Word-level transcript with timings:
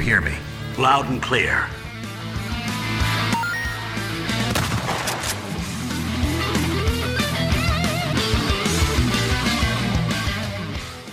you 0.00 0.06
hear 0.06 0.20
me? 0.20 0.32
Loud 0.78 1.06
and 1.12 1.20
clear. 1.20 1.68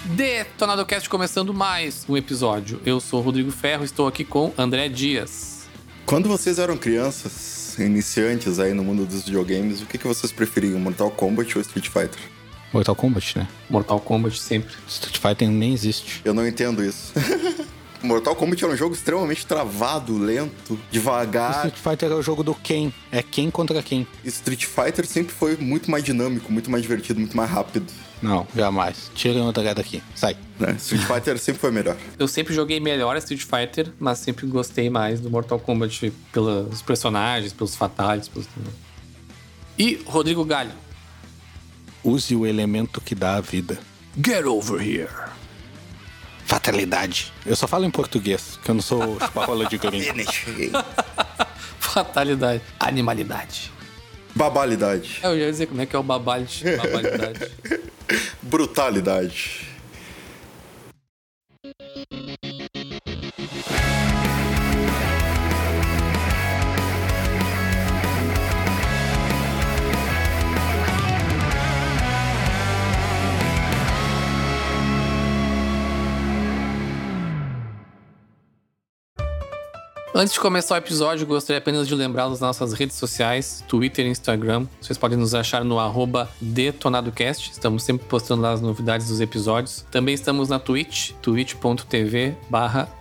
Detonado 0.05 0.85
Cast 0.85 1.09
começando 1.09 1.53
mais 1.53 2.05
um 2.09 2.17
episódio. 2.17 2.81
Eu 2.85 2.99
sou 2.99 3.19
o 3.19 3.23
Rodrigo 3.23 3.51
Ferro, 3.51 3.83
estou 3.83 4.07
aqui 4.07 4.23
com 4.23 4.51
André 4.57 4.89
Dias. 4.89 5.67
Quando 6.05 6.27
vocês 6.29 6.57
eram 6.57 6.77
crianças, 6.77 7.77
iniciantes 7.77 8.57
aí 8.57 8.73
no 8.73 8.83
mundo 8.83 9.05
dos 9.05 9.23
videogames, 9.23 9.81
o 9.81 9.85
que, 9.85 9.97
que 9.97 10.07
vocês 10.07 10.31
preferiam, 10.31 10.79
Mortal 10.79 11.11
Kombat 11.11 11.57
ou 11.57 11.61
Street 11.61 11.87
Fighter? 11.87 12.19
Mortal 12.73 12.95
Kombat, 12.95 13.37
né? 13.37 13.47
Mortal 13.69 13.99
Kombat 13.99 14.39
sempre. 14.39 14.73
Street 14.87 15.17
Fighter 15.17 15.49
nem 15.49 15.73
existe. 15.73 16.21
Eu 16.25 16.33
não 16.33 16.47
entendo 16.47 16.83
isso. 16.83 17.13
Mortal 18.03 18.35
Kombat 18.35 18.63
era 18.63 18.73
um 18.73 18.77
jogo 18.77 18.93
extremamente 18.93 19.45
travado, 19.45 20.17
lento, 20.17 20.79
devagar. 20.91 21.65
Street 21.65 21.75
Fighter 21.75 22.11
é 22.11 22.15
o 22.15 22.21
jogo 22.21 22.43
do 22.43 22.53
quem. 22.53 22.93
É 23.11 23.23
quem 23.23 23.49
contra 23.49 23.81
quem. 23.81 24.07
Street 24.23 24.65
Fighter 24.65 25.05
sempre 25.05 25.33
foi 25.33 25.57
muito 25.57 25.89
mais 25.89 26.03
dinâmico, 26.03 26.51
muito 26.51 26.69
mais 26.69 26.83
divertido, 26.83 27.19
muito 27.19 27.35
mais 27.35 27.49
rápido. 27.49 27.91
Não, 28.21 28.47
jamais. 28.55 29.11
Tirem 29.13 29.41
outra 29.41 29.63
gata 29.63 29.81
daqui. 29.81 30.01
Sai. 30.15 30.37
Né? 30.59 30.75
Street 30.79 31.03
Fighter 31.03 31.37
sempre 31.37 31.61
foi 31.61 31.71
melhor. 31.71 31.95
Eu 32.17 32.27
sempre 32.27 32.53
joguei 32.53 32.79
melhor 32.79 33.15
a 33.15 33.19
Street 33.19 33.41
Fighter, 33.41 33.91
mas 33.99 34.19
sempre 34.19 34.47
gostei 34.47 34.89
mais 34.89 35.19
do 35.19 35.29
Mortal 35.29 35.59
Kombat 35.59 36.11
pelos 36.31 36.81
personagens, 36.81 37.53
pelos 37.53 37.75
fatales. 37.75 38.27
Pelos... 38.27 38.47
E 39.77 40.01
Rodrigo 40.05 40.43
Galho. 40.43 40.71
Use 42.03 42.35
o 42.35 42.45
elemento 42.45 43.01
que 43.01 43.13
dá 43.13 43.35
a 43.35 43.41
vida. 43.41 43.77
Get 44.23 44.45
over 44.45 44.81
here. 44.81 45.09
Fatalidade. 46.47 47.33
Eu 47.45 47.57
só 47.57 47.67
falo 47.67 47.83
em 47.83 47.91
português, 47.91 48.57
que 48.63 48.71
eu 48.71 48.75
não 48.75 48.81
sou 48.81 49.17
espanhola 49.21 49.65
de 49.65 49.77
gringo. 49.77 50.05
Fatalidade. 51.77 52.61
Animalidade. 52.79 53.69
Babalidade. 54.33 55.19
É, 55.21 55.27
eu 55.27 55.37
ia 55.37 55.51
dizer 55.51 55.65
como 55.67 55.81
é 55.81 55.85
que 55.85 55.93
é 55.93 55.99
o 55.99 56.03
babalidade. 56.03 56.49
Brutalidade. 58.41 59.66
Antes 80.19 80.33
de 80.33 80.39
começar 80.39 80.73
o 80.73 80.77
episódio, 80.79 81.27
gostaria 81.27 81.59
apenas 81.59 81.87
de 81.87 81.93
lembrá-los 81.93 82.39
das 82.39 82.47
nossas 82.47 82.73
redes 82.73 82.95
sociais, 82.95 83.63
Twitter 83.67 84.03
e 84.03 84.09
Instagram. 84.09 84.65
Vocês 84.81 84.97
podem 84.97 85.15
nos 85.15 85.35
achar 85.35 85.63
no 85.63 85.77
detonadocast. 86.41 87.51
Estamos 87.51 87.83
sempre 87.83 88.07
postando 88.07 88.41
lá 88.41 88.51
as 88.51 88.59
novidades 88.59 89.09
dos 89.09 89.21
episódios. 89.21 89.85
Também 89.91 90.15
estamos 90.15 90.49
na 90.49 90.57
Twitch, 90.57 91.11
twitch.tv 91.21 92.35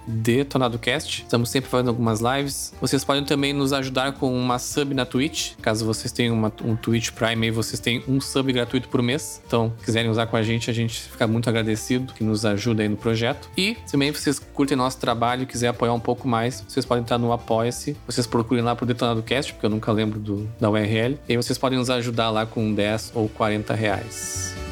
detonadocast. 0.07 1.23
Estamos 1.23 1.49
sempre 1.49 1.71
fazendo 1.71 1.89
algumas 1.89 2.21
lives. 2.21 2.75
Vocês 2.83 3.03
podem 3.03 3.25
também 3.25 3.55
nos 3.55 3.73
ajudar 3.73 4.13
com 4.13 4.37
uma 4.37 4.59
sub 4.59 4.95
na 4.95 5.07
Twitch. 5.07 5.55
Caso 5.63 5.87
vocês 5.87 6.13
tenham 6.13 6.35
uma, 6.35 6.53
um 6.63 6.77
Twitch 6.77 7.13
Prime 7.13 7.47
aí, 7.47 7.51
vocês 7.51 7.81
têm 7.81 8.05
um 8.07 8.21
sub 8.21 8.53
gratuito 8.53 8.91
por 8.91 9.01
mês. 9.01 9.41
Então, 9.47 9.73
quiserem 9.83 10.11
usar 10.11 10.27
com 10.27 10.37
a 10.37 10.43
gente, 10.43 10.71
a 10.71 10.75
gente 10.75 11.01
fica 11.01 11.27
muito 11.27 11.49
agradecido 11.49 12.13
que 12.13 12.23
nos 12.23 12.45
ajuda 12.45 12.83
aí 12.83 12.91
no 12.91 12.97
projeto. 12.99 13.49
E 13.57 13.75
também 13.91 14.13
vocês 14.13 14.39
curtem 14.39 14.77
nosso 14.77 14.99
trabalho 14.99 15.45
e 15.45 15.47
quiser 15.47 15.69
apoiar 15.69 15.95
um 15.95 16.01
pouco 16.01 16.29
mais, 16.29 16.63
vocês 16.69 16.85
podem 16.85 17.06
entrar 17.07 17.19
no 17.19 17.33
Apoia-se. 17.33 17.97
Vocês 18.05 18.27
procurem 18.27 18.65
lá 18.65 18.75
pro 18.75 18.85
Detonado 18.85 19.23
Cast, 19.23 19.53
porque 19.53 19.67
eu 19.67 19.71
nunca 19.71 19.93
lembro 19.93 20.19
do, 20.19 20.49
da 20.61 20.69
URL. 20.69 21.19
E 21.29 21.33
aí 21.33 21.37
vocês 21.37 21.57
podem 21.57 21.79
nos 21.79 21.89
ajudar 21.89 22.31
lá 22.31 22.45
com 22.45 22.75
10 22.75 23.13
ou 23.15 23.29
40 23.29 23.75
reais. 23.75 24.66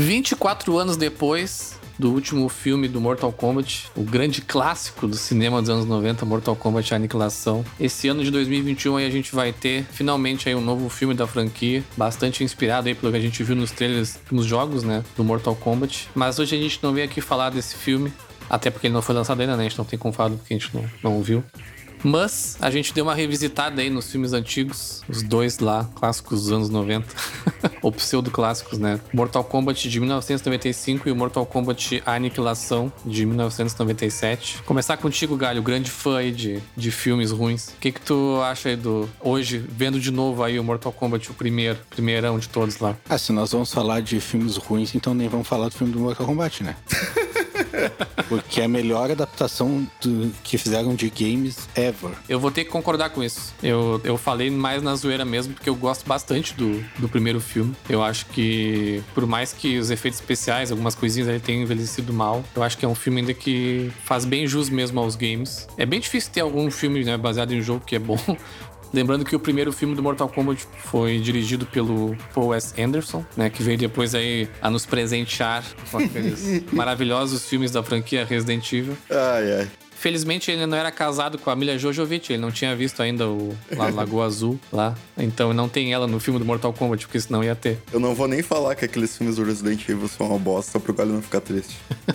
24 0.00 0.78
anos 0.78 0.96
depois 0.96 1.78
do 1.98 2.10
último 2.10 2.48
filme 2.48 2.88
do 2.88 2.98
Mortal 2.98 3.30
Kombat, 3.30 3.90
o 3.94 4.02
grande 4.02 4.40
clássico 4.40 5.06
do 5.06 5.14
cinema 5.14 5.60
dos 5.60 5.68
anos 5.68 5.84
90, 5.84 6.24
Mortal 6.24 6.56
Kombat 6.56 6.94
Aniquilação. 6.94 7.62
Esse 7.78 8.08
ano 8.08 8.24
de 8.24 8.30
2021 8.30 8.96
aí 8.96 9.06
a 9.06 9.10
gente 9.10 9.34
vai 9.34 9.52
ter 9.52 9.84
finalmente 9.92 10.48
aí 10.48 10.54
um 10.54 10.62
novo 10.62 10.88
filme 10.88 11.12
da 11.12 11.26
franquia, 11.26 11.84
bastante 11.98 12.42
inspirado 12.42 12.88
aí 12.88 12.94
pelo 12.94 13.12
que 13.12 13.18
a 13.18 13.20
gente 13.20 13.42
viu 13.44 13.54
nos 13.54 13.70
trailers, 13.70 14.18
nos 14.32 14.46
jogos, 14.46 14.82
né, 14.82 15.04
do 15.14 15.22
Mortal 15.22 15.54
Kombat. 15.54 16.08
Mas 16.14 16.38
hoje 16.38 16.56
a 16.56 16.58
gente 16.58 16.80
não 16.82 16.94
veio 16.94 17.04
aqui 17.04 17.20
falar 17.20 17.50
desse 17.50 17.76
filme, 17.76 18.10
até 18.48 18.70
porque 18.70 18.86
ele 18.86 18.94
não 18.94 19.02
foi 19.02 19.14
lançado 19.14 19.38
ainda, 19.38 19.54
né? 19.54 19.66
A 19.66 19.68
gente 19.68 19.78
não 19.78 19.84
tem 19.84 19.98
como 19.98 20.14
falar 20.14 20.30
porque 20.30 20.54
a 20.54 20.58
gente 20.58 20.74
não, 20.74 20.84
não 21.02 21.22
viu. 21.22 21.44
Mas 22.02 22.56
a 22.60 22.70
gente 22.70 22.92
deu 22.92 23.04
uma 23.04 23.14
revisitada 23.14 23.80
aí 23.82 23.90
nos 23.90 24.10
filmes 24.10 24.32
antigos, 24.32 25.02
os 25.08 25.22
dois 25.22 25.58
lá, 25.58 25.88
clássicos 25.94 26.42
dos 26.42 26.52
anos 26.52 26.70
90, 26.70 27.06
ou 27.82 27.92
pseudo-clássicos, 27.92 28.78
né? 28.78 29.00
Mortal 29.12 29.44
Kombat 29.44 29.88
de 29.88 30.00
1995 30.00 31.08
e 31.08 31.12
o 31.12 31.16
Mortal 31.16 31.44
Kombat 31.44 32.02
Aniquilação 32.06 32.92
de 33.04 33.26
1997. 33.26 34.62
Começar 34.64 34.96
contigo, 34.96 35.36
Galho, 35.36 35.62
grande 35.62 35.90
fã 35.90 36.18
aí 36.18 36.32
de, 36.32 36.60
de 36.76 36.90
filmes 36.90 37.30
ruins. 37.30 37.68
O 37.68 37.76
que 37.80 37.92
que 37.92 38.00
tu 38.00 38.40
acha 38.42 38.70
aí 38.70 38.76
do... 38.76 39.08
Hoje, 39.20 39.58
vendo 39.58 40.00
de 40.00 40.10
novo 40.10 40.42
aí 40.42 40.58
o 40.58 40.64
Mortal 40.64 40.92
Kombat, 40.92 41.30
o 41.30 41.34
primeiro, 41.34 41.78
primeirão 41.90 42.38
de 42.38 42.48
todos 42.48 42.78
lá. 42.78 42.96
Ah, 43.08 43.18
se 43.18 43.32
nós 43.32 43.52
vamos 43.52 43.72
falar 43.72 44.00
de 44.00 44.20
filmes 44.20 44.56
ruins, 44.56 44.94
então 44.94 45.14
nem 45.14 45.28
vamos 45.28 45.46
falar 45.46 45.68
do 45.68 45.74
filme 45.74 45.92
do 45.92 46.00
Mortal 46.00 46.26
Kombat, 46.26 46.62
né? 46.62 46.76
Porque 48.28 48.60
é 48.60 48.64
a 48.64 48.68
melhor 48.68 49.10
adaptação 49.10 49.86
do, 50.00 50.32
que 50.42 50.58
fizeram 50.58 50.94
de 50.94 51.10
games 51.10 51.68
ever. 51.74 52.12
Eu 52.28 52.38
vou 52.38 52.50
ter 52.50 52.64
que 52.64 52.70
concordar 52.70 53.10
com 53.10 53.22
isso. 53.22 53.54
Eu, 53.62 54.00
eu 54.04 54.16
falei 54.16 54.50
mais 54.50 54.82
na 54.82 54.94
zoeira 54.94 55.24
mesmo, 55.24 55.54
porque 55.54 55.68
eu 55.68 55.74
gosto 55.74 56.06
bastante 56.06 56.54
do, 56.54 56.82
do 56.98 57.08
primeiro 57.08 57.40
filme. 57.40 57.74
Eu 57.88 58.02
acho 58.02 58.26
que, 58.26 59.02
por 59.14 59.26
mais 59.26 59.52
que 59.52 59.78
os 59.78 59.90
efeitos 59.90 60.20
especiais, 60.20 60.70
algumas 60.70 60.94
coisinhas 60.94 61.28
ali 61.28 61.40
tenham 61.40 61.62
envelhecido 61.62 62.12
mal, 62.12 62.44
eu 62.54 62.62
acho 62.62 62.76
que 62.76 62.84
é 62.84 62.88
um 62.88 62.94
filme 62.94 63.20
ainda 63.20 63.34
que 63.34 63.90
faz 64.04 64.24
bem 64.24 64.46
jus 64.46 64.68
mesmo 64.68 65.00
aos 65.00 65.16
games. 65.16 65.68
É 65.76 65.86
bem 65.86 66.00
difícil 66.00 66.30
ter 66.32 66.40
algum 66.40 66.70
filme 66.70 67.04
né, 67.04 67.16
baseado 67.16 67.52
em 67.52 67.60
jogo 67.60 67.82
que 67.84 67.96
é 67.96 67.98
bom. 67.98 68.18
Lembrando 68.92 69.24
que 69.24 69.36
o 69.36 69.40
primeiro 69.40 69.72
filme 69.72 69.94
do 69.94 70.02
Mortal 70.02 70.28
Kombat 70.28 70.66
foi 70.84 71.18
dirigido 71.18 71.64
pelo 71.66 72.16
Paul 72.34 72.54
S. 72.54 72.80
Anderson, 72.80 73.24
né? 73.36 73.48
Que 73.50 73.62
veio 73.62 73.78
depois 73.78 74.14
aí 74.14 74.48
a 74.60 74.70
nos 74.70 74.84
presentear 74.86 75.64
com 75.90 75.98
aqueles 75.98 76.64
maravilhosos 76.72 77.46
filmes 77.46 77.70
da 77.70 77.82
franquia 77.82 78.24
Resident 78.24 78.72
Evil. 78.72 78.96
Ai, 79.10 79.60
ai. 79.60 79.70
Felizmente 80.00 80.50
ele 80.50 80.64
não 80.64 80.78
era 80.78 80.90
casado 80.90 81.36
com 81.36 81.50
a 81.50 81.54
Mila 81.56 81.76
Jojovic, 81.76 82.32
ele 82.32 82.40
não 82.40 82.50
tinha 82.50 82.74
visto 82.74 83.02
ainda 83.02 83.28
o 83.28 83.54
lá, 83.76 83.90
Lagoa 83.92 84.24
Azul 84.24 84.58
lá. 84.72 84.94
Então 85.16 85.52
não 85.52 85.68
tem 85.68 85.92
ela 85.92 86.06
no 86.06 86.18
filme 86.18 86.38
do 86.38 86.44
Mortal 86.46 86.72
Kombat, 86.72 87.04
porque 87.06 87.20
senão 87.20 87.44
ia 87.44 87.54
ter. 87.54 87.78
Eu 87.92 88.00
não 88.00 88.14
vou 88.14 88.26
nem 88.26 88.42
falar 88.42 88.74
que 88.74 88.84
aqueles 88.86 89.14
filmes 89.14 89.36
do 89.36 89.44
Resident 89.44 89.86
Evil 89.86 90.08
são 90.08 90.28
uma 90.28 90.38
bosta 90.38 90.80
pro 90.80 90.94
Galho 90.94 91.12
não 91.12 91.22
ficar 91.22 91.40
triste. 91.42 91.76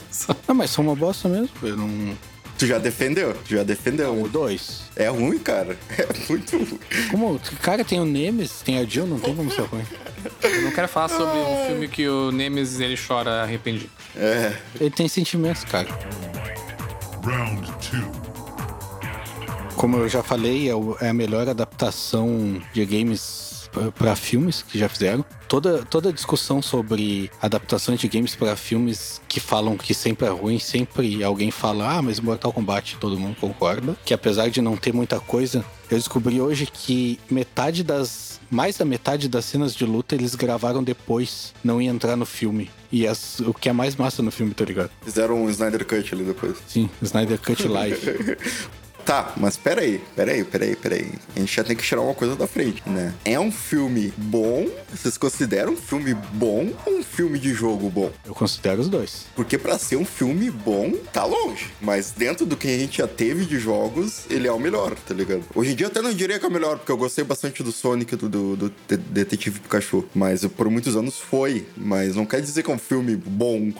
Ah, 0.47 0.53
mas 0.53 0.69
são 0.71 0.83
uma 0.85 0.95
bosta 0.95 1.27
mesmo. 1.27 1.49
Eu 1.61 1.75
não. 1.75 2.15
Tu 2.57 2.67
já 2.67 2.77
defendeu? 2.77 3.33
Tu 3.33 3.55
já 3.55 3.63
defendeu. 3.63 4.21
O 4.21 4.29
dois. 4.29 4.83
É 4.95 5.07
ruim, 5.07 5.37
cara. 5.39 5.77
É 5.97 6.07
muito 6.29 6.57
ruim. 6.57 6.79
Como? 7.11 7.39
Cara, 7.61 7.83
tem 7.83 7.99
o 7.99 8.05
Nemesis, 8.05 8.61
tem 8.61 8.79
a 8.79 8.83
Jill, 8.85 9.07
não 9.07 9.19
tem 9.19 9.35
como 9.35 9.51
ser 9.51 9.63
ruim. 9.63 9.83
Eu 10.41 10.61
não 10.63 10.71
quero 10.71 10.87
falar 10.87 11.09
sobre 11.09 11.37
um 11.37 11.67
filme 11.67 11.87
que 11.87 12.07
o 12.07 12.31
Nemesis 12.31 12.79
ele 12.79 12.97
chora 12.97 13.43
arrependido. 13.43 13.89
É. 14.15 14.53
Ele 14.79 14.89
tem 14.89 15.07
sentimentos, 15.07 15.63
cara. 15.65 15.87
Round 17.23 17.71
two. 17.79 18.25
Como 19.75 19.97
eu 19.97 20.07
já 20.09 20.23
falei, 20.23 20.69
é, 20.69 20.73
é 21.01 21.09
a 21.09 21.13
melhor 21.13 21.47
adaptação 21.49 22.61
de 22.73 22.85
games 22.85 23.54
pra 23.91 24.15
filmes 24.15 24.61
que 24.61 24.77
já 24.79 24.87
fizeram. 24.89 25.23
Toda, 25.47 25.83
toda 25.85 26.11
discussão 26.11 26.61
sobre 26.61 27.29
adaptações 27.41 27.99
de 27.99 28.07
games 28.07 28.35
pra 28.35 28.55
filmes 28.55 29.21
que 29.27 29.39
falam 29.39 29.77
que 29.77 29.93
sempre 29.93 30.25
é 30.25 30.29
ruim, 30.29 30.57
sempre 30.59 31.23
alguém 31.23 31.51
fala, 31.51 31.97
ah, 31.97 32.01
mas 32.01 32.19
Mortal 32.19 32.51
Kombat 32.51 32.97
todo 32.99 33.17
mundo 33.19 33.35
concorda. 33.39 33.95
Que 34.03 34.13
apesar 34.13 34.49
de 34.49 34.59
não 34.61 34.75
ter 34.75 34.91
muita 34.93 35.19
coisa, 35.19 35.63
eu 35.89 35.97
descobri 35.97 36.41
hoje 36.41 36.65
que 36.71 37.19
metade 37.29 37.83
das. 37.83 38.35
Mais 38.49 38.77
da 38.77 38.85
metade 38.85 39.27
das 39.27 39.43
cenas 39.45 39.73
de 39.73 39.85
luta 39.85 40.13
eles 40.15 40.35
gravaram 40.35 40.83
depois, 40.83 41.51
não 41.63 41.81
ia 41.81 41.89
entrar 41.89 42.15
no 42.15 42.25
filme. 42.27 42.69
E 42.91 43.07
as- 43.07 43.39
o 43.39 43.53
que 43.53 43.67
é 43.69 43.73
mais 43.73 43.95
massa 43.95 44.21
no 44.21 44.29
filme, 44.31 44.53
tá 44.53 44.63
ligado? 44.63 44.91
Fizeram 45.03 45.43
um 45.43 45.49
Snyder 45.49 45.85
Cut 45.85 46.13
ali 46.13 46.23
depois. 46.23 46.55
Sim, 46.67 46.89
Snyder 47.01 47.39
Cut 47.39 47.67
Live. 47.67 47.97
Tá, 49.05 49.33
mas 49.37 49.55
peraí, 49.55 50.01
peraí, 50.15 50.43
peraí, 50.43 50.75
peraí. 50.75 51.11
A 51.35 51.39
gente 51.39 51.55
já 51.55 51.63
tem 51.63 51.75
que 51.75 51.83
tirar 51.83 52.01
uma 52.01 52.15
coisa 52.15 52.35
da 52.35 52.47
frente, 52.47 52.81
né? 52.87 53.13
É 53.23 53.39
um 53.39 53.51
filme 53.51 54.11
bom? 54.17 54.67
Vocês 54.91 55.15
consideram 55.15 55.73
um 55.73 55.77
filme 55.77 56.15
bom 56.33 56.73
ou 56.87 56.93
um 56.97 57.03
filme 57.03 57.37
de 57.37 57.53
jogo 57.53 57.87
bom? 57.89 58.11
Eu 58.25 58.33
considero 58.33 58.81
os 58.81 58.89
dois. 58.89 59.27
Porque 59.35 59.59
pra 59.59 59.77
ser 59.77 59.97
um 59.97 60.05
filme 60.05 60.49
bom, 60.49 60.91
tá 61.13 61.23
longe. 61.23 61.67
Mas 61.79 62.09
dentro 62.11 62.47
do 62.47 62.57
que 62.57 62.67
a 62.67 62.77
gente 62.79 62.97
já 62.97 63.07
teve 63.07 63.45
de 63.45 63.59
jogos, 63.59 64.25
ele 64.27 64.47
é 64.47 64.51
o 64.51 64.59
melhor, 64.59 64.95
tá 64.95 65.13
ligado? 65.13 65.43
Hoje 65.53 65.73
em 65.73 65.75
dia 65.75 65.85
eu 65.85 65.91
até 65.91 66.01
não 66.01 66.11
diria 66.11 66.39
que 66.39 66.45
é 66.45 66.49
o 66.49 66.51
melhor, 66.51 66.77
porque 66.79 66.91
eu 66.91 66.97
gostei 66.97 67.23
bastante 67.23 67.61
do 67.61 67.71
Sonic, 67.71 68.15
do, 68.15 68.27
do, 68.27 68.55
do 68.55 68.73
De- 68.87 68.97
Detetive 68.97 69.59
Pikachu. 69.59 70.03
Mas 70.15 70.43
por 70.47 70.67
muitos 70.69 70.95
anos 70.95 71.19
foi. 71.19 71.67
Mas 71.77 72.15
não 72.15 72.25
quer 72.25 72.41
dizer 72.41 72.63
que 72.63 72.71
é 72.71 72.73
um 72.73 72.79
filme 72.79 73.15
bom. 73.15 73.71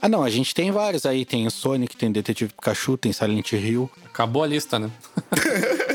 Ah, 0.00 0.08
não, 0.10 0.22
a 0.22 0.30
gente 0.30 0.54
tem 0.54 0.70
vários 0.70 1.06
aí. 1.06 1.24
Tem 1.24 1.46
o 1.46 1.50
Sonic, 1.50 1.96
tem 1.96 2.12
Detetive 2.12 2.52
Pikachu, 2.52 2.96
tem 2.96 3.12
Silent 3.12 3.52
Hill. 3.52 3.90
Acabou 4.16 4.42
a 4.42 4.46
lista, 4.46 4.78
né? 4.78 4.90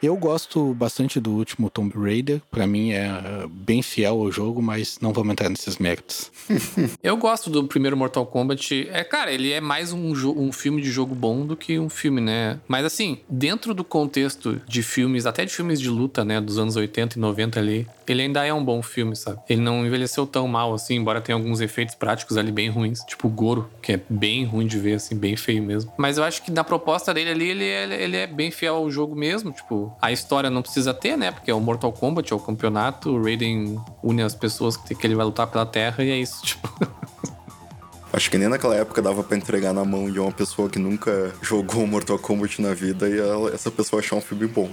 Eu 0.00 0.16
gosto 0.16 0.72
bastante 0.74 1.18
do 1.18 1.32
último 1.32 1.68
Tomb 1.68 1.92
Raider. 1.98 2.40
Pra 2.50 2.68
mim 2.68 2.92
é 2.92 3.06
eh, 3.06 3.46
bem 3.50 3.82
fiel 3.82 4.20
ao 4.20 4.30
jogo, 4.30 4.62
mas 4.62 4.98
não 5.00 5.12
vamos 5.12 5.32
entrar 5.32 5.48
nesses 5.48 5.76
méritos. 5.78 6.30
Eu 7.02 7.16
gosto 7.16 7.50
do 7.50 7.64
primeiro 7.64 7.96
Mortal 7.96 8.24
Kombat. 8.24 8.88
É, 8.92 9.02
cara, 9.02 9.32
ele 9.32 9.50
é 9.50 9.60
mais 9.60 9.92
um, 9.92 10.12
um 10.36 10.52
filme 10.52 10.80
de 10.80 10.90
jogo 10.90 11.16
bom 11.16 11.44
do 11.44 11.56
que 11.56 11.78
um 11.80 11.88
filme, 11.88 12.20
né? 12.20 12.60
Mas 12.68 12.84
assim, 12.84 13.18
dentro 13.28 13.74
do 13.74 13.82
contexto 13.82 14.60
de 14.68 14.82
filmes, 14.84 15.26
até 15.26 15.44
de 15.44 15.52
filmes 15.52 15.80
de 15.80 15.88
luta, 15.88 16.24
né, 16.24 16.40
dos 16.40 16.58
anos 16.58 16.76
80 16.76 17.18
e 17.18 17.20
90 17.20 17.58
ali, 17.58 17.86
ele 18.06 18.22
ainda 18.22 18.44
é 18.44 18.54
um 18.54 18.64
bom 18.64 18.80
filme, 18.82 19.16
sabe? 19.16 19.40
Ele 19.48 19.60
não 19.60 19.84
envelheceu 19.84 20.26
tão 20.26 20.46
mal 20.46 20.72
assim, 20.72 20.94
embora 20.94 21.20
tenha 21.20 21.36
alguns 21.36 21.60
efeitos 21.60 21.94
práticos 21.94 22.36
ali 22.36 22.52
bem 22.52 22.70
ruins, 22.70 23.00
tipo 23.00 23.26
o 23.26 23.30
Goro, 23.30 23.68
que 23.82 23.92
é 23.92 24.00
bem 24.08 24.44
ruim 24.44 24.66
de 24.66 24.78
ver, 24.78 24.94
assim, 24.94 25.16
bem 25.16 25.36
feio 25.36 25.62
mesmo. 25.62 25.92
Mas 25.96 26.18
eu 26.18 26.24
acho 26.24 26.42
que 26.42 26.50
na 26.50 26.62
proposta 26.62 27.12
dele 27.12 27.30
ali, 27.30 27.48
ele 27.48 27.64
é, 27.64 28.02
ele 28.02 28.16
é 28.16 28.26
bem 28.26 28.50
fiel 28.50 28.76
ao 28.76 28.90
jogo 28.90 29.14
mesmo, 29.14 29.52
tipo, 29.52 29.87
a 30.00 30.10
história 30.12 30.50
não 30.50 30.62
precisa 30.62 30.92
ter, 30.94 31.16
né? 31.16 31.30
Porque 31.30 31.50
é 31.50 31.54
o 31.54 31.60
Mortal 31.60 31.92
Kombat, 31.92 32.32
é 32.32 32.36
o 32.36 32.40
campeonato, 32.40 33.10
o 33.10 33.22
Raiden 33.22 33.80
une 34.02 34.22
as 34.22 34.34
pessoas 34.34 34.76
que 34.76 34.94
que 34.94 35.06
ele 35.06 35.14
vai 35.14 35.24
lutar 35.26 35.46
pela 35.46 35.64
Terra 35.66 36.02
e 36.04 36.10
é 36.10 36.16
isso, 36.16 36.40
tipo. 36.46 36.68
Acho 38.12 38.30
que 38.30 38.38
nem 38.38 38.48
naquela 38.48 38.74
época 38.74 39.02
dava 39.02 39.22
pra 39.22 39.36
entregar 39.36 39.72
na 39.74 39.84
mão 39.84 40.10
de 40.10 40.18
uma 40.18 40.32
pessoa 40.32 40.68
que 40.68 40.78
nunca 40.78 41.32
jogou 41.42 41.86
Mortal 41.86 42.18
Kombat 42.18 42.60
na 42.62 42.72
vida 42.72 43.08
e 43.08 43.18
ela- 43.18 43.50
essa 43.54 43.70
pessoa 43.70 44.00
achar 44.00 44.16
um 44.16 44.20
filme 44.20 44.46
bom. 44.46 44.70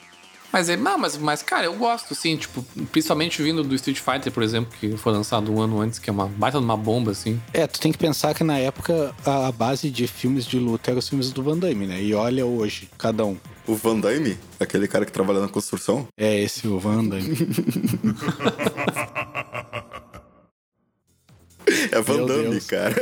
Mas 0.54 0.70
é, 0.70 0.78
não, 0.78 0.98
mas, 0.98 1.18
mas, 1.18 1.44
cara, 1.44 1.66
eu 1.66 1.74
gosto, 1.76 2.16
sim, 2.16 2.38
tipo, 2.38 2.64
principalmente 2.90 3.42
vindo 3.44 3.62
do 3.62 3.76
Street 3.76 4.00
Fighter, 4.00 4.32
por 4.32 4.42
exemplo, 4.42 4.72
que 4.80 4.96
foi 4.96 5.12
lançado 5.12 5.52
um 5.54 5.60
ano 5.62 5.82
antes, 5.82 6.00
que 6.00 6.10
é 6.10 6.14
uma 6.14 6.28
baita 6.28 6.60
de 6.60 6.64
uma 6.64 6.78
bomba, 6.78 7.12
assim. 7.12 7.42
É, 7.52 7.68
tu 7.68 7.78
tem 7.78 7.92
que 7.92 7.98
pensar 7.98 8.34
que 8.34 8.42
na 8.42 8.58
época 8.58 9.14
a 9.26 9.52
base 9.52 9.90
de 9.92 10.08
filmes 10.08 10.46
de 10.46 10.58
luta 10.58 10.92
eram 10.92 11.00
os 11.00 11.10
filmes 11.10 11.30
do 11.32 11.44
Van 11.44 11.58
Damme, 11.58 11.86
né? 11.86 12.02
E 12.02 12.14
olha 12.14 12.46
hoje, 12.46 12.90
cada 12.98 13.26
um. 13.26 13.36
O 13.68 13.76
Van 13.76 14.00
Damme, 14.00 14.38
aquele 14.60 14.88
cara 14.88 15.06
que 15.06 15.12
trabalha 15.12 15.40
na 15.40 15.48
construção, 15.48 16.08
É 16.18 16.40
esse 16.40 16.68
o 16.68 16.80
Van 16.80 17.04
Damme. 17.04 17.36
é 21.92 22.02
Van 22.02 22.18
Meu 22.18 22.26
Damme, 22.28 22.50
Deus. 22.52 22.66
cara. 22.68 22.96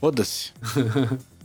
Foda-se. 0.00 0.52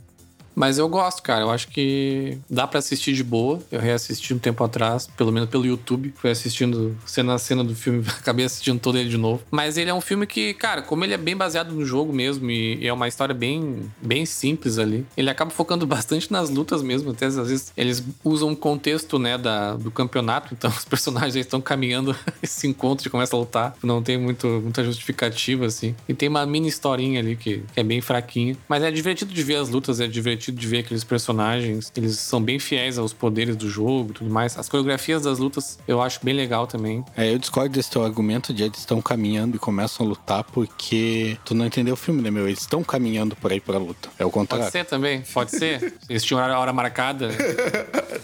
Mas 0.54 0.78
eu 0.78 0.88
gosto, 0.88 1.22
cara. 1.22 1.42
Eu 1.42 1.50
acho 1.50 1.68
que 1.68 2.38
dá 2.48 2.66
pra 2.66 2.78
assistir 2.78 3.12
de 3.12 3.24
boa. 3.24 3.60
Eu 3.70 3.80
reassisti 3.80 4.32
um 4.32 4.38
tempo 4.38 4.62
atrás, 4.62 5.06
pelo 5.16 5.32
menos 5.32 5.48
pelo 5.48 5.66
YouTube. 5.66 6.14
Fui 6.16 6.30
assistindo 6.30 6.96
cena 7.04 7.34
a 7.34 7.38
cena 7.38 7.64
do 7.64 7.74
filme, 7.74 8.04
acabei 8.18 8.44
assistindo 8.44 8.78
todo 8.78 8.98
ele 8.98 9.08
de 9.08 9.16
novo. 9.16 9.42
Mas 9.50 9.76
ele 9.76 9.90
é 9.90 9.94
um 9.94 10.00
filme 10.00 10.26
que, 10.26 10.54
cara, 10.54 10.82
como 10.82 11.04
ele 11.04 11.14
é 11.14 11.18
bem 11.18 11.36
baseado 11.36 11.72
no 11.72 11.84
jogo 11.84 12.12
mesmo 12.12 12.50
e 12.50 12.86
é 12.86 12.92
uma 12.92 13.08
história 13.08 13.34
bem, 13.34 13.90
bem 14.00 14.24
simples 14.24 14.78
ali, 14.78 15.06
ele 15.16 15.30
acaba 15.30 15.50
focando 15.50 15.86
bastante 15.86 16.30
nas 16.30 16.50
lutas 16.50 16.82
mesmo. 16.82 17.10
Até 17.10 17.26
às 17.26 17.36
vezes 17.36 17.72
eles 17.76 18.02
usam 18.22 18.50
um 18.50 18.54
contexto, 18.54 19.18
né, 19.18 19.36
da, 19.36 19.74
do 19.74 19.90
campeonato. 19.90 20.54
Então 20.54 20.70
os 20.70 20.84
personagens 20.86 21.34
estão 21.36 21.60
caminhando, 21.60 22.16
se 22.42 22.66
encontram 22.66 23.08
e 23.08 23.10
começam 23.10 23.38
a 23.38 23.42
lutar. 23.42 23.76
Não 23.82 24.02
tem 24.02 24.18
muito, 24.18 24.46
muita 24.46 24.84
justificativa, 24.84 25.66
assim. 25.66 25.94
E 26.08 26.14
tem 26.14 26.28
uma 26.28 26.46
mini 26.46 26.68
historinha 26.68 27.20
ali 27.20 27.36
que, 27.36 27.62
que 27.72 27.80
é 27.80 27.82
bem 27.82 28.00
fraquinha. 28.00 28.56
Mas 28.68 28.82
é 28.82 28.90
divertido 28.90 29.32
de 29.32 29.42
ver 29.42 29.56
as 29.56 29.68
lutas, 29.68 30.00
é 30.00 30.06
divertido 30.06 30.43
de 30.52 30.66
ver 30.66 30.78
aqueles 30.78 31.04
personagens. 31.04 31.92
Eles 31.96 32.18
são 32.18 32.40
bem 32.42 32.58
fiéis 32.58 32.98
aos 32.98 33.12
poderes 33.12 33.56
do 33.56 33.68
jogo 33.68 34.10
e 34.10 34.14
tudo 34.14 34.30
mais. 34.30 34.58
As 34.58 34.68
coreografias 34.68 35.22
das 35.22 35.38
lutas 35.38 35.78
eu 35.86 36.00
acho 36.00 36.20
bem 36.22 36.34
legal 36.34 36.66
também. 36.66 37.04
É, 37.16 37.32
eu 37.32 37.38
discordo 37.38 37.74
desse 37.74 37.90
teu 37.90 38.04
argumento 38.04 38.52
de 38.52 38.62
eles 38.62 38.78
estão 38.78 39.00
caminhando 39.00 39.56
e 39.56 39.58
começam 39.58 40.04
a 40.06 40.08
lutar 40.08 40.44
porque 40.44 41.36
tu 41.44 41.54
não 41.54 41.66
entendeu 41.66 41.94
o 41.94 41.96
filme, 41.96 42.22
né, 42.22 42.30
meu? 42.30 42.46
Eles 42.46 42.60
estão 42.60 42.82
caminhando 42.82 43.36
por 43.36 43.52
aí 43.52 43.60
pra 43.60 43.78
luta. 43.78 44.08
É 44.18 44.24
o 44.24 44.30
Pode 44.30 44.48
contrário. 44.48 44.70
ser 44.70 44.84
também, 44.84 45.22
pode 45.32 45.50
ser. 45.50 45.94
Eles 46.08 46.24
tinham 46.24 46.40
hora, 46.42 46.58
hora 46.58 46.72
marcada. 46.72 47.28
né? 47.28 47.34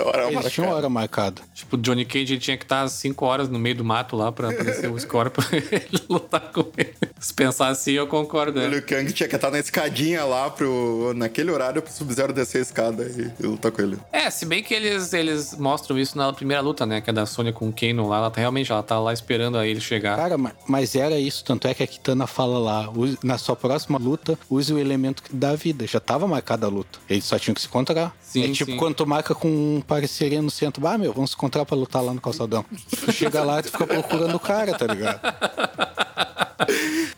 Ora, 0.01 0.33
Eles 0.33 0.53
tinham 0.53 0.71
hora 0.71 0.89
marcada. 0.89 1.43
Tipo, 1.55 1.77
o 1.77 1.79
Johnny 1.81 2.05
Cage 2.05 2.35
ele 2.35 2.41
tinha 2.41 2.57
que 2.57 2.65
estar 2.65 2.87
5 2.89 3.25
horas 3.25 3.49
no 3.49 3.59
meio 3.59 3.77
do 3.77 3.85
mato 3.85 4.17
lá 4.17 4.31
pra 4.33 4.51
aparecer 4.51 4.91
o 4.91 4.99
Scorpion 4.99 5.45
e 5.53 5.75
ele 5.75 6.03
lutar 6.09 6.53
com 6.53 6.67
ele. 6.77 6.95
Se 7.19 7.33
pensar 7.35 7.69
assim, 7.69 7.93
eu 7.93 8.07
concordo. 8.07 8.59
O 8.59 8.63
né? 8.63 8.69
Liu 8.69 8.83
Kang 8.83 9.13
tinha 9.13 9.29
que 9.29 9.37
estar 9.37 9.51
na 9.51 9.59
escadinha 9.59 10.25
lá 10.25 10.51
pro. 10.51 11.13
naquele 11.15 11.51
horário 11.51 11.83
pro 11.83 11.93
Sub-Zero 12.11 12.33
descer 12.33 12.59
a 12.59 12.63
escada 12.63 13.05
e, 13.05 13.31
e 13.43 13.47
lutar 13.47 13.71
com 13.71 13.81
ele. 13.83 13.97
É, 14.13 14.29
se 14.31 14.45
bem 14.45 14.63
que 14.63 14.75
eles, 14.75 15.13
eles 15.13 15.57
mostram 15.57 15.99
isso 15.99 16.19
na 16.19 16.33
primeira 16.33 16.61
luta, 16.63 16.85
né? 16.85 17.01
Que 17.01 17.11
é 17.11 17.13
da 17.13 17.25
Sônia 17.25 17.53
com 17.53 17.69
o 17.69 17.73
Kano 17.73 18.09
lá. 18.09 18.19
Ela 18.19 18.31
tá, 18.31 18.41
realmente 18.41 18.71
ela 18.73 18.83
tá 18.83 18.99
lá 18.99 19.13
esperando 19.13 19.57
a 19.57 19.67
ele 19.67 19.81
chegar. 19.81 20.17
Cara, 20.17 20.37
ma- 20.37 20.53
mas 20.67 20.95
era 20.95 21.19
isso, 21.19 21.45
tanto 21.45 21.69
é 21.69 21.75
que 21.75 21.83
a 21.83 21.87
Kitana 21.87 22.27
fala 22.27 22.59
lá, 22.59 22.89
na 23.23 23.39
sua 23.39 23.55
próxima 23.55 23.99
luta, 23.99 24.39
use 24.49 24.73
o 24.73 24.79
elemento 24.79 25.23
dá 25.33 25.55
vida. 25.55 25.87
Já 25.87 26.01
tava 26.01 26.27
marcada 26.27 26.67
a 26.67 26.69
luta. 26.71 26.99
Eles 27.09 27.25
só 27.25 27.39
tinham 27.39 27.55
que 27.55 27.61
se 27.61 27.69
encontrar. 27.69 28.15
Sim, 28.21 28.45
é 28.45 28.53
tipo 28.53 28.73
sim. 28.73 28.77
quando 28.77 28.95
tu 28.95 29.07
marca 29.07 29.35
com 29.35 29.49
um 29.49 29.81
parceria 29.81 30.43
no 30.43 30.51
centro, 30.51 30.87
ah, 30.87 30.99
meu, 30.99 31.13
vamos 31.13 31.31
se 31.31 31.37
encontrar 31.37 31.65
pra 31.65 31.77
lutar 31.77 32.03
lá 32.03 32.13
no 32.13 32.21
calçadão. 32.21 32.65
Tu 33.05 33.13
chega 33.13 33.43
lá 33.45 33.61
e 33.61 33.63
tu 33.63 33.71
fica 33.71 33.87
procurando 33.87 34.35
o 34.35 34.41
cara, 34.41 34.77
tá 34.77 34.87
ligado? 34.87 35.21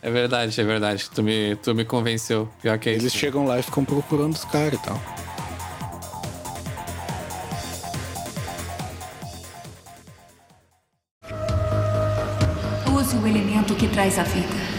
É 0.00 0.10
verdade, 0.10 0.60
é 0.60 0.64
verdade. 0.64 1.08
Tu 1.10 1.22
me, 1.22 1.56
tu 1.56 1.74
me 1.74 1.84
convenceu. 1.84 2.48
Pior 2.60 2.78
que 2.78 2.88
é 2.88 2.92
Eles 2.92 3.04
isso. 3.04 3.18
chegam 3.18 3.44
lá 3.46 3.58
e 3.58 3.62
ficam 3.62 3.84
procurando 3.84 4.32
os 4.34 4.44
caras 4.44 4.74
e 4.74 4.82
tal. 4.82 5.00
Use 12.94 13.16
o 13.16 13.26
elemento 13.26 13.74
que 13.74 13.88
traz 13.88 14.18
a 14.18 14.22
vida. 14.22 14.71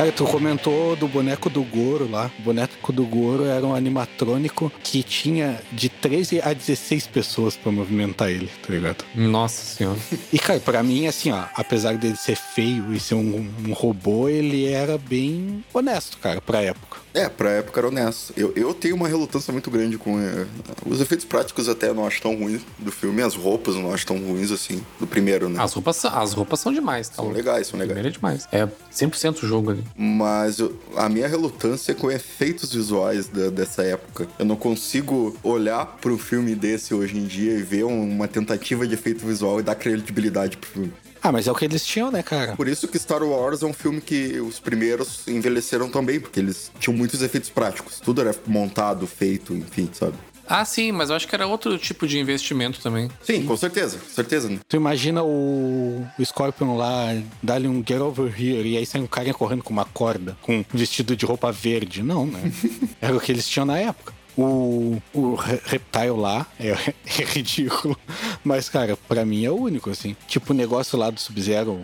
Cara, 0.00 0.12
tu 0.12 0.24
comentou 0.24 0.96
do 0.96 1.06
boneco 1.06 1.50
do 1.50 1.62
Goro 1.62 2.10
lá. 2.10 2.30
O 2.38 2.42
boneco 2.42 2.90
do 2.90 3.04
Goro 3.04 3.44
era 3.44 3.66
um 3.66 3.74
animatrônico 3.74 4.72
que 4.82 5.02
tinha 5.02 5.60
de 5.70 5.90
13 5.90 6.40
a 6.40 6.54
16 6.54 7.06
pessoas 7.08 7.54
pra 7.54 7.70
movimentar 7.70 8.30
ele, 8.30 8.50
tá 8.66 8.72
ligado? 8.72 9.04
Nossa 9.14 9.62
senhora. 9.62 9.98
E, 10.32 10.38
cara, 10.38 10.58
pra 10.58 10.82
mim, 10.82 11.06
assim, 11.06 11.30
ó, 11.32 11.44
apesar 11.54 11.98
dele 11.98 12.16
ser 12.16 12.34
feio 12.34 12.94
e 12.94 12.98
ser 12.98 13.14
um, 13.14 13.46
um 13.66 13.74
robô, 13.74 14.26
ele 14.26 14.72
era 14.72 14.96
bem 14.96 15.62
honesto, 15.74 16.16
cara, 16.16 16.40
pra 16.40 16.62
época. 16.62 16.96
É, 17.12 17.28
pra 17.28 17.50
época 17.50 17.80
era 17.80 17.88
honesto. 17.88 18.32
Eu, 18.36 18.52
eu 18.54 18.72
tenho 18.72 18.94
uma 18.94 19.08
relutância 19.08 19.52
muito 19.52 19.70
grande 19.70 19.98
com. 19.98 20.20
eh, 20.20 20.46
os 20.86 21.00
efeitos 21.00 21.24
práticos 21.26 21.68
até 21.68 21.92
não 21.92 22.06
acho 22.06 22.22
tão 22.22 22.36
ruins 22.36 22.60
do 22.78 22.92
filme, 22.92 23.20
as 23.20 23.34
roupas 23.34 23.74
não 23.74 23.92
acho 23.92 24.06
tão 24.06 24.16
ruins 24.18 24.52
assim. 24.52 24.80
Do 24.98 25.06
primeiro, 25.06 25.48
né? 25.48 25.60
As 25.60 25.72
roupas, 25.72 25.96
são- 25.96 26.16
as 26.16 26.32
roupas 26.32 26.60
são 26.60 26.72
demais, 26.72 27.08
tá 27.08 27.16
São 27.16 27.24
louco? 27.24 27.36
legais, 27.38 27.66
são 27.66 27.78
legais. 27.78 27.94
Primeiro 27.94 28.08
é 28.08 28.16
demais. 28.16 28.48
É 28.52 28.68
100% 28.92 29.42
o 29.42 29.46
jogo 29.46 29.70
ali. 29.70 29.84
Mas 29.96 30.58
eu- 30.60 30.78
a 30.96 31.08
minha 31.08 31.26
relutância 31.26 31.90
é 31.92 31.94
com 31.94 32.10
efeitos 32.10 32.72
visuais 32.72 33.26
da- 33.28 33.50
dessa 33.50 33.82
época. 33.82 34.28
Eu 34.38 34.44
não 34.44 34.54
consigo 34.56 35.36
olhar 35.42 35.84
para 36.00 36.12
um 36.12 36.18
filme 36.18 36.54
desse 36.54 36.94
hoje 36.94 37.18
em 37.18 37.24
dia 37.26 37.54
e 37.54 37.62
ver 37.62 37.84
um- 37.84 38.08
uma 38.08 38.28
tentativa 38.28 38.86
de 38.86 38.94
efeito 38.94 39.26
visual 39.26 39.58
e 39.58 39.62
dar 39.64 39.74
credibilidade 39.74 40.56
pro 40.56 40.70
filme. 40.70 40.92
Ah, 41.22 41.30
mas 41.30 41.46
é 41.46 41.52
o 41.52 41.54
que 41.54 41.64
eles 41.64 41.84
tinham, 41.84 42.10
né, 42.10 42.22
cara? 42.22 42.56
Por 42.56 42.66
isso 42.68 42.88
que 42.88 42.98
Star 42.98 43.22
Wars 43.22 43.62
é 43.62 43.66
um 43.66 43.72
filme 43.72 44.00
que 44.00 44.40
os 44.40 44.58
primeiros 44.58 45.26
envelheceram 45.28 45.90
tão 45.90 46.04
bem, 46.04 46.18
porque 46.20 46.40
eles 46.40 46.70
tinham 46.78 46.96
muitos 46.96 47.22
efeitos 47.22 47.50
práticos. 47.50 48.00
Tudo 48.00 48.20
era 48.20 48.34
montado, 48.46 49.06
feito, 49.06 49.54
enfim, 49.54 49.88
sabe? 49.92 50.14
Ah, 50.52 50.64
sim, 50.64 50.90
mas 50.90 51.10
eu 51.10 51.16
acho 51.16 51.28
que 51.28 51.34
era 51.34 51.46
outro 51.46 51.78
tipo 51.78 52.08
de 52.08 52.18
investimento 52.18 52.80
também. 52.82 53.08
Sim, 53.22 53.44
com 53.44 53.56
certeza, 53.56 53.98
com 53.98 54.12
certeza. 54.12 54.48
né? 54.48 54.58
Tu 54.68 54.76
imagina 54.76 55.22
o, 55.22 56.04
o 56.18 56.24
Scorpion 56.24 56.76
lá, 56.76 57.16
dá-lhe 57.40 57.68
um 57.68 57.84
get 57.86 58.00
over 58.00 58.26
here, 58.36 58.68
e 58.68 58.76
aí 58.76 58.84
sai 58.84 59.00
um 59.00 59.06
cara 59.06 59.32
correndo 59.32 59.62
com 59.62 59.72
uma 59.72 59.84
corda, 59.84 60.36
com 60.42 60.56
um 60.58 60.64
vestido 60.74 61.14
de 61.14 61.24
roupa 61.24 61.52
verde. 61.52 62.02
Não, 62.02 62.26
né? 62.26 62.50
Era 63.00 63.16
o 63.16 63.20
que 63.20 63.30
eles 63.30 63.48
tinham 63.48 63.64
na 63.64 63.78
época. 63.78 64.12
O, 64.36 65.00
o 65.12 65.34
Re- 65.34 65.60
Reptile 65.64 66.10
lá 66.10 66.46
é, 66.58 66.70
é 66.70 67.24
ridículo. 67.24 67.96
Mas, 68.44 68.68
cara, 68.68 68.96
pra 69.08 69.24
mim 69.24 69.44
é 69.44 69.50
o 69.50 69.56
único, 69.56 69.90
assim. 69.90 70.16
Tipo, 70.26 70.52
o 70.52 70.56
negócio 70.56 70.98
lá 70.98 71.10
do 71.10 71.20
Sub-Zero 71.20 71.78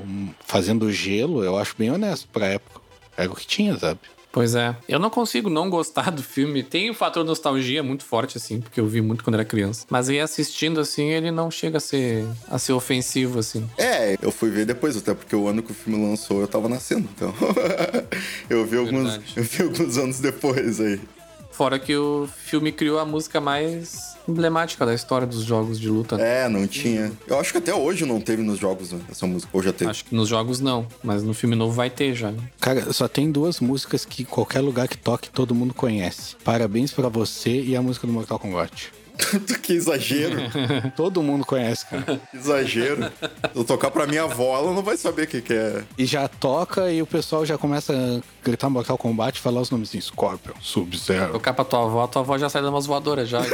fazendo 0.46 0.90
gelo, 0.92 1.42
eu 1.44 1.56
acho 1.58 1.74
bem 1.78 1.90
honesto 1.90 2.28
pra 2.32 2.46
época. 2.46 2.80
Era 3.16 3.30
o 3.30 3.34
que 3.34 3.46
tinha, 3.46 3.78
sabe? 3.78 4.00
Pois 4.30 4.54
é. 4.54 4.76
Eu 4.86 4.98
não 4.98 5.08
consigo 5.08 5.48
não 5.48 5.70
gostar 5.70 6.10
do 6.10 6.22
filme. 6.22 6.62
Tem 6.62 6.90
o 6.90 6.94
fator 6.94 7.24
nostalgia 7.24 7.82
muito 7.82 8.04
forte, 8.04 8.36
assim, 8.36 8.60
porque 8.60 8.78
eu 8.78 8.86
vi 8.86 9.00
muito 9.00 9.24
quando 9.24 9.36
era 9.36 9.44
criança. 9.46 9.86
Mas 9.88 10.10
aí 10.10 10.20
assistindo, 10.20 10.78
assim, 10.78 11.06
ele 11.08 11.30
não 11.30 11.50
chega 11.50 11.78
a 11.78 11.80
ser, 11.80 12.26
a 12.46 12.58
ser 12.58 12.74
ofensivo, 12.74 13.38
assim. 13.38 13.66
É, 13.78 14.14
eu 14.20 14.30
fui 14.30 14.50
ver 14.50 14.66
depois, 14.66 14.94
até 14.94 15.14
porque 15.14 15.34
o 15.34 15.48
ano 15.48 15.62
que 15.62 15.72
o 15.72 15.74
filme 15.74 16.04
lançou 16.06 16.42
eu 16.42 16.46
tava 16.46 16.68
nascendo, 16.68 17.08
então. 17.16 17.32
eu, 18.50 18.66
vi 18.66 18.76
alguns, 18.76 19.08
Verdade. 19.12 19.32
eu 19.36 19.42
vi 19.42 19.62
alguns 19.62 19.96
anos 19.96 20.20
depois 20.20 20.80
aí. 20.80 21.00
Fora 21.56 21.78
que 21.78 21.96
o 21.96 22.28
filme 22.44 22.70
criou 22.70 22.98
a 22.98 23.04
música 23.06 23.40
mais 23.40 24.14
emblemática 24.28 24.84
da 24.84 24.92
história 24.92 25.26
dos 25.26 25.42
jogos 25.42 25.80
de 25.80 25.88
luta. 25.88 26.20
É, 26.20 26.48
não 26.50 26.66
tinha. 26.66 27.10
Eu 27.26 27.40
acho 27.40 27.50
que 27.52 27.56
até 27.58 27.74
hoje 27.74 28.04
não 28.04 28.20
teve 28.20 28.42
nos 28.42 28.58
jogos 28.58 28.92
né, 28.92 29.00
essa 29.10 29.26
música. 29.26 29.48
Ou 29.54 29.62
já 29.62 29.72
teve. 29.72 29.90
Acho 29.90 30.04
que 30.04 30.14
nos 30.14 30.28
jogos 30.28 30.60
não, 30.60 30.86
mas 31.02 31.22
no 31.22 31.32
filme 31.32 31.56
novo 31.56 31.72
vai 31.72 31.88
ter 31.88 32.14
já. 32.14 32.30
né? 32.30 32.42
Cara, 32.60 32.92
só 32.92 33.08
tem 33.08 33.32
duas 33.32 33.58
músicas 33.60 34.04
que 34.04 34.22
qualquer 34.24 34.60
lugar 34.60 34.86
que 34.86 34.98
toque 34.98 35.30
todo 35.30 35.54
mundo 35.54 35.72
conhece. 35.72 36.36
Parabéns 36.44 36.92
pra 36.92 37.08
você 37.08 37.62
e 37.62 37.74
a 37.74 37.80
música 37.80 38.06
do 38.06 38.12
Mortal 38.12 38.38
Kombat. 38.38 38.92
Que 39.62 39.72
exagero. 39.72 40.36
Todo 40.96 41.22
mundo 41.22 41.44
conhece, 41.44 41.86
cara. 41.86 42.20
exagero. 42.34 43.04
Se 43.04 43.58
eu 43.58 43.64
tocar 43.64 43.90
pra 43.90 44.06
minha 44.06 44.24
avó, 44.24 44.56
ela 44.56 44.72
não 44.72 44.82
vai 44.82 44.96
saber 44.96 45.22
o 45.22 45.26
que, 45.26 45.40
que 45.40 45.52
é. 45.54 45.84
E 45.98 46.06
já 46.06 46.28
toca 46.28 46.90
e 46.90 47.02
o 47.02 47.06
pessoal 47.06 47.44
já 47.44 47.58
começa 47.58 47.92
a 47.92 48.20
gritar 48.44 48.68
Mortal 48.70 48.98
Kombat 48.98 49.38
e 49.38 49.42
falar 49.42 49.60
os 49.60 49.70
nomes 49.70 49.88
assim: 49.88 50.00
Scorpion, 50.00 50.54
Sub-Zero. 50.60 51.32
Tocar 51.32 51.54
pra 51.54 51.64
tua 51.64 51.82
avó, 51.84 52.06
tua 52.06 52.22
avó 52.22 52.38
já 52.38 52.48
sai 52.48 52.62
da 52.62 52.70
umas 52.70 52.86
voadoras 52.86 53.28
já. 53.28 53.40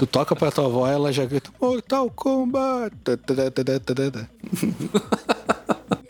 Tu 0.00 0.06
toca 0.06 0.34
pra 0.34 0.50
tua 0.50 0.64
avó, 0.64 0.88
ela 0.88 1.12
já 1.12 1.26
grita 1.26 1.50
Mortal 1.60 2.08
Kombat. 2.08 2.94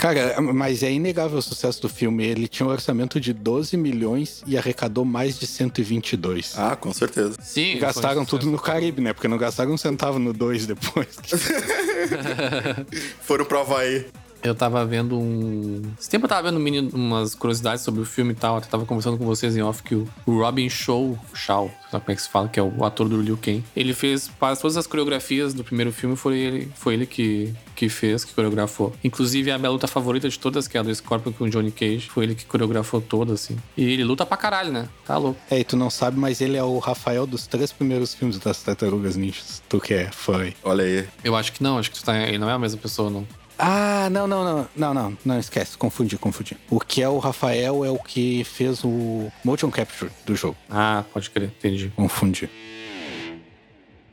Cara, 0.00 0.40
mas 0.40 0.83
é 0.83 0.90
inegável 0.90 1.38
o 1.38 1.42
sucesso 1.42 1.83
do 1.83 1.88
filme. 1.88 2.25
Ele 2.25 2.49
tinha 2.49 2.66
um 2.66 2.71
orçamento 2.71 3.21
de 3.21 3.35
12 3.35 3.76
milhões 3.76 4.42
e 4.47 4.57
arrecadou 4.57 5.04
mais 5.04 5.38
de 5.38 5.47
122. 5.47 6.54
Ah, 6.57 6.75
com 6.75 6.90
certeza. 6.90 7.37
Sim. 7.38 7.75
E 7.75 7.80
gastaram 7.80 8.25
tudo 8.25 8.47
no 8.47 8.59
Caribe, 8.59 9.02
né? 9.02 9.12
Porque 9.12 9.28
não 9.28 9.37
gastaram 9.37 9.73
um 9.73 9.76
centavo 9.76 10.19
no 10.19 10.33
2 10.33 10.66
depois. 10.66 11.19
Foram 13.21 13.45
pro 13.45 13.61
Havaí. 13.61 14.07
Eu 14.42 14.54
tava 14.54 14.85
vendo 14.87 15.18
um. 15.18 15.82
Esse 16.00 16.09
tempo 16.09 16.25
eu 16.25 16.28
tava 16.28 16.49
vendo 16.50 16.59
um 16.59 16.62
mini- 16.62 16.90
umas 16.92 17.35
curiosidades 17.35 17.85
sobre 17.85 18.00
o 18.00 18.04
filme 18.04 18.32
e 18.32 18.35
tal. 18.35 18.56
Eu 18.56 18.62
tava 18.62 18.87
conversando 18.87 19.18
com 19.18 19.25
vocês 19.26 19.56
em 19.56 19.62
off 19.62 19.82
que 19.82 19.94
o, 19.94 20.09
Robin 20.26 20.68
Shaw, 20.68 21.18
Shaw, 21.35 21.70
sabe 21.90 22.04
como 22.04 22.12
é 22.12 22.16
que 22.16 22.23
se 22.23 22.28
fala, 22.28 22.49
que 22.49 22.59
é 22.59 22.62
o 22.62 22.85
ator 22.85 23.09
do 23.09 23.20
Liu 23.20 23.37
Kang. 23.37 23.62
Ele 23.76 23.92
fez 23.92 24.30
quase 24.38 24.61
todas 24.61 24.76
as 24.76 24.87
coreografias 24.87 25.52
do 25.52 25.62
primeiro 25.62 25.92
filme, 25.92 26.16
foi 26.16 26.38
ele, 26.38 26.73
foi 26.75 26.94
ele 26.94 27.04
que, 27.06 27.52
que 27.76 27.88
fez, 27.88 28.25
que 28.25 28.32
coreografou. 28.32 28.92
Inclusive 29.04 29.50
a 29.50 29.59
minha 29.59 29.70
luta 29.70 29.87
favorita 29.87 30.28
de 30.28 30.38
todas, 30.38 30.66
que 30.66 30.76
é 30.76 30.80
a 30.80 30.82
do 30.82 30.94
Scorpion 30.94 31.32
com 31.32 31.44
o 31.44 31.50
Johnny 31.50 31.70
Cage, 31.70 32.09
foi 32.09 32.25
ele 32.25 32.35
que 32.35 32.47
coreografou 32.47 33.00
toda, 33.00 33.35
assim. 33.35 33.56
E 33.76 33.85
ele 33.85 34.04
luta 34.04 34.25
pra 34.25 34.37
caralho, 34.37 34.73
né? 34.73 34.88
Tá 35.06 35.18
louco. 35.18 35.38
É, 35.50 35.59
e 35.59 35.64
tu 35.64 35.76
não 35.76 35.90
sabe, 35.90 36.18
mas 36.18 36.40
ele 36.40 36.56
é 36.56 36.62
o 36.64 36.78
Rafael 36.78 37.26
dos 37.26 37.47
três 37.47 37.73
primeiros 37.73 38.14
filmes 38.14 38.38
das 38.38 38.62
Tartarugas 38.62 39.16
Ninjas. 39.16 39.62
Tu 39.68 39.78
que 39.80 39.92
é 39.94 40.11
fã 40.11 40.40
aí. 40.42 40.54
Olha 40.64 40.85
aí. 40.85 41.06
Eu 41.23 41.37
acho 41.37 41.52
que 41.52 41.62
não, 41.62 41.76
acho 41.78 41.90
que 41.90 41.99
tu 41.99 42.04
tá, 42.04 42.16
ele 42.16 42.38
não 42.38 42.49
é 42.49 42.54
a 42.54 42.59
mesma 42.59 42.80
pessoa, 42.80 43.11
não. 43.11 43.26
Ah, 43.62 44.09
não, 44.11 44.26
não, 44.26 44.43
não, 44.43 44.69
não, 44.75 44.95
não, 44.95 45.19
não, 45.23 45.38
esquece, 45.38 45.76
confundi, 45.76 46.17
confundi. 46.17 46.57
O 46.71 46.81
que 46.81 47.02
é 47.02 47.09
o 47.09 47.19
Rafael 47.19 47.85
é 47.85 47.90
o 47.90 47.99
que 47.99 48.43
fez 48.43 48.83
o 48.83 49.31
motion 49.45 49.71
capture 49.71 50.11
do 50.25 50.35
jogo. 50.35 50.57
Ah, 50.71 51.05
pode 51.12 51.29
crer, 51.29 51.49
entendi. 51.59 51.93
Confundi. 51.95 52.49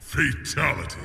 Fatality. 0.01 0.97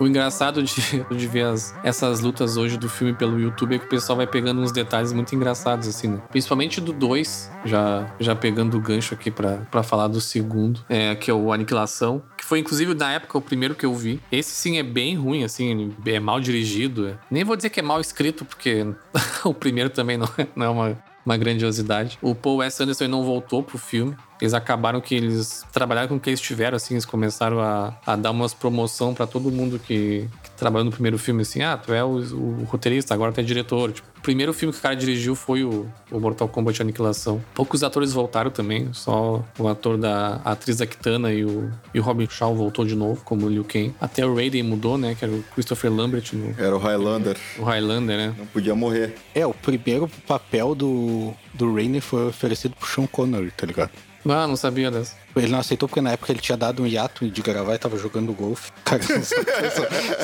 O 0.00 0.06
engraçado 0.06 0.62
de, 0.62 0.74
de 1.10 1.26
ver 1.26 1.46
as- 1.46 1.74
essas 1.82 2.20
lutas 2.20 2.56
hoje 2.56 2.76
do 2.76 2.88
filme 2.88 3.12
pelo 3.14 3.38
YouTube 3.38 3.74
é 3.74 3.78
que 3.78 3.86
o 3.86 3.88
pessoal 3.88 4.16
vai 4.16 4.26
pegando 4.26 4.60
uns 4.60 4.70
detalhes 4.72 5.12
muito 5.12 5.34
engraçados, 5.34 5.88
assim, 5.88 6.08
né? 6.08 6.22
Principalmente 6.30 6.80
do 6.80 6.92
2, 6.92 7.50
já, 7.64 8.06
já 8.20 8.34
pegando 8.36 8.76
o 8.76 8.80
gancho 8.80 9.14
aqui 9.14 9.30
pra 9.30 9.82
falar 9.82 10.08
do 10.08 10.20
segundo, 10.20 10.80
é, 10.88 11.14
que 11.14 11.30
é 11.30 11.34
o 11.34 11.52
Aniquilação, 11.52 12.22
que 12.36 12.44
foi 12.44 12.60
inclusive 12.60 12.94
na 12.94 13.12
época 13.12 13.36
o 13.38 13.40
primeiro 13.42 13.74
que 13.74 13.84
eu 13.84 13.94
vi. 13.94 14.20
Esse 14.30 14.50
sim 14.52 14.78
é 14.78 14.82
bem 14.82 15.16
ruim, 15.16 15.42
assim, 15.44 15.94
é 16.06 16.20
mal 16.20 16.40
dirigido. 16.40 17.08
é- 17.08 17.18
Nem 17.30 17.42
vou 17.44 17.56
dizer 17.56 17.70
que 17.70 17.80
é 17.80 17.82
mal 17.82 18.00
escrito, 18.00 18.44
porque 18.44 18.86
o 19.44 19.52
primeiro 19.54 19.90
também 19.90 20.16
não 20.16 20.28
é, 20.38 20.46
não 20.54 20.66
é 20.66 20.68
uma, 20.68 20.98
uma 21.28 21.36
grandiosidade. 21.36 22.18
O 22.22 22.34
Paul 22.34 22.62
S. 22.62 22.82
Anderson 22.82 23.06
não 23.06 23.22
voltou 23.22 23.62
pro 23.62 23.76
filme. 23.76 24.16
Eles 24.40 24.54
acabaram 24.54 25.00
que 25.00 25.14
eles 25.14 25.64
trabalharam 25.72 26.08
com 26.08 26.16
o 26.16 26.20
que 26.20 26.30
eles 26.30 26.40
tiveram, 26.40 26.76
assim, 26.76 26.94
eles 26.94 27.04
começaram 27.04 27.60
a, 27.60 27.96
a 28.06 28.16
dar 28.16 28.30
umas 28.30 28.54
promoção 28.54 29.12
pra 29.12 29.26
todo 29.26 29.50
mundo 29.50 29.78
que, 29.78 30.28
que 30.42 30.50
trabalhou 30.52 30.84
no 30.84 30.92
primeiro 30.92 31.18
filme, 31.18 31.42
assim, 31.42 31.60
ah, 31.60 31.76
tu 31.76 31.92
é 31.92 32.04
o, 32.04 32.18
o 32.18 32.64
roteirista, 32.64 33.12
agora 33.14 33.32
tu 33.32 33.40
é 33.40 33.42
diretor. 33.42 33.92
Tipo, 33.92 34.06
primeiro 34.28 34.52
filme 34.52 34.74
que 34.74 34.78
o 34.78 34.82
cara 34.82 34.94
dirigiu 34.94 35.34
foi 35.34 35.64
o, 35.64 35.86
o 36.12 36.20
Mortal 36.20 36.46
Kombat 36.48 36.82
Aniquilação. 36.82 37.42
Poucos 37.54 37.82
atores 37.82 38.12
voltaram 38.12 38.50
também, 38.50 38.92
só 38.92 39.42
o 39.58 39.66
ator 39.66 39.96
da 39.96 40.38
a 40.44 40.52
atriz 40.52 40.76
da 40.76 40.86
Kitana 40.86 41.32
e 41.32 41.46
o, 41.46 41.72
e 41.94 41.98
o 41.98 42.02
Robin 42.02 42.28
Shaw 42.28 42.54
voltou 42.54 42.84
de 42.84 42.94
novo, 42.94 43.22
como 43.24 43.46
o 43.46 43.48
Liu 43.48 43.64
Kang. 43.64 43.94
Até 43.98 44.26
o 44.26 44.34
Raiden 44.34 44.62
mudou, 44.64 44.98
né, 44.98 45.14
que 45.14 45.24
era 45.24 45.32
o 45.32 45.42
Christopher 45.54 45.90
Lambert 45.90 46.24
no 46.34 46.54
Era 46.62 46.76
o 46.76 46.78
Highlander. 46.78 47.38
o 47.58 47.62
Highlander, 47.62 48.18
né? 48.18 48.34
Não 48.36 48.44
podia 48.44 48.74
morrer. 48.74 49.14
É, 49.34 49.46
o 49.46 49.54
primeiro 49.54 50.06
papel 50.26 50.74
do, 50.74 51.32
do 51.54 51.74
Rainer 51.74 52.02
foi 52.02 52.28
oferecido 52.28 52.76
pro 52.76 52.86
Sean 52.86 53.06
Connery, 53.06 53.50
tá 53.50 53.64
ligado? 53.64 53.92
Ah, 54.28 54.46
não 54.46 54.56
sabia 54.56 54.90
dessa. 54.90 55.14
Ele 55.34 55.48
não 55.48 55.58
aceitou 55.58 55.88
porque 55.88 56.00
na 56.00 56.12
época 56.12 56.32
ele 56.32 56.40
tinha 56.40 56.56
dado 56.56 56.82
um 56.82 56.86
hiato 56.86 57.28
de 57.30 57.40
gravar 57.42 57.74
e 57.74 57.78
tava 57.78 57.96
jogando 57.98 58.32
golfe. 58.32 58.70
Cara, 58.84 59.02
são, 59.02 59.22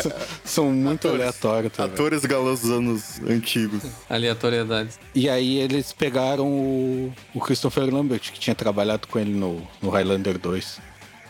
são- 0.03 0.13
são 0.45 0.71
muito 0.73 1.09
aleatórios. 1.09 1.73
Tá? 1.73 1.85
Atores 1.85 2.25
galãs 2.25 2.61
dos 2.61 2.71
anos 2.71 3.21
antigos. 3.29 3.83
Aleatoriedades. 4.11 4.99
E 5.15 5.29
aí 5.29 5.59
eles 5.59 5.93
pegaram 5.93 6.47
o, 6.49 7.13
o 7.35 7.41
Christopher 7.41 7.85
Lambert, 7.93 8.21
que 8.33 8.39
tinha 8.41 8.55
trabalhado 8.55 9.07
com 9.09 9.19
ele 9.19 9.33
no, 9.33 9.63
no 9.83 9.91
Highlander 9.91 10.39
2. 10.39 10.79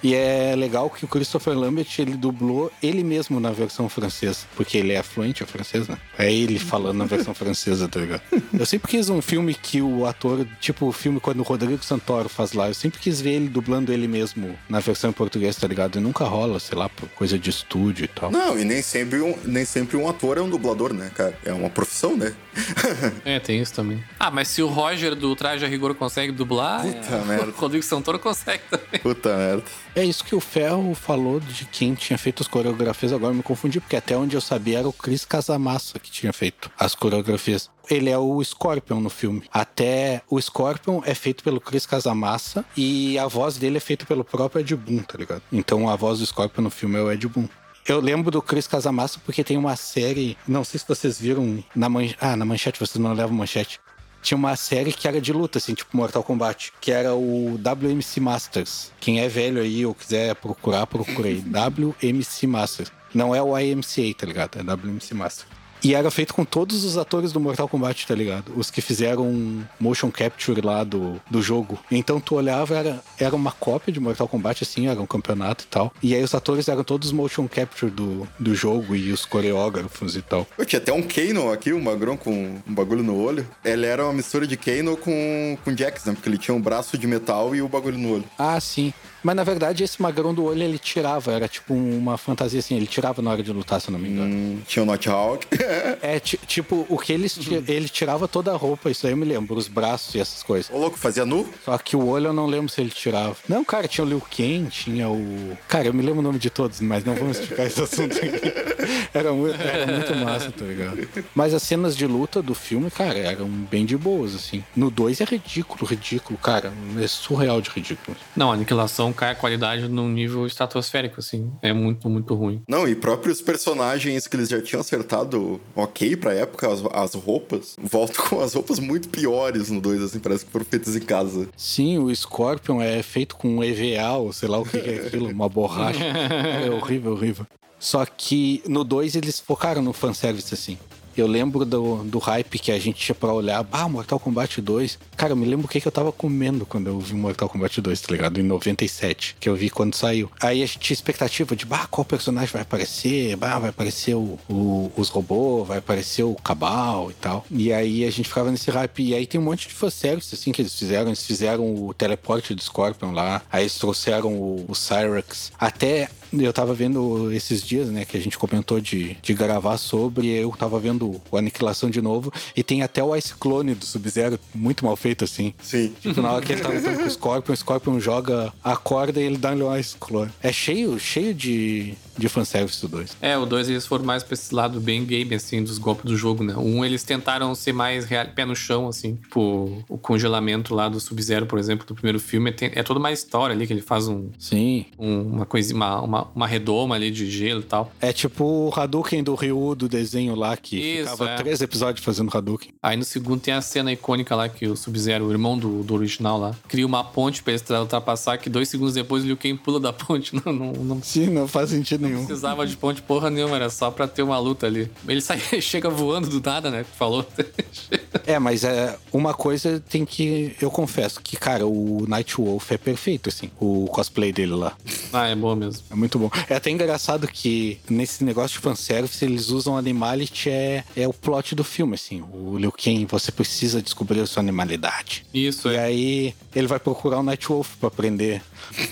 E 0.05 0.15
é 0.15 0.55
legal 0.55 0.91
que 0.91 1.05
o 1.05 1.09
Christopher 1.09 1.59
Lambert, 1.59 1.89
ele 1.99 2.15
dublou 2.15 2.71
ele 2.83 3.03
mesmo 3.03 3.41
na 3.41 3.51
versão 3.51 3.89
francesa, 3.89 4.41
porque 4.55 4.77
ele 4.77 4.93
é 4.93 5.03
fluente 5.03 5.43
em 5.43 5.47
francês, 5.47 5.89
né? 5.89 5.97
É 6.19 6.31
ele 6.31 6.59
falando 6.59 6.99
na 6.99 7.07
versão 7.07 7.35
francesa, 7.35 7.89
tá 7.89 7.99
ligado? 8.01 8.21
Eu 8.53 8.67
sempre 8.67 8.91
quis 8.91 9.09
um 9.09 9.23
filme 9.23 9.55
que 9.55 9.81
o 9.81 10.05
ator, 10.07 10.47
tipo 10.61 10.87
o 10.87 10.93
filme 10.93 11.19
quando 11.21 11.41
o 11.41 11.43
Rodrigo 11.43 11.83
Santoro 11.83 12.29
faz 12.29 12.53
lá, 12.53 12.69
eu 12.69 12.75
sempre 12.75 13.01
quis 13.01 13.19
ver 13.21 13.33
ele 13.33 13.49
dublando 13.49 13.93
ele 13.93 14.07
mesmo 14.07 14.59
na 14.69 14.79
versão 14.79 15.09
em 15.09 15.13
português, 15.15 15.57
tá 15.57 15.67
ligado? 15.67 15.99
E 15.99 16.03
nunca 16.03 16.25
rola, 16.25 16.61
sei 16.61 16.77
lá, 16.77 16.87
por 16.89 17.09
coisa 17.09 17.39
de 17.39 17.49
estúdio 17.49 18.05
e 18.05 18.09
tal. 18.09 18.31
Não, 18.31 18.59
e 18.59 18.65
nem 18.65 18.83
sempre, 18.83 19.23
um, 19.23 19.35
nem 19.45 19.65
sempre 19.65 19.97
um 19.97 20.07
ator 20.07 20.37
é 20.37 20.43
um 20.43 20.51
dublador, 20.51 20.93
né, 20.93 21.11
cara? 21.15 21.39
É 21.45 21.53
uma 21.53 21.71
profissão, 21.71 22.15
né? 22.17 22.35
É, 23.25 23.41
tem 23.41 23.61
isso 23.61 23.73
também. 23.73 24.03
Ah, 24.19 24.31
mas 24.31 24.49
se 24.49 24.63
o 24.63 24.67
Roger 24.69 25.15
do 25.15 25.35
Traje 25.35 25.65
a 25.65 25.69
Rigor 25.69 25.95
consegue 25.95 26.31
dublar, 26.33 26.83
Puta 26.83 27.15
é, 27.15 27.25
merda. 27.25 27.47
o 27.47 27.51
Rodrigo 27.53 27.85
Santoro 27.85 28.19
consegue 28.19 28.63
também. 28.71 29.01
Puta 29.01 29.37
merda. 29.37 29.65
É 29.97 30.05
isso 30.05 30.25
que 30.25 30.35
o 30.35 30.41
Ferro 30.41 30.93
falou 30.93 31.39
de 31.39 31.65
quem 31.67 31.95
tinha 31.95 32.19
feito 32.19 32.43
as 32.43 32.49
coreografias. 32.49 33.13
Agora 33.13 33.33
me 33.33 33.45
confundi, 33.45 33.79
porque 33.79 33.95
até 33.95 34.17
onde 34.17 34.37
eu 34.37 34.41
sabia 34.41 34.81
era 34.81 34.89
o 34.89 34.93
Chris 34.93 35.25
Casamassa 35.25 36.01
que 36.01 36.11
tinha 36.11 36.33
feito 36.33 36.69
as 36.77 36.97
coreografias. 36.97 37.71
Ele 37.89 38.11
é 38.11 38.19
o 38.19 38.43
Scorpion 38.43 38.99
no 38.99 39.09
filme. 39.09 39.45
Até 39.53 40.23
o 40.29 40.41
Scorpion 40.41 41.01
é 41.05 41.15
feito 41.15 41.45
pelo 41.45 41.61
Chris 41.61 41.87
Casamassa 41.87 42.65
e 42.77 43.17
a 43.21 43.29
voz 43.29 43.57
dele 43.57 43.77
é 43.77 43.81
feita 43.81 44.05
pelo 44.05 44.25
próprio 44.25 44.63
Ed 44.63 44.75
Boon, 44.75 44.99
tá 44.99 45.17
ligado? 45.17 45.43
Então 45.53 45.89
a 45.89 45.95
voz 45.95 46.19
do 46.19 46.27
Scorpion 46.27 46.65
no 46.65 46.71
filme 46.71 46.99
é 46.99 47.01
o 47.01 47.13
Ed 47.13 47.29
Boon. 47.29 47.47
Eu 47.87 48.01
lembro 48.01 48.33
do 48.33 48.43
Chris 48.43 48.67
Casamassa 48.67 49.21
porque 49.25 49.45
tem 49.45 49.57
uma 49.57 49.77
série, 49.77 50.37
não 50.49 50.65
sei 50.65 50.81
se 50.81 50.89
vocês 50.89 51.21
viram 51.21 51.63
na 51.77 51.89
manchete. 51.89 52.19
Ah, 52.21 52.35
na 52.35 52.45
manchete, 52.45 52.81
vocês 52.81 53.01
não 53.01 53.13
levam 53.13 53.37
manchete 53.37 53.79
tinha 54.25 54.39
uma 54.39 54.57
série 54.57 54.93
que 54.93 55.07
era 55.07 55.21
de 55.21 55.33
luta, 55.33 55.59
assim, 55.59 55.75
tipo 55.75 55.95
Mortal 55.95 56.25
Kombat, 56.25 56.73
que 56.81 56.91
era 56.91 57.15
o 57.15 57.61
WMC 57.63 58.21
Masters. 58.21 58.91
Quem 58.99 59.21
é 59.21 59.29
velho 59.29 59.61
aí 59.61 59.85
ou 59.85 59.95
quiser 59.95 60.35
procurar, 60.35 60.87
procurei. 60.87 61.45
WMC 62.03 62.47
Masters. 62.47 62.91
Não 63.15 63.35
é 63.35 63.43
o 63.43 63.57
IMCA, 63.57 64.03
tá 64.17 64.27
ligado? 64.27 64.59
É 64.59 64.63
WMC 64.63 65.15
Masters. 65.15 65.49
E 65.85 65.95
era 65.95 66.11
feito 66.11 66.33
com 66.33 66.45
todos 66.45 66.83
os 66.83 66.97
atores 66.97 67.31
do 67.31 67.39
Mortal 67.39 67.69
Kombat, 67.69 68.07
tá 68.07 68.15
ligado? 68.15 68.53
Os 68.57 68.71
que 68.71 68.81
fizeram 68.81 69.63
motion 69.79 70.11
capture 70.11 70.61
lá 70.61 70.83
do, 70.83 71.21
do 71.31 71.43
jogo. 71.43 71.79
Então 71.91 72.19
tu 72.19 72.37
olhava, 72.37 72.75
era, 72.75 73.03
era 73.19 73.37
uma 73.37 73.53
cópia 73.53 73.93
de 73.93 74.01
Mortal 74.01 74.27
Kombat, 74.27 74.65
assim, 74.65 74.89
era 74.89 75.01
um 75.01 75.07
campeonato 75.07 75.65
e 75.65 75.67
tal. 75.67 75.93
E 76.03 76.15
aí 76.15 76.23
os 76.23 76.35
atores 76.35 76.69
eram 76.69 76.83
todos 76.83 77.13
motion 77.13 77.47
capture 77.47 77.91
do, 77.91 78.27
do 78.39 78.55
jogo 78.55 78.97
e 78.97 79.13
os 79.13 79.27
coreógrafos 79.27 80.17
e 80.17 80.23
tal. 80.23 80.47
Eu 80.57 80.65
tinha 80.65 80.81
até 80.81 80.93
um 80.93 81.03
Kano 81.03 81.53
aqui, 81.53 81.73
um 81.73 81.81
magrão 81.81 82.17
com 82.17 82.61
um 82.67 82.75
bagulho 82.75 83.03
no 83.03 83.21
olho. 83.21 83.47
Ele 83.63 83.85
era 83.85 84.05
uma 84.05 84.13
mistura 84.13 84.47
de 84.47 84.57
Kano 84.57 84.97
com, 84.97 85.59
com 85.63 85.71
né? 85.71 86.13
Porque 86.15 86.29
ele 86.29 86.39
tinha 86.39 86.55
um 86.55 86.61
braço 86.61 86.97
de 86.97 87.07
metal 87.07 87.55
e 87.55 87.61
o 87.61 87.69
bagulho 87.69 87.99
no 87.99 88.15
olho. 88.15 88.25
Ah, 88.39 88.59
sim. 88.59 88.93
Mas 89.25 89.35
na 89.35 89.43
verdade, 89.43 89.83
esse 89.83 90.01
magrão 90.01 90.33
do 90.35 90.45
olho 90.45 90.63
ele 90.63 90.79
tirava, 90.79 91.33
era 91.33 91.49
tipo 91.49 91.75
uma 91.75 92.17
fantasia 92.19 92.61
assim, 92.61 92.77
ele 92.77 92.87
tirava 92.87 93.21
na 93.23 93.31
hora 93.31 93.43
de 93.43 93.51
lutar, 93.53 93.81
se 93.81 93.89
eu 93.89 93.93
não 93.93 93.99
me 93.99 94.09
engano. 94.11 94.33
Hum, 94.33 94.59
tinha 94.69 94.83
o 94.83 94.87
Nighthawk. 94.87 95.47
É 96.03 96.21
ti- 96.21 96.39
tipo, 96.47 96.85
o 96.89 96.99
que 96.99 97.13
eles 97.13 97.33
ti- 97.35 97.63
ele 97.67 97.89
tirava 97.89 98.29
toda 98.29 98.53
a 98.53 98.57
roupa, 98.57 98.91
isso 98.91 99.07
aí 99.07 99.13
eu 99.13 99.17
me 99.17 99.25
lembro, 99.25 99.57
os 99.57 99.67
braços 99.69 100.15
e 100.15 100.21
essas 100.21 100.43
coisas. 100.43 100.71
Ô, 100.71 100.79
louco, 100.79 100.99
fazia 100.99 101.25
nu? 101.25 101.49
Só 101.65 101.79
que 101.79 101.97
o 101.97 102.07
olho 102.07 102.27
eu 102.27 102.33
não 102.33 102.47
lembro 102.47 102.69
se 102.69 102.81
ele 102.81 102.91
tirava. 102.91 103.35
Não, 103.49 103.65
cara, 103.65 103.89
tinha 103.89 104.05
o 104.05 104.09
Liu 104.09 104.21
Kang, 104.21 104.69
tinha 104.69 105.09
o. 105.09 105.57
Cara, 105.67 105.87
eu 105.87 105.95
me 105.95 106.03
lembro 106.03 106.19
o 106.21 106.23
nome 106.23 106.39
de 106.39 106.51
todos, 106.51 106.81
mas 106.81 107.05
não 107.05 107.15
vamos 107.15 107.39
explicar 107.39 107.65
esse 107.67 107.81
assunto 107.81 108.17
aqui. 108.19 108.29
Era 109.15 109.33
muito, 109.33 109.55
era 109.61 109.87
muito 109.87 110.15
massa, 110.17 110.51
tá 110.51 110.65
ligado? 110.65 111.09
Mas 111.35 111.55
as 111.55 111.63
cenas 111.63 111.97
de 111.97 112.05
luta 112.07 112.43
do 112.43 112.53
filme, 112.55 112.91
cara, 112.91 113.17
eram 113.17 113.49
bem 113.49 113.87
de 113.87 113.97
boas, 113.97 114.35
assim. 114.35 114.63
No 114.75 114.91
2 114.91 115.21
é 115.21 115.25
ridículo, 115.25 115.87
ridículo, 115.87 116.37
cara. 116.39 116.73
É 117.01 117.07
surreal 117.07 117.61
de 117.61 117.71
ridículo. 117.71 118.17
Não, 118.37 118.51
a 118.51 118.55
aniquilação 118.55 119.13
cai 119.15 119.33
a 119.33 119.35
qualidade 119.35 119.89
num 119.89 120.09
nível 120.09 120.47
estratosférico, 120.47 121.21
assim. 121.21 121.51
É 121.63 121.73
muito, 121.73 122.09
muito 122.09 122.35
ruim. 122.35 122.63
Não, 122.69 122.87
e 122.87 122.95
próprios 122.95 123.41
personagens 123.41 124.27
que 124.27 124.37
eles 124.37 124.49
já 124.49 124.61
tinham 124.61 124.81
acertado 124.81 125.61
ok 125.75 126.17
pra 126.17 126.35
época, 126.35 126.71
as, 126.71 126.83
as 126.93 127.15
roupas, 127.15 127.77
voltam 127.83 128.25
com 128.29 128.41
as 128.41 128.55
roupas 128.55 128.79
muito 128.79 129.09
piores 129.09 129.71
no 129.71 129.81
2, 129.81 130.03
assim, 130.03 130.19
parece 130.19 130.45
que 130.45 130.51
foram 130.51 130.65
feitas 130.65 130.95
em 130.97 131.01
casa. 131.01 131.49
Sim, 131.57 131.99
o 131.99 132.15
Scorpion 132.15 132.81
é 132.81 133.03
feito 133.03 133.37
com 133.37 133.63
EVA, 133.63 134.13
ou 134.19 134.33
sei 134.33 134.49
lá 134.49 134.59
o 134.59 134.65
que 134.65 134.79
que 134.79 134.91
é 134.91 135.07
aquilo, 135.07 135.31
uma 135.31 135.49
borracha. 135.49 136.05
É 136.65 136.71
horrível, 136.71 137.13
horrível. 137.13 137.47
Só 137.79 138.05
que 138.07 138.63
no 138.67 138.83
2 138.83 139.15
eles 139.17 139.39
focaram 139.39 139.83
no 139.83 139.93
fanservice, 139.93 140.53
assim. 140.55 140.79
Eu 141.17 141.27
lembro 141.27 141.65
do, 141.65 142.05
do 142.05 142.19
hype 142.19 142.59
que 142.59 142.73
a 142.73 142.79
gente 142.79 142.99
tinha 142.99 143.15
pra 143.15 143.33
olhar. 143.33 143.67
Ah, 143.73 143.89
Mortal 143.89 144.19
Kombat 144.19 144.61
2. 144.61 144.99
Cara, 145.17 145.33
eu 145.33 145.37
me 145.37 145.47
lembro 145.47 145.67
o 145.67 145.69
que, 145.69 145.81
que 145.81 145.87
eu 145.89 145.93
tava 145.93 146.11
comendo 146.13 146.67
quando 146.67 146.89
eu 146.89 146.99
vi 146.99 147.15
Mortal 147.15 147.49
Kombat 147.49 147.81
2, 147.81 148.01
tá 148.01 148.13
ligado? 148.13 148.41
Em 148.41 148.43
97, 148.43 149.37
que 149.39 149.49
eu 149.49 149.55
vi 149.55 149.71
quando 149.71 149.95
saiu. 149.95 150.31
Aí 150.41 150.63
a 150.63 150.67
gente 150.67 150.79
tinha 150.79 150.95
expectativa 150.95 151.55
de, 151.55 151.65
bah, 151.65 151.87
qual 151.91 152.05
personagem 152.05 152.51
vai 152.53 152.63
aparecer? 152.63 153.37
Bah, 153.37 153.59
vai 153.59 153.71
aparecer 153.71 154.15
o, 154.15 154.39
o- 154.49 154.91
os 154.97 155.09
robôs, 155.09 155.67
vai 155.69 155.79
aparecer 155.79 156.23
o 156.25 156.35
Cabal 156.35 157.11
e 157.11 157.15
tal. 157.15 157.45
E 157.51 157.73
aí 157.73 158.05
a 158.05 158.11
gente 158.11 158.29
ficava 158.29 158.51
nesse 158.51 158.71
hype. 158.71 159.03
E 159.03 159.15
aí 159.15 159.27
tem 159.27 159.41
um 159.41 159.45
monte 159.45 159.69
de 159.69 159.75
fanservice, 159.75 160.35
assim, 160.35 160.53
que 160.53 160.63
eles 160.63 160.75
fizeram. 160.79 161.09
Eles 161.09 161.25
fizeram 161.25 161.75
o 161.87 161.95
teleporte 161.95 162.55
do 162.55 162.63
Scorpion 162.63 163.13
lá. 163.13 163.43
Aí 163.53 163.63
eles 163.63 163.77
trouxeram 163.77 164.33
o, 164.33 164.65
o 164.69 164.75
Cyrax. 164.75 165.53
Até 165.59 166.09
eu 166.41 166.53
tava 166.53 166.75
vendo 166.75 167.33
esses 167.33 167.63
dias, 167.63 167.89
né, 167.89 168.05
que 168.05 168.17
a 168.17 168.21
gente 168.21 168.39
comentou 168.39 168.81
de, 168.81 169.17
de 169.23 169.35
gravar 169.35 169.77
sobre, 169.79 170.29
eu 170.29 170.51
tava 170.51 170.79
vendo 170.79 171.21
o 171.31 171.37
Aniquilação 171.37 171.91
de 171.91 172.01
novo, 172.01 172.33
e 172.57 172.63
tem 172.63 172.83
até 172.83 173.03
o 173.03 173.15
Ice 173.15 173.35
Clone 173.35 173.75
do 173.75 173.85
Sub-Zero, 173.85 174.39
muito 174.55 174.85
mal 174.85 174.97
feito 174.97 175.25
assim. 175.25 175.55
Sim. 175.63 175.93
Tipo, 176.01 176.21
na 176.21 176.33
hora 176.33 176.45
que 176.45 176.53
ele 176.53 176.61
tá 176.61 176.69
lutando 176.69 176.99
com 176.99 177.07
o 177.07 177.11
Scorpion, 177.11 177.53
o 177.53 177.57
Scorpion 177.57 178.01
joga 178.01 178.53
a 178.63 178.77
corda 178.77 179.21
e 179.21 179.25
ele 179.25 179.37
dá-lhe 179.37 179.63
um 179.63 179.77
Ice 179.77 179.97
Clone. 179.99 180.31
É 180.43 180.53
cheio, 180.53 180.99
cheio 180.99 181.35
de, 181.35 181.95
de 182.17 182.29
fanservice 182.29 182.81
do 182.81 182.89
2. 182.89 183.17
É, 183.21 183.37
o 183.37 183.45
2 183.47 183.69
eles 183.69 183.87
foram 183.87 184.05
mais 184.05 184.23
pra 184.23 184.35
esse 184.35 184.55
lado 184.55 184.81
bem 184.81 185.05
game, 185.05 185.35
assim, 185.35 185.63
dos 185.63 185.79
golpes 185.79 186.05
do 186.05 186.17
jogo, 186.17 186.43
né? 186.45 186.55
Um, 186.57 186.85
eles 186.85 187.03
tentaram 187.03 187.55
ser 187.55 187.73
mais 187.73 188.05
real, 188.05 188.27
pé 188.35 188.45
no 188.45 188.55
chão, 188.57 188.89
assim. 188.89 189.17
Tipo, 189.17 189.85
o 189.89 189.99
congelamento 189.99 190.75
lá 190.75 190.89
do 190.89 191.01
Sub-Zero, 191.01 191.47
por 191.47 191.59
exemplo, 191.59 191.87
do 191.87 191.95
primeiro 191.95 192.19
filme, 192.21 192.51
é, 192.51 192.53
tem- 192.53 192.71
é 192.75 192.83
toda 192.83 192.99
uma 193.01 193.13
história 193.13 193.55
ali, 193.55 193.67
que 193.67 193.73
ele 193.73 193.81
faz 193.83 194.09
um, 194.09 194.29
Sim. 194.39 194.87
um- 194.99 195.23
uma 195.35 195.47
coisa, 195.47 195.75
uma, 195.75 196.01
uma, 196.01 196.29
uma 196.35 196.47
redoma 196.47 196.95
ali 196.95 197.11
de 197.11 197.31
gelo 197.31 197.61
e 197.61 197.65
tal. 197.65 197.93
É 198.01 198.13
tipo 198.13 198.45
o 198.45 198.73
Hadouken 198.75 199.23
do 199.23 199.35
Ryu 199.35 199.75
do 199.75 199.89
desenho 199.89 200.35
lá, 200.35 200.57
que 200.57 200.77
Isso, 200.77 201.11
ficava 201.13 201.31
é. 201.31 201.37
três 201.37 201.61
episódios 201.61 202.05
fazendo 202.05 202.31
Hadouken. 202.37 202.71
Aí 202.83 202.97
no 202.97 203.05
segundo 203.05 203.41
tem 203.41 203.55
a 203.55 203.61
cena 203.61 203.93
icônica 203.93 204.35
lá 204.37 204.49
que 204.49 204.67
o 204.67 204.77
Sub-Zero, 204.77 205.27
o 205.27 205.31
irmão 205.31 205.59
do, 205.59 205.83
do 205.83 205.95
original 205.95 206.39
lá, 206.39 206.55
cria 206.69 206.87
uma 206.87 207.03
ponte 207.03 207.43
pra 207.43 207.53
eles 207.53 207.63
tra- 207.63 207.81
ultrapassar, 207.81 208.39
que 208.39 208.49
dois 208.51 208.69
segundos 208.69 208.95
depois 208.95 209.25
o 209.25 209.27
Liu 209.27 209.37
Kang 209.37 209.55
pula 209.59 209.81
da 209.81 209.93
ponte. 209.93 210.35
Não, 210.45 210.53
não, 210.53 210.73
não 210.73 211.03
Sim, 211.03 211.29
não 211.31 211.47
faz 211.49 211.71
sentido 211.71 212.04
nenhum. 212.05 212.25
precisava 212.25 212.67
de 212.67 212.77
ponte 212.77 213.03
porra 213.03 213.31
nenhuma, 213.31 213.57
era 213.57 213.71
só 213.71 213.91
pra 213.91 214.07
ter 214.07 214.23
uma 214.23 214.39
luta 214.39 214.67
ali. 214.67 214.91
Ele 215.09 215.21
sai, 215.21 215.41
chega 215.61 215.89
voando 215.91 216.29
do 216.29 216.41
nada, 216.45 216.71
né? 216.71 216.85
Falou. 216.97 217.27
É, 218.27 218.39
mas 218.39 218.65
é 218.65 218.97
uma 219.13 219.35
coisa 219.35 219.83
tem 219.87 220.05
que. 220.07 220.57
Eu 220.59 220.71
confesso 220.71 221.21
que, 221.21 221.37
cara, 221.37 221.67
o 221.67 222.07
Night 222.09 222.37
Wolf 222.37 222.73
é 222.73 222.79
perfeito, 222.79 223.29
assim. 223.29 223.51
O 223.61 223.87
cosplay 223.89 224.33
dele 224.33 224.55
lá. 224.55 224.75
ah, 225.13 225.27
é 225.27 225.35
boa 225.35 225.55
mesmo. 225.55 225.83
É 225.91 225.95
muito 225.95 226.19
bom. 226.19 226.31
É 226.49 226.55
até 226.55 226.71
engraçado 226.71 227.29
que 227.29 227.79
nesse 227.91 228.25
negócio 228.25 228.57
de 228.57 228.63
fanservice 228.63 229.23
eles 229.23 229.51
usam 229.51 229.77
animality, 229.77 230.49
é, 230.49 230.85
é 230.97 231.07
o 231.07 231.13
plot 231.13 231.55
do 231.55 231.63
filme, 231.65 231.97
assim. 231.97 232.23
O 232.33 232.57
Liu 232.57 232.73
Kang, 232.73 233.05
você 233.07 233.31
precisa 233.31 233.83
descobrir 233.83 234.21
a 234.21 234.27
sua 234.27 234.41
animalidade. 234.43 235.27
Isso, 235.35 235.69
E 235.71 235.75
é. 235.77 235.81
aí 235.81 236.35
ele 236.55 236.67
vai 236.67 236.79
procurar 236.79 237.19
o 237.19 237.23
Night 237.23 237.47
Wolf 237.47 237.75
pra 237.79 237.89
aprender. 237.89 238.41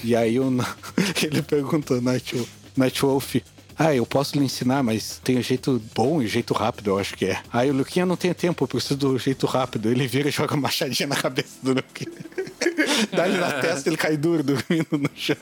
E 0.04 0.14
aí 0.14 0.38
o, 0.38 0.52
ele 1.22 1.40
pergunta 1.40 1.94
ao 1.94 2.02
Night 2.02 2.36
Wolf, 2.36 2.48
Night 2.76 3.02
Wolf, 3.02 3.36
ah, 3.82 3.94
eu 3.94 4.06
posso 4.06 4.38
lhe 4.38 4.44
ensinar, 4.44 4.82
mas 4.82 5.20
tem 5.24 5.38
um 5.38 5.42
jeito 5.42 5.82
bom 5.94 6.22
e 6.22 6.26
jeito 6.26 6.54
rápido, 6.54 6.90
eu 6.90 6.98
acho 6.98 7.16
que 7.16 7.26
é. 7.26 7.40
Aí 7.52 7.70
o 7.70 7.74
Liu 7.74 7.84
Kang, 7.84 8.00
eu 8.00 8.06
não 8.06 8.16
tenho 8.16 8.34
tempo, 8.34 8.62
eu 8.62 8.68
preciso 8.68 8.96
do 8.96 9.18
jeito 9.18 9.46
rápido. 9.46 9.90
Ele 9.90 10.06
vira 10.06 10.28
e 10.28 10.32
joga 10.32 10.54
uma 10.54 10.62
machadinha 10.62 11.08
na 11.08 11.16
cabeça 11.16 11.58
do 11.62 11.74
Kang. 11.74 12.10
Dá-lhe 13.12 13.36
na 13.38 13.52
testa, 13.52 13.88
ele 13.88 13.96
cai 13.96 14.16
duro, 14.16 14.42
dormindo 14.42 14.86
no 14.92 15.10
chão. 15.14 15.36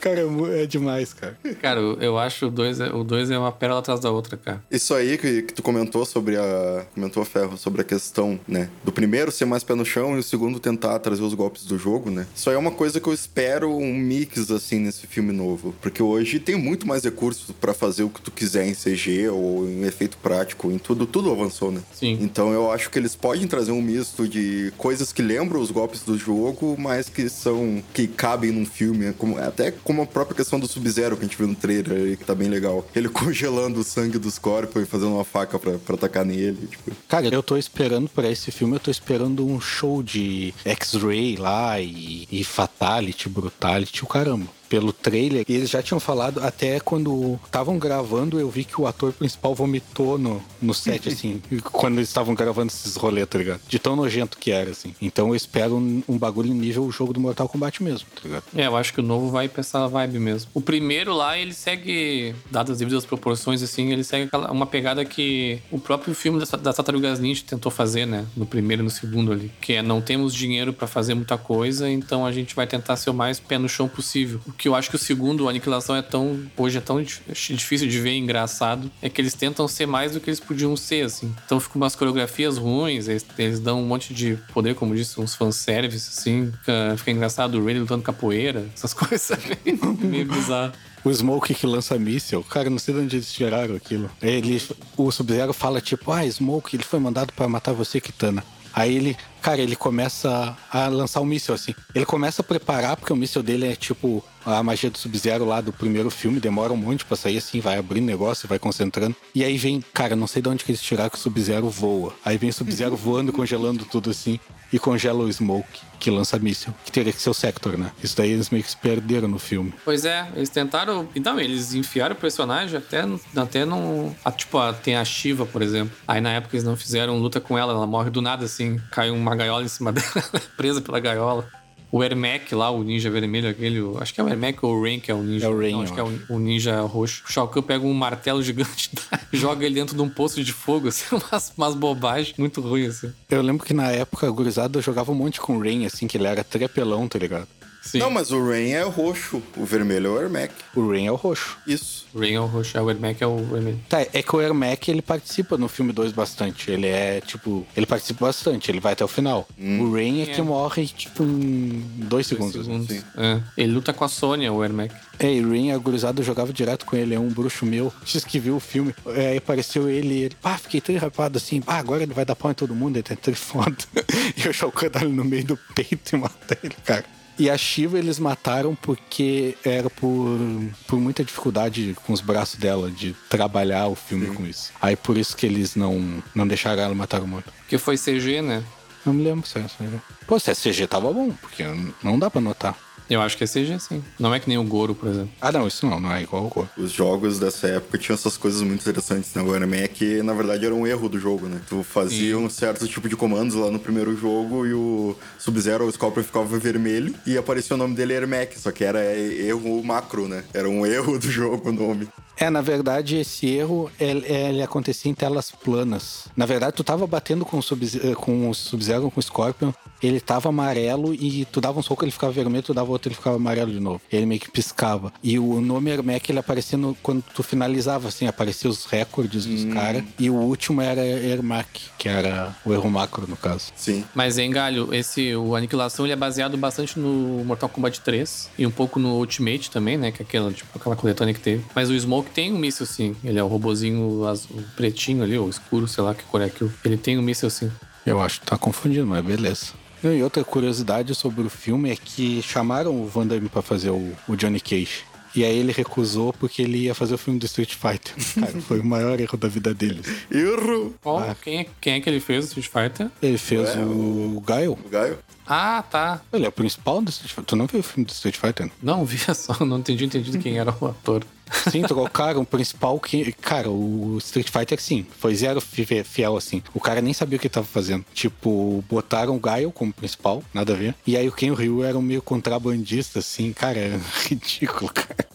Cara, 0.00 0.20
é 0.20 0.62
é 0.62 0.66
demais, 0.66 1.12
cara. 1.12 1.36
Cara, 1.60 1.80
eu, 1.80 2.00
eu 2.00 2.18
acho 2.18 2.46
o 2.46 2.50
2 2.50 2.80
é, 2.80 2.92
o 2.92 3.02
dois 3.04 3.30
é 3.30 3.38
uma 3.38 3.52
pérola 3.52 3.80
atrás 3.80 4.00
da 4.00 4.10
outra, 4.10 4.36
cara. 4.36 4.62
Isso 4.70 4.94
aí 4.94 5.18
que, 5.18 5.42
que 5.42 5.54
tu 5.54 5.62
comentou 5.62 6.04
sobre 6.04 6.36
a. 6.36 6.86
Comentou, 6.94 7.24
Ferro, 7.24 7.56
sobre 7.56 7.80
a 7.80 7.84
questão, 7.84 8.38
né? 8.46 8.68
Do 8.84 8.92
primeiro 8.92 9.30
ser 9.30 9.44
mais 9.44 9.62
pé 9.62 9.74
no 9.74 9.84
chão 9.84 10.16
e 10.16 10.20
o 10.20 10.22
segundo 10.22 10.60
tentar 10.60 10.98
trazer 11.00 11.22
os 11.22 11.34
golpes 11.34 11.64
do 11.64 11.78
jogo, 11.78 12.10
né? 12.10 12.26
Isso 12.34 12.48
aí 12.48 12.56
é 12.56 12.58
uma 12.58 12.70
coisa 12.70 13.00
que 13.00 13.08
eu 13.08 13.12
espero 13.12 13.74
um 13.76 13.94
mix, 13.94 14.50
assim, 14.50 14.78
nesse 14.78 15.06
filme 15.06 15.32
novo. 15.32 15.74
Porque 15.80 16.02
hoje 16.02 16.38
tem 16.38 16.56
muito 16.56 16.86
mais 16.86 17.04
recursos 17.04 17.50
pra 17.60 17.71
fazer 17.74 18.02
o 18.02 18.10
que 18.10 18.20
tu 18.20 18.30
quiser 18.30 18.66
em 18.66 18.74
CG 18.74 19.28
ou 19.28 19.68
em 19.68 19.84
efeito 19.84 20.16
prático, 20.18 20.70
em 20.70 20.78
tudo, 20.78 21.06
tudo 21.06 21.30
avançou, 21.30 21.70
né? 21.70 21.80
Sim. 21.92 22.18
Então 22.20 22.52
eu 22.52 22.70
acho 22.70 22.90
que 22.90 22.98
eles 22.98 23.14
podem 23.14 23.46
trazer 23.46 23.72
um 23.72 23.82
misto 23.82 24.28
de 24.28 24.72
coisas 24.76 25.12
que 25.12 25.22
lembram 25.22 25.60
os 25.60 25.70
golpes 25.70 26.02
do 26.02 26.18
jogo, 26.18 26.76
mas 26.78 27.08
que 27.08 27.28
são. 27.28 27.82
que 27.92 28.06
cabem 28.06 28.52
num 28.52 28.66
filme. 28.66 29.12
Como, 29.12 29.38
até 29.38 29.70
como 29.70 30.02
a 30.02 30.06
própria 30.06 30.36
questão 30.36 30.58
do 30.58 30.66
Sub-Zero 30.66 31.16
que 31.16 31.24
a 31.24 31.28
gente 31.28 31.36
viu 31.36 31.46
no 31.46 31.54
trailer 31.54 31.92
aí, 31.92 32.16
que 32.16 32.24
tá 32.24 32.34
bem 32.34 32.48
legal. 32.48 32.86
Ele 32.94 33.08
congelando 33.10 33.80
o 33.80 33.84
sangue 33.84 34.18
dos 34.18 34.38
corpos 34.38 34.82
e 34.82 34.86
fazendo 34.86 35.14
uma 35.14 35.24
faca 35.24 35.58
pra, 35.58 35.78
pra 35.78 35.94
atacar 35.94 36.24
nele. 36.24 36.66
Tipo. 36.66 36.92
Cara, 37.08 37.26
eu 37.26 37.42
tô 37.42 37.56
esperando 37.56 38.08
pra 38.08 38.30
esse 38.30 38.50
filme, 38.50 38.76
eu 38.76 38.80
tô 38.80 38.90
esperando 38.90 39.46
um 39.46 39.60
show 39.60 40.02
de 40.02 40.54
X-Ray 40.64 41.36
lá 41.36 41.80
e, 41.80 42.26
e 42.30 42.44
Fatality, 42.44 43.28
Brutality, 43.28 44.04
o 44.04 44.06
caramba. 44.06 44.46
Pelo 44.72 44.90
trailer, 44.90 45.44
e 45.46 45.52
eles 45.54 45.68
já 45.68 45.82
tinham 45.82 46.00
falado, 46.00 46.40
até 46.42 46.80
quando 46.80 47.38
estavam 47.44 47.78
gravando, 47.78 48.40
eu 48.40 48.48
vi 48.48 48.64
que 48.64 48.80
o 48.80 48.86
ator 48.86 49.12
principal 49.12 49.54
vomitou 49.54 50.16
no, 50.16 50.42
no 50.62 50.72
set, 50.72 51.08
assim, 51.12 51.42
quando 51.70 51.96
eles 51.98 52.08
estavam 52.08 52.34
gravando 52.34 52.68
esses 52.72 52.96
rolês, 52.96 53.26
tá 53.28 53.36
ligado? 53.36 53.60
De 53.68 53.78
tão 53.78 53.94
nojento 53.94 54.38
que 54.38 54.50
era, 54.50 54.70
assim. 54.70 54.94
Então 55.02 55.28
eu 55.28 55.34
espero 55.36 55.76
um, 55.76 56.02
um 56.08 56.16
bagulho 56.16 56.54
nível 56.54 56.90
jogo 56.90 57.12
do 57.12 57.20
Mortal 57.20 57.46
Kombat 57.50 57.82
mesmo, 57.82 58.06
tá 58.14 58.22
ligado? 58.24 58.44
É, 58.56 58.66
eu 58.66 58.74
acho 58.74 58.94
que 58.94 59.00
o 59.00 59.02
novo 59.02 59.28
vai 59.28 59.46
pra 59.46 59.60
essa 59.60 59.86
vibe 59.86 60.18
mesmo. 60.18 60.50
O 60.54 60.60
primeiro 60.62 61.12
lá, 61.14 61.36
ele 61.36 61.52
segue, 61.52 62.34
dadas 62.50 62.70
as 62.72 62.78
devidas 62.78 63.04
proporções, 63.04 63.62
assim, 63.62 63.92
ele 63.92 64.02
segue 64.02 64.24
aquela- 64.24 64.50
uma 64.50 64.64
pegada 64.64 65.04
que 65.04 65.58
o 65.70 65.78
próprio 65.78 66.14
filme 66.14 66.38
das, 66.40 66.48
das 66.50 66.76
Tartarugas 66.76 67.20
Ninja 67.20 67.42
tentou 67.46 67.70
fazer, 67.70 68.06
né? 68.06 68.24
No 68.34 68.46
primeiro 68.46 68.82
e 68.82 68.84
no 68.84 68.90
segundo 68.90 69.32
ali. 69.32 69.52
Que 69.60 69.74
é, 69.74 69.82
não 69.82 70.00
temos 70.00 70.32
dinheiro 70.34 70.72
pra 70.72 70.86
fazer 70.86 71.12
muita 71.12 71.36
coisa, 71.36 71.90
então 71.90 72.24
a 72.24 72.32
gente 72.32 72.54
vai 72.56 72.66
tentar 72.66 72.96
ser 72.96 73.10
o 73.10 73.14
mais 73.14 73.38
pé 73.38 73.58
no 73.58 73.68
chão 73.68 73.86
possível. 73.86 74.40
O 74.46 74.52
que 74.62 74.68
eu 74.68 74.76
acho 74.76 74.88
que 74.88 74.94
o 74.94 74.98
segundo, 74.98 75.48
Aniquilação, 75.48 75.96
é 75.96 76.02
tão... 76.02 76.40
Hoje 76.56 76.78
é 76.78 76.80
tão 76.80 77.02
dif- 77.02 77.20
difícil 77.52 77.88
de 77.88 77.98
ver 78.00 78.12
e 78.12 78.18
engraçado. 78.18 78.88
É 79.02 79.08
que 79.08 79.20
eles 79.20 79.34
tentam 79.34 79.66
ser 79.66 79.86
mais 79.86 80.12
do 80.12 80.20
que 80.20 80.30
eles 80.30 80.38
podiam 80.38 80.76
ser, 80.76 81.04
assim. 81.04 81.34
Então 81.44 81.58
ficam 81.58 81.80
umas 81.82 81.96
coreografias 81.96 82.58
ruins, 82.58 83.08
eles, 83.08 83.26
eles 83.36 83.58
dão 83.58 83.80
um 83.82 83.84
monte 83.84 84.14
de 84.14 84.38
poder, 84.54 84.76
como 84.76 84.94
disse, 84.94 85.20
uns 85.20 85.34
fanservice, 85.34 86.10
assim. 86.16 86.52
Fica, 86.60 86.94
fica 86.96 87.10
engraçado 87.10 87.58
o 87.58 87.64
Ray 87.64 87.76
lutando 87.76 88.04
capoeira, 88.04 88.64
essas 88.72 88.94
coisas 88.94 89.36
meio, 89.64 89.98
meio 90.00 90.26
bizarro. 90.26 90.72
O 91.04 91.12
Smoke 91.12 91.52
que 91.54 91.66
lança 91.66 91.98
míssil, 91.98 92.44
cara, 92.44 92.70
não 92.70 92.78
sei 92.78 92.94
de 92.94 93.00
onde 93.00 93.16
eles 93.16 93.32
tiraram 93.32 93.74
aquilo. 93.74 94.08
Ele, 94.22 94.62
o 94.96 95.10
Sub-Zero 95.10 95.52
fala 95.52 95.80
tipo, 95.80 96.12
ah, 96.12 96.24
Smoke, 96.24 96.76
ele 96.76 96.84
foi 96.84 97.00
mandado 97.00 97.32
pra 97.32 97.48
matar 97.48 97.72
você, 97.72 98.00
Kitana. 98.00 98.44
Aí 98.72 98.94
ele, 98.94 99.16
cara, 99.42 99.60
ele 99.60 99.76
começa 99.76 100.56
a 100.70 100.86
lançar 100.86 101.20
o 101.20 101.26
míssil 101.26 101.54
assim. 101.54 101.74
Ele 101.94 102.06
começa 102.06 102.40
a 102.40 102.44
preparar, 102.44 102.96
porque 102.96 103.12
o 103.12 103.16
míssil 103.16 103.42
dele 103.42 103.66
é 103.66 103.74
tipo 103.74 104.24
a 104.46 104.62
magia 104.62 104.90
do 104.90 104.98
Sub-Zero 104.98 105.44
lá 105.44 105.60
do 105.60 105.72
primeiro 105.72 106.10
filme, 106.10 106.40
demora 106.40 106.72
um 106.72 106.76
monte 106.76 107.04
pra 107.04 107.16
sair 107.16 107.36
assim, 107.36 107.60
vai 107.60 107.78
abrindo 107.78 108.06
negócio, 108.06 108.48
vai 108.48 108.58
concentrando. 108.58 109.14
E 109.34 109.44
aí 109.44 109.56
vem, 109.56 109.84
cara, 109.92 110.16
não 110.16 110.26
sei 110.26 110.42
de 110.42 110.48
onde 110.48 110.64
que 110.64 110.70
eles 110.70 110.82
tiraram 110.82 111.10
que 111.10 111.16
o 111.16 111.20
Sub-Zero 111.20 111.68
voa. 111.68 112.14
Aí 112.24 112.38
vem 112.38 112.50
o 112.50 112.52
Sub-Zero 112.52 112.94
voando, 112.96 113.32
congelando 113.32 113.84
tudo 113.84 114.10
assim, 114.10 114.38
e 114.72 114.78
congela 114.78 115.22
o 115.24 115.32
Smoke, 115.32 115.80
que 116.00 116.10
lança 116.10 116.38
míssil. 116.38 116.72
Que 116.84 116.90
teria 116.90 117.12
que 117.12 117.20
ser 117.20 117.30
o 117.30 117.34
Sector, 117.34 117.76
né? 117.76 117.92
Isso 118.02 118.16
daí 118.16 118.30
eles 118.30 118.50
meio 118.50 118.64
que 118.64 118.70
se 118.70 118.76
perderam 118.76 119.28
no 119.28 119.38
filme. 119.38 119.72
Pois 119.84 120.04
é, 120.04 120.26
eles 120.34 120.48
tentaram. 120.48 121.08
Então, 121.14 121.38
eles 121.38 121.74
enfiaram 121.74 122.14
o 122.14 122.18
personagem 122.18 122.76
até, 122.78 123.04
até 123.36 123.64
não. 123.64 124.14
tipo, 124.36 124.58
a- 124.58 124.72
tem 124.72 124.96
a 124.96 125.04
Shiva, 125.04 125.44
por 125.46 125.62
exemplo. 125.62 125.94
Aí 126.08 126.20
na 126.20 126.30
época 126.30 126.56
eles 126.56 126.64
não 126.64 126.76
fizeram 126.76 127.18
luta 127.18 127.40
com 127.40 127.56
ela, 127.58 127.72
ela 127.72 127.86
morre 127.86 128.10
do 128.10 128.22
nada, 128.22 128.44
assim. 128.44 128.80
Cai 128.90 129.10
uma 129.10 129.34
gaiola 129.36 129.64
em 129.64 129.68
cima 129.68 129.92
dela, 129.92 130.06
ela 130.14 130.42
presa 130.56 130.80
pela 130.80 130.98
gaiola. 131.00 131.48
O 131.94 132.02
Ermac 132.02 132.54
lá, 132.54 132.70
o 132.70 132.82
ninja 132.82 133.10
vermelho, 133.10 133.50
aquele. 133.50 133.78
Acho 134.00 134.14
que 134.14 134.20
é 134.20 134.24
o 134.24 134.28
Ermac 134.28 134.64
ou 134.64 134.74
o 134.74 134.82
Rain 134.82 134.98
que 134.98 135.10
é 135.10 135.14
o 135.14 135.22
ninja. 135.22 135.44
É 135.44 135.48
o 135.50 135.58
Rain, 135.58 135.72
Não, 135.72 135.82
acho 135.82 135.92
eu 135.92 135.94
que 135.94 136.00
é 136.00 136.04
o, 136.04 136.36
o 136.36 136.38
ninja 136.38 136.80
roxo. 136.80 137.22
O 137.28 137.30
Shao 137.30 137.46
Kahn 137.46 137.60
pega 137.60 137.84
um 137.84 137.92
martelo 137.92 138.40
gigante, 138.42 138.90
joga 139.30 139.66
ele 139.66 139.74
dentro 139.74 139.94
de 139.94 140.00
um 140.00 140.08
poço 140.08 140.42
de 140.42 140.54
fogo, 140.54 140.88
assim, 140.88 141.04
umas, 141.14 141.52
umas 141.54 141.74
bobagens 141.74 142.34
muito 142.38 142.62
ruins, 142.62 142.96
assim. 142.96 143.12
Eu 143.30 143.42
lembro 143.42 143.66
que 143.66 143.74
na 143.74 143.90
época 143.90 144.30
gurizada 144.30 144.80
jogava 144.80 145.12
um 145.12 145.14
monte 145.14 145.38
com 145.38 145.58
o 145.58 145.60
Rain, 145.60 145.84
assim, 145.84 146.06
que 146.06 146.16
ele 146.16 146.26
era 146.26 146.42
trepelão, 146.42 147.06
tá 147.06 147.18
ligado? 147.18 147.46
Sim. 147.82 147.98
Não, 147.98 148.10
mas 148.10 148.30
o 148.30 148.40
Rain 148.48 148.70
é 148.70 148.82
roxo, 148.82 149.42
o 149.56 149.64
vermelho 149.64 150.06
é 150.06 150.10
o 150.10 150.22
Ermac. 150.22 150.54
O 150.74 150.88
Rain 150.88 151.06
é 151.06 151.12
o 151.12 151.16
roxo. 151.16 151.58
Isso. 151.66 152.06
O 152.14 152.20
Rain 152.20 152.34
é 152.34 152.40
o 152.40 152.46
roxo, 152.46 152.76
é 152.78 152.80
o 152.80 152.88
Ermac 152.88 153.22
é 153.22 153.26
o 153.26 153.36
vermelho. 153.38 153.80
Tá, 153.88 154.00
é 154.00 154.22
que 154.22 154.36
o 154.36 154.40
Ermac 154.40 154.88
ele 154.88 155.02
participa 155.02 155.58
no 155.58 155.66
filme 155.66 155.92
2 155.92 156.12
bastante. 156.12 156.70
Ele 156.70 156.86
é, 156.86 157.20
tipo, 157.20 157.66
ele 157.76 157.84
participa 157.86 158.26
bastante, 158.26 158.70
ele 158.70 158.78
vai 158.80 158.92
até 158.92 159.04
o 159.04 159.08
final. 159.08 159.48
O 159.58 159.92
Rain 159.92 160.22
é 160.22 160.26
que 160.26 160.40
É. 160.40 160.42
morre, 160.44 160.86
tipo, 160.86 161.24
em 161.24 161.82
dois 161.96 162.26
segundos. 162.26 162.64
Segundos. 162.64 162.86
Sim. 162.88 163.02
É. 163.16 163.40
Ele 163.56 163.72
luta 163.72 163.92
com 163.92 164.04
a 164.04 164.08
Sônia, 164.08 164.52
o 164.52 164.62
Ermac. 164.62 164.94
É, 165.18 165.32
e 165.32 165.40
Rain, 165.42 165.72
a 165.72 165.78
gurizada 165.78 166.22
jogava 166.22 166.52
direto 166.52 166.86
com 166.86 166.96
ele, 166.96 167.14
é 167.14 167.18
um 167.20 167.28
bruxo 167.28 167.66
meu. 167.66 167.92
Diz 168.04 168.24
que 168.24 168.38
viu 168.38 168.56
o 168.56 168.60
filme, 168.60 168.94
é, 169.06 169.28
aí 169.28 169.36
apareceu 169.38 169.88
ele 169.88 170.14
e 170.14 170.22
ele, 170.24 170.34
pá, 170.40 170.56
fiquei 170.56 170.80
tão 170.80 170.96
rapado 170.96 171.38
assim, 171.38 171.60
pá, 171.60 171.76
agora 171.78 172.02
ele 172.02 172.14
vai 172.14 172.24
dar 172.24 172.36
pau 172.36 172.50
em 172.50 172.54
todo 172.54 172.74
mundo, 172.74 172.96
ele 172.96 173.02
tá 173.02 173.16
tri 173.16 173.34
foda. 173.34 173.76
e 174.36 174.64
o 174.64 174.72
Kahn 174.72 174.90
dá 174.90 175.00
ele 175.00 175.12
no 175.12 175.24
meio 175.24 175.44
do 175.44 175.56
peito 175.74 176.14
e 176.14 176.18
mata 176.18 176.58
ele, 176.62 176.74
cara. 176.84 177.04
E 177.42 177.50
a 177.50 177.58
Shiva 177.58 177.98
eles 177.98 178.20
mataram 178.20 178.72
porque 178.72 179.56
era 179.64 179.90
por, 179.90 180.38
por 180.86 181.00
muita 181.00 181.24
dificuldade 181.24 181.96
com 182.06 182.12
os 182.12 182.20
braços 182.20 182.54
dela 182.54 182.88
de 182.88 183.16
trabalhar 183.28 183.88
o 183.88 183.96
filme 183.96 184.28
com 184.28 184.46
isso. 184.46 184.70
Aí 184.80 184.94
por 184.94 185.18
isso 185.18 185.36
que 185.36 185.44
eles 185.44 185.74
não, 185.74 186.22
não 186.32 186.46
deixaram 186.46 186.80
ela 186.84 186.94
matar 186.94 187.20
o 187.20 187.26
mundo. 187.26 187.42
Que 187.66 187.78
foi 187.78 187.98
CG, 187.98 188.40
né? 188.42 188.62
Não 189.04 189.12
me 189.12 189.24
lembro 189.24 189.44
se 189.44 189.58
é 189.58 189.62
CG. 189.62 190.00
Pô, 190.26 190.38
se 190.38 190.50
é 190.50 190.54
CG 190.54 190.86
tava 190.86 191.12
bom, 191.12 191.30
porque 191.40 191.64
não 192.02 192.18
dá 192.18 192.30
pra 192.30 192.40
notar. 192.40 192.76
Eu 193.10 193.20
acho 193.20 193.36
que 193.36 193.44
é 193.44 193.46
CG, 193.46 193.78
sim. 193.78 194.02
Não 194.18 194.32
é 194.34 194.40
que 194.40 194.48
nem 194.48 194.56
o 194.56 194.64
Goro, 194.64 194.94
por 194.94 195.06
exemplo. 195.10 195.30
Ah, 195.38 195.52
não, 195.52 195.66
isso 195.66 195.84
não, 195.84 196.00
não 196.00 196.10
é 196.14 196.22
igual 196.22 196.44
ao 196.44 196.48
Goro. 196.48 196.70
Os 196.78 196.90
jogos 196.92 197.38
dessa 197.38 197.66
época 197.66 197.98
tinham 197.98 198.14
essas 198.14 198.38
coisas 198.38 198.62
muito 198.62 198.80
interessantes, 198.80 199.34
né? 199.34 199.42
O 199.42 199.54
Ermac, 199.54 200.00
na 200.22 200.32
verdade, 200.32 200.64
era 200.64 200.74
um 200.74 200.86
erro 200.86 201.10
do 201.10 201.18
jogo, 201.18 201.46
né? 201.46 201.60
Tu 201.68 201.82
fazia 201.82 202.38
um 202.38 202.48
certo 202.48 202.86
tipo 202.88 203.10
de 203.10 203.16
comandos 203.16 203.54
lá 203.54 203.70
no 203.70 203.78
primeiro 203.78 204.16
jogo 204.16 204.64
e 204.64 204.72
o 204.72 205.14
Sub-Zero 205.38 205.84
ou 205.84 205.90
o 205.90 205.92
Scorpion 205.92 206.22
ficava 206.22 206.58
vermelho 206.58 207.14
e 207.26 207.36
aparecia 207.36 207.74
o 207.74 207.78
nome 207.78 207.94
dele 207.94 208.14
Ermac, 208.14 208.58
só 208.58 208.70
que 208.70 208.82
era 208.82 209.04
erro 209.04 209.82
macro, 209.84 210.26
né? 210.26 210.44
Era 210.54 210.68
um 210.70 210.86
erro 210.86 211.18
do 211.18 211.30
jogo 211.30 211.68
o 211.68 211.72
nome. 211.72 212.08
É, 212.38 212.48
na 212.48 212.62
verdade, 212.62 213.18
esse 213.18 213.46
erro 213.46 213.90
ele, 214.00 214.26
ele 214.26 214.62
acontecia 214.62 215.10
em 215.10 215.14
telas 215.14 215.50
planas. 215.50 216.28
Na 216.34 216.46
verdade, 216.46 216.74
tu 216.74 216.82
tava 216.82 217.06
batendo 217.06 217.44
com 217.44 217.58
o 217.58 217.62
Sub- 217.62 217.84
eh, 217.84 218.14
com 218.14 218.48
o 218.48 218.54
Sub-Zero, 218.54 219.10
com 219.10 219.20
o 219.20 219.22
Scorpion, 219.22 219.70
ele 220.02 220.18
tava 220.24 220.48
amarelo 220.48 221.14
e 221.14 221.44
tu 221.46 221.60
dava 221.60 221.78
um 221.78 221.82
soco, 221.82 222.04
ele 222.04 222.10
ficava 222.12 222.32
vermelho, 222.32 222.62
tu 222.62 222.74
dava 222.74 222.90
outro, 222.90 223.08
ele 223.08 223.14
ficava 223.16 223.36
amarelo 223.36 223.70
de 223.72 223.80
novo. 223.80 224.00
Ele 224.10 224.26
meio 224.26 224.40
que 224.40 224.50
piscava. 224.50 225.12
E 225.22 225.38
o 225.38 225.60
nome 225.60 225.90
Ermac, 225.90 226.28
ele 226.30 226.38
aparecia 226.38 226.78
no- 226.78 226.96
quando 227.02 227.22
tu 227.34 227.42
finalizava, 227.42 228.08
assim, 228.08 228.26
aparecia 228.26 228.68
os 228.70 228.84
recordes 228.86 229.44
dos 229.46 229.64
caras. 229.72 230.02
E 230.18 230.30
o 230.30 230.34
último 230.34 230.80
era 230.80 231.04
Ermac, 231.04 231.68
que 231.98 232.08
era 232.08 232.54
o 232.64 232.72
erro 232.72 232.90
macro, 232.90 233.26
no 233.28 233.36
caso. 233.36 233.72
Sim. 233.76 234.04
Mas, 234.14 234.38
hein, 234.38 234.50
Galho, 234.50 234.92
esse, 234.94 235.34
o 235.34 235.54
Aniquilação, 235.56 236.04
ele 236.06 236.12
é 236.12 236.16
baseado 236.16 236.56
bastante 236.56 236.98
no 236.98 237.44
Mortal 237.44 237.68
Kombat 237.68 238.00
3 238.00 238.50
e 238.58 238.66
um 238.66 238.70
pouco 238.70 238.98
no 238.98 239.14
Ultimate 239.16 239.70
também, 239.70 239.96
né? 239.96 240.10
Que 240.12 240.22
é 240.22 240.24
aquela, 240.24 240.52
tipo, 240.52 240.70
aquela 240.78 240.96
coletânea 240.96 241.34
que 241.34 241.40
teve. 241.40 241.64
Mas 241.74 241.90
o 241.90 241.98
Smoke 241.98 242.30
tem 242.30 242.52
um 242.52 242.58
míssil, 242.58 242.86
sim. 242.86 243.16
Ele 243.24 243.38
é 243.38 243.42
o 243.42 243.46
robozinho 243.48 244.26
azul, 244.26 244.62
pretinho 244.76 245.22
ali, 245.22 245.36
ou 245.38 245.48
escuro, 245.48 245.86
sei 245.88 246.02
lá 246.04 246.14
que 246.14 246.22
cor 246.24 246.40
é 246.40 246.46
aquilo. 246.46 246.72
Ele 246.84 246.96
tem 246.96 247.18
um 247.18 247.22
míssil, 247.22 247.50
sim. 247.50 247.70
Eu 248.04 248.20
acho 248.20 248.40
que 248.40 248.46
tá 248.46 248.58
confundindo, 248.58 249.06
mas 249.06 249.24
beleza. 249.24 249.66
Não, 250.02 250.12
E 250.12 250.22
outra 250.22 250.44
curiosidade 250.44 251.14
sobre 251.14 251.42
o 251.42 251.50
filme 251.50 251.90
é 251.90 251.96
que 251.96 252.42
chamaram 252.42 253.02
o 253.02 253.06
Van 253.06 253.26
Damme 253.26 253.48
pra 253.48 253.62
fazer 253.62 253.90
o, 253.90 254.12
o 254.28 254.36
Johnny 254.36 254.60
Cage. 254.60 255.04
E 255.34 255.44
aí 255.44 255.58
ele 255.58 255.72
recusou 255.72 256.32
porque 256.34 256.60
ele 256.60 256.78
ia 256.78 256.94
fazer 256.94 257.14
o 257.14 257.18
filme 257.18 257.38
do 257.38 257.46
Street 257.46 257.74
Fighter. 257.74 258.14
Cara, 258.38 258.60
foi 258.60 258.80
o 258.80 258.84
maior 258.84 259.18
erro 259.18 259.38
da 259.38 259.48
vida 259.48 259.72
dele. 259.72 260.02
Erro! 260.30 260.94
Qual? 261.00 261.34
Quem, 261.42 261.60
é, 261.60 261.66
quem 261.80 261.94
é 261.94 262.00
que 262.00 262.08
ele 262.08 262.20
fez 262.20 262.44
o 262.44 262.60
Street 262.60 262.68
Fighter? 262.68 263.10
Ele 263.22 263.38
fez 263.38 263.74
Ué, 263.74 263.82
o 263.82 264.42
Gaio. 264.46 264.72
O 264.84 264.88
Gaio? 264.90 265.18
Ah, 265.46 265.82
tá. 265.90 266.20
Ele 266.32 266.44
é 266.44 266.48
o 266.48 266.52
principal 266.52 267.00
do 267.00 267.10
Street 267.10 267.30
Fighter. 267.30 267.44
Tu 267.46 267.56
não 267.56 267.66
viu 267.66 267.80
o 267.80 267.82
filme 267.82 268.04
do 268.04 268.12
Street 268.12 268.36
Fighter? 268.36 268.70
Não, 268.82 269.04
via 269.06 269.34
só, 269.34 269.64
não 269.64 269.78
entendi, 269.78 270.04
entendi 270.04 270.36
quem 270.38 270.58
era 270.58 270.74
o 270.78 270.86
ator. 270.86 271.24
Sim, 271.70 271.82
trocaram 271.82 272.40
o 272.42 272.46
principal 272.46 272.98
que. 272.98 273.32
Cara, 273.32 273.70
o 273.70 274.16
Street 274.18 274.48
Fighter, 274.50 274.80
sim, 274.80 275.06
foi 275.18 275.34
zero 275.34 275.60
fi- 275.60 276.02
fiel 276.04 276.36
assim. 276.36 276.62
O 276.74 276.80
cara 276.80 277.00
nem 277.00 277.12
sabia 277.12 277.36
o 277.36 277.40
que 277.40 277.48
tava 277.48 277.66
fazendo. 277.66 278.04
Tipo, 278.14 278.82
botaram 278.88 279.36
o 279.36 279.40
Gaio 279.40 279.70
como 279.70 279.92
principal, 279.92 280.42
nada 280.54 280.72
a 280.72 280.76
ver. 280.76 280.94
E 281.06 281.16
aí 281.16 281.28
o 281.28 281.32
Ken 281.32 281.52
Ryu 281.54 281.82
era 281.84 281.96
um 281.98 282.02
meio 282.02 282.22
contrabandista, 282.22 283.18
assim, 283.18 283.52
cara, 283.52 283.78
era 283.78 284.00
ridículo, 284.28 284.90
cara. 284.92 285.26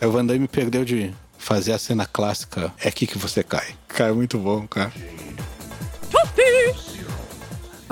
aí 0.00 0.08
o 0.08 0.12
Van 0.12 0.24
Damme 0.24 0.46
perdeu 0.48 0.84
de 0.84 1.12
fazer 1.38 1.72
a 1.72 1.78
cena 1.78 2.06
clássica: 2.06 2.72
é 2.80 2.88
aqui 2.88 3.06
que 3.06 3.18
você 3.18 3.42
cai. 3.42 3.74
Cara, 3.88 4.14
muito 4.14 4.38
bom, 4.38 4.66
cara. 4.66 4.92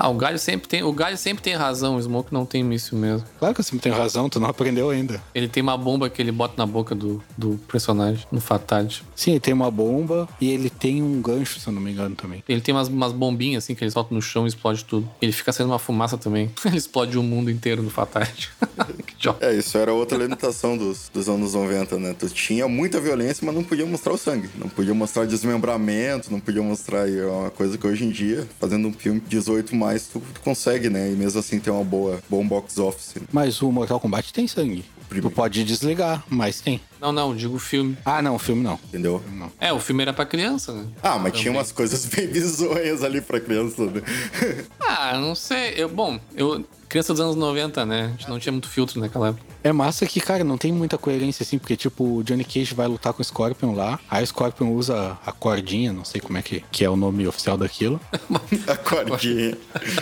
Ah, 0.03 0.09
o 0.09 0.15
Galho 0.15 0.39
sempre 0.39 0.67
tem, 0.67 0.81
o 0.81 0.91
Galho 0.91 1.15
sempre 1.15 1.43
tem 1.43 1.53
razão, 1.53 1.95
o 1.95 2.01
Smoke 2.01 2.33
não 2.33 2.43
tem 2.43 2.63
míssil 2.63 2.97
mesmo. 2.97 3.23
Claro 3.37 3.53
que 3.53 3.61
você 3.61 3.77
tem 3.77 3.91
razão, 3.91 4.27
tu 4.27 4.39
não 4.39 4.49
aprendeu 4.49 4.89
ainda. 4.89 5.21
Ele 5.35 5.47
tem 5.47 5.61
uma 5.61 5.77
bomba 5.77 6.09
que 6.09 6.19
ele 6.19 6.31
bota 6.31 6.55
na 6.57 6.65
boca 6.65 6.95
do, 6.95 7.23
do 7.37 7.59
personagem, 7.67 8.25
no 8.31 8.41
Fatality. 8.41 9.03
Sim, 9.15 9.31
ele 9.31 9.39
tem 9.39 9.53
uma 9.53 9.69
bomba 9.69 10.27
e 10.41 10.49
ele 10.49 10.71
tem 10.71 11.03
um 11.03 11.21
gancho, 11.21 11.59
se 11.59 11.67
eu 11.67 11.73
não 11.73 11.79
me 11.79 11.91
engano, 11.91 12.15
também. 12.15 12.43
Ele 12.49 12.61
tem 12.61 12.73
umas, 12.73 12.87
umas 12.87 13.11
bombinhas 13.11 13.63
assim 13.63 13.75
que 13.75 13.83
ele 13.83 13.91
solta 13.91 14.11
no 14.11 14.23
chão 14.23 14.45
e 14.45 14.47
explode 14.47 14.83
tudo. 14.85 15.07
Ele 15.21 15.31
fica 15.31 15.51
sendo 15.51 15.67
uma 15.67 15.77
fumaça 15.77 16.17
também. 16.17 16.51
Ele 16.65 16.77
explode 16.77 17.15
o 17.15 17.21
mundo 17.21 17.51
inteiro 17.51 17.83
no 17.83 17.91
Fatality. 17.91 18.49
que 19.05 19.13
idiota. 19.13 19.45
É, 19.45 19.53
isso 19.53 19.77
era 19.77 19.93
outra 19.93 20.17
limitação 20.17 20.75
dos, 20.75 21.11
dos 21.13 21.29
anos 21.29 21.53
90, 21.53 21.99
né? 21.99 22.15
Tu 22.17 22.27
tinha 22.29 22.67
muita 22.67 22.99
violência, 22.99 23.45
mas 23.45 23.53
não 23.53 23.63
podia 23.63 23.85
mostrar 23.85 24.13
o 24.13 24.17
sangue. 24.17 24.49
Não 24.57 24.67
podia 24.67 24.95
mostrar 24.95 25.25
desmembramento, 25.25 26.31
não 26.31 26.39
podia 26.39 26.63
mostrar 26.63 27.03
aí, 27.03 27.19
é 27.19 27.25
uma 27.25 27.51
coisa 27.51 27.77
que 27.77 27.85
hoje 27.85 28.03
em 28.03 28.09
dia, 28.09 28.47
fazendo 28.59 28.87
um 28.87 28.93
filme 28.93 29.21
18 29.27 29.75
mais, 29.75 29.90
tu, 29.99 30.21
tu 30.33 30.39
consegue, 30.41 30.89
né? 30.89 31.11
E 31.11 31.15
mesmo 31.15 31.39
assim 31.39 31.59
ter 31.59 31.71
uma 31.71 31.83
boa, 31.83 32.19
bom 32.29 32.45
box 32.47 32.77
office. 32.77 33.15
né? 33.15 33.21
Mas 33.31 33.61
o 33.61 33.71
Mortal 33.71 33.99
Kombat 33.99 34.33
tem 34.33 34.47
sangue. 34.47 34.85
Tu 35.09 35.29
pode 35.29 35.63
desligar, 35.63 36.23
mas 36.29 36.61
tem. 36.61 36.79
Não, 37.01 37.11
não, 37.11 37.35
digo 37.35 37.57
filme. 37.57 37.97
Ah, 38.05 38.21
não, 38.21 38.35
o 38.35 38.39
filme 38.39 38.61
não. 38.61 38.79
Entendeu? 38.87 39.23
É, 39.59 39.73
o 39.73 39.79
filme 39.79 40.03
era 40.03 40.13
pra 40.13 40.23
criança, 40.23 40.71
né? 40.71 40.85
Ah, 41.01 41.17
mas 41.17 41.33
tinha 41.33 41.51
umas 41.51 41.71
coisas 41.71 42.05
bem 42.05 42.27
bizonhas 42.27 43.03
ali 43.03 43.19
pra 43.19 43.39
criança, 43.39 43.83
né? 43.85 44.03
Ah, 44.79 45.17
não 45.17 45.33
sei. 45.33 45.73
Eu, 45.77 45.89
bom, 45.89 46.19
eu. 46.35 46.63
Criança 46.87 47.13
dos 47.13 47.21
anos 47.21 47.37
90, 47.37 47.85
né? 47.85 48.05
A 48.05 48.07
gente 48.09 48.29
não 48.29 48.37
tinha 48.37 48.51
muito 48.51 48.67
filtro 48.67 48.99
naquela 48.99 49.29
época. 49.29 49.45
É 49.63 49.71
massa 49.71 50.05
que, 50.05 50.19
cara, 50.19 50.43
não 50.43 50.57
tem 50.57 50.73
muita 50.73 50.97
coerência 50.97 51.41
assim, 51.41 51.57
porque, 51.57 51.77
tipo, 51.77 52.17
o 52.17 52.23
Johnny 52.23 52.43
Cage 52.43 52.73
vai 52.75 52.85
lutar 52.85 53.13
com 53.13 53.21
o 53.21 53.23
Scorpion 53.23 53.73
lá, 53.73 53.97
aí 54.09 54.21
o 54.21 54.27
Scorpion 54.27 54.73
usa 54.73 55.17
a 55.25 55.31
cordinha, 55.31 55.93
não 55.93 56.03
sei 56.03 56.19
como 56.19 56.37
é 56.37 56.41
que, 56.41 56.61
que 56.69 56.83
é 56.83 56.89
o 56.89 56.97
nome 56.97 57.25
oficial 57.25 57.57
daquilo. 57.57 57.97
A 58.67 58.75
cordinha. 58.75 59.57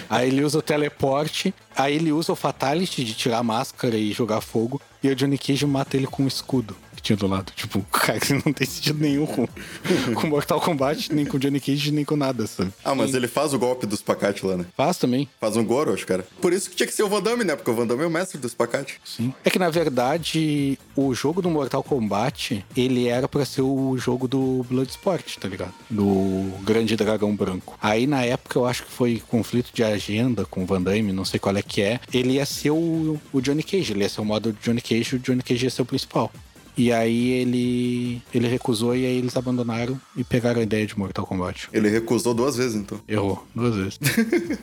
Aí 0.09 0.29
ele 0.29 0.43
usa 0.43 0.57
o 0.57 0.61
teleporte, 0.63 1.53
aí 1.75 1.95
ele 1.95 2.11
usa 2.11 2.33
o 2.33 2.35
Fatality 2.35 3.03
de 3.03 3.13
tirar 3.13 3.37
a 3.37 3.43
máscara 3.43 3.95
e 3.95 4.11
jogar 4.11 4.41
fogo, 4.41 4.81
e 5.03 5.09
o 5.09 5.15
Johnny 5.15 5.37
Cage 5.37 5.67
mata 5.67 5.95
ele 5.95 6.07
com 6.07 6.23
um 6.23 6.27
escudo 6.27 6.75
que 6.99 7.01
tinha 7.01 7.17
do 7.17 7.27
lado. 7.27 7.51
Tipo, 7.55 7.81
cara, 7.91 8.17
isso 8.17 8.33
não 8.33 8.53
tem 8.53 8.67
sentido 8.67 8.99
nenhum 8.99 9.25
com, 9.25 9.47
com 10.15 10.27
Mortal 10.27 10.59
Kombat, 10.59 11.13
nem 11.13 11.25
com 11.25 11.39
Johnny 11.39 11.59
Cage, 11.59 11.91
nem 11.91 12.05
com 12.05 12.15
nada, 12.15 12.45
sabe? 12.45 12.71
Ah, 12.83 12.93
mas 12.93 13.13
ele 13.13 13.27
faz 13.27 13.53
o 13.53 13.59
golpe 13.59 13.85
do 13.85 13.95
espacate 13.95 14.45
lá, 14.45 14.57
né? 14.57 14.65
Faz 14.75 14.97
também. 14.97 15.27
Faz 15.39 15.55
um 15.55 15.63
Goro, 15.63 15.93
acho, 15.93 16.05
cara. 16.05 16.25
Por 16.41 16.53
isso 16.53 16.69
que 16.69 16.75
tinha 16.75 16.87
que 16.87 16.93
ser 16.93 17.03
o 17.03 17.09
Van 17.09 17.21
Damme, 17.21 17.43
né? 17.43 17.55
Porque 17.55 17.71
o 17.71 17.73
Van 17.73 17.87
Damme 17.87 18.03
é 18.03 18.07
o 18.07 18.09
mestre 18.09 18.37
do 18.37 18.47
espacate. 18.47 18.99
Sim. 19.03 19.33
É 19.43 19.49
que 19.49 19.59
na 19.59 19.69
verdade 19.69 20.77
o 20.95 21.13
jogo 21.13 21.41
do 21.41 21.49
Mortal 21.49 21.83
Kombat 21.83 22.65
ele 22.75 23.07
era 23.07 23.27
pra 23.27 23.45
ser 23.45 23.61
o 23.61 23.97
jogo 23.97 24.27
do 24.27 24.65
Bloodsport, 24.69 25.37
tá 25.37 25.47
ligado? 25.47 25.73
Do 25.89 26.51
Grande 26.63 26.95
Dragão 26.95 27.35
Branco. 27.35 27.77
Aí 27.81 28.05
na 28.05 28.23
época 28.23 28.59
eu 28.59 28.65
acho 28.65 28.83
que 28.83 28.91
foi 28.91 29.21
conflito 29.27 29.71
de 29.73 29.83
agenda 29.83 30.45
com 30.45 30.63
o 30.63 30.65
Van 30.65 30.81
Damme, 30.81 31.11
não 31.13 31.25
sei 31.25 31.39
qual 31.39 31.55
é 31.55 31.61
que 31.61 31.81
é. 31.81 31.99
Ele 32.13 32.33
ia 32.33 32.45
ser 32.45 32.71
o, 32.71 33.19
o 33.31 33.41
Johnny 33.41 33.63
Cage, 33.63 33.93
ele 33.93 34.01
ia 34.01 34.09
ser 34.09 34.21
o 34.21 34.25
modo 34.25 34.51
do 34.51 34.59
Johnny 34.59 34.81
Cage, 34.81 35.15
o 35.15 35.19
Johnny 35.19 35.43
Cage 35.43 35.65
ia 35.65 35.69
ser 35.69 35.81
o 35.81 35.85
principal. 35.85 36.31
E 36.79 36.93
aí 36.93 37.31
ele 37.31 38.21
ele 38.33 38.47
recusou 38.47 38.95
e 38.95 39.05
aí 39.05 39.17
eles 39.17 39.35
abandonaram 39.35 39.99
e 40.15 40.23
pegaram 40.23 40.61
a 40.61 40.63
ideia 40.63 40.87
de 40.87 40.97
Mortal 40.97 41.25
Kombat. 41.25 41.67
Ele 41.73 41.89
recusou 41.89 42.33
duas 42.33 42.55
vezes, 42.55 42.75
então. 42.75 43.01
Errou 43.05 43.45
duas 43.53 43.75
vezes. 43.75 43.99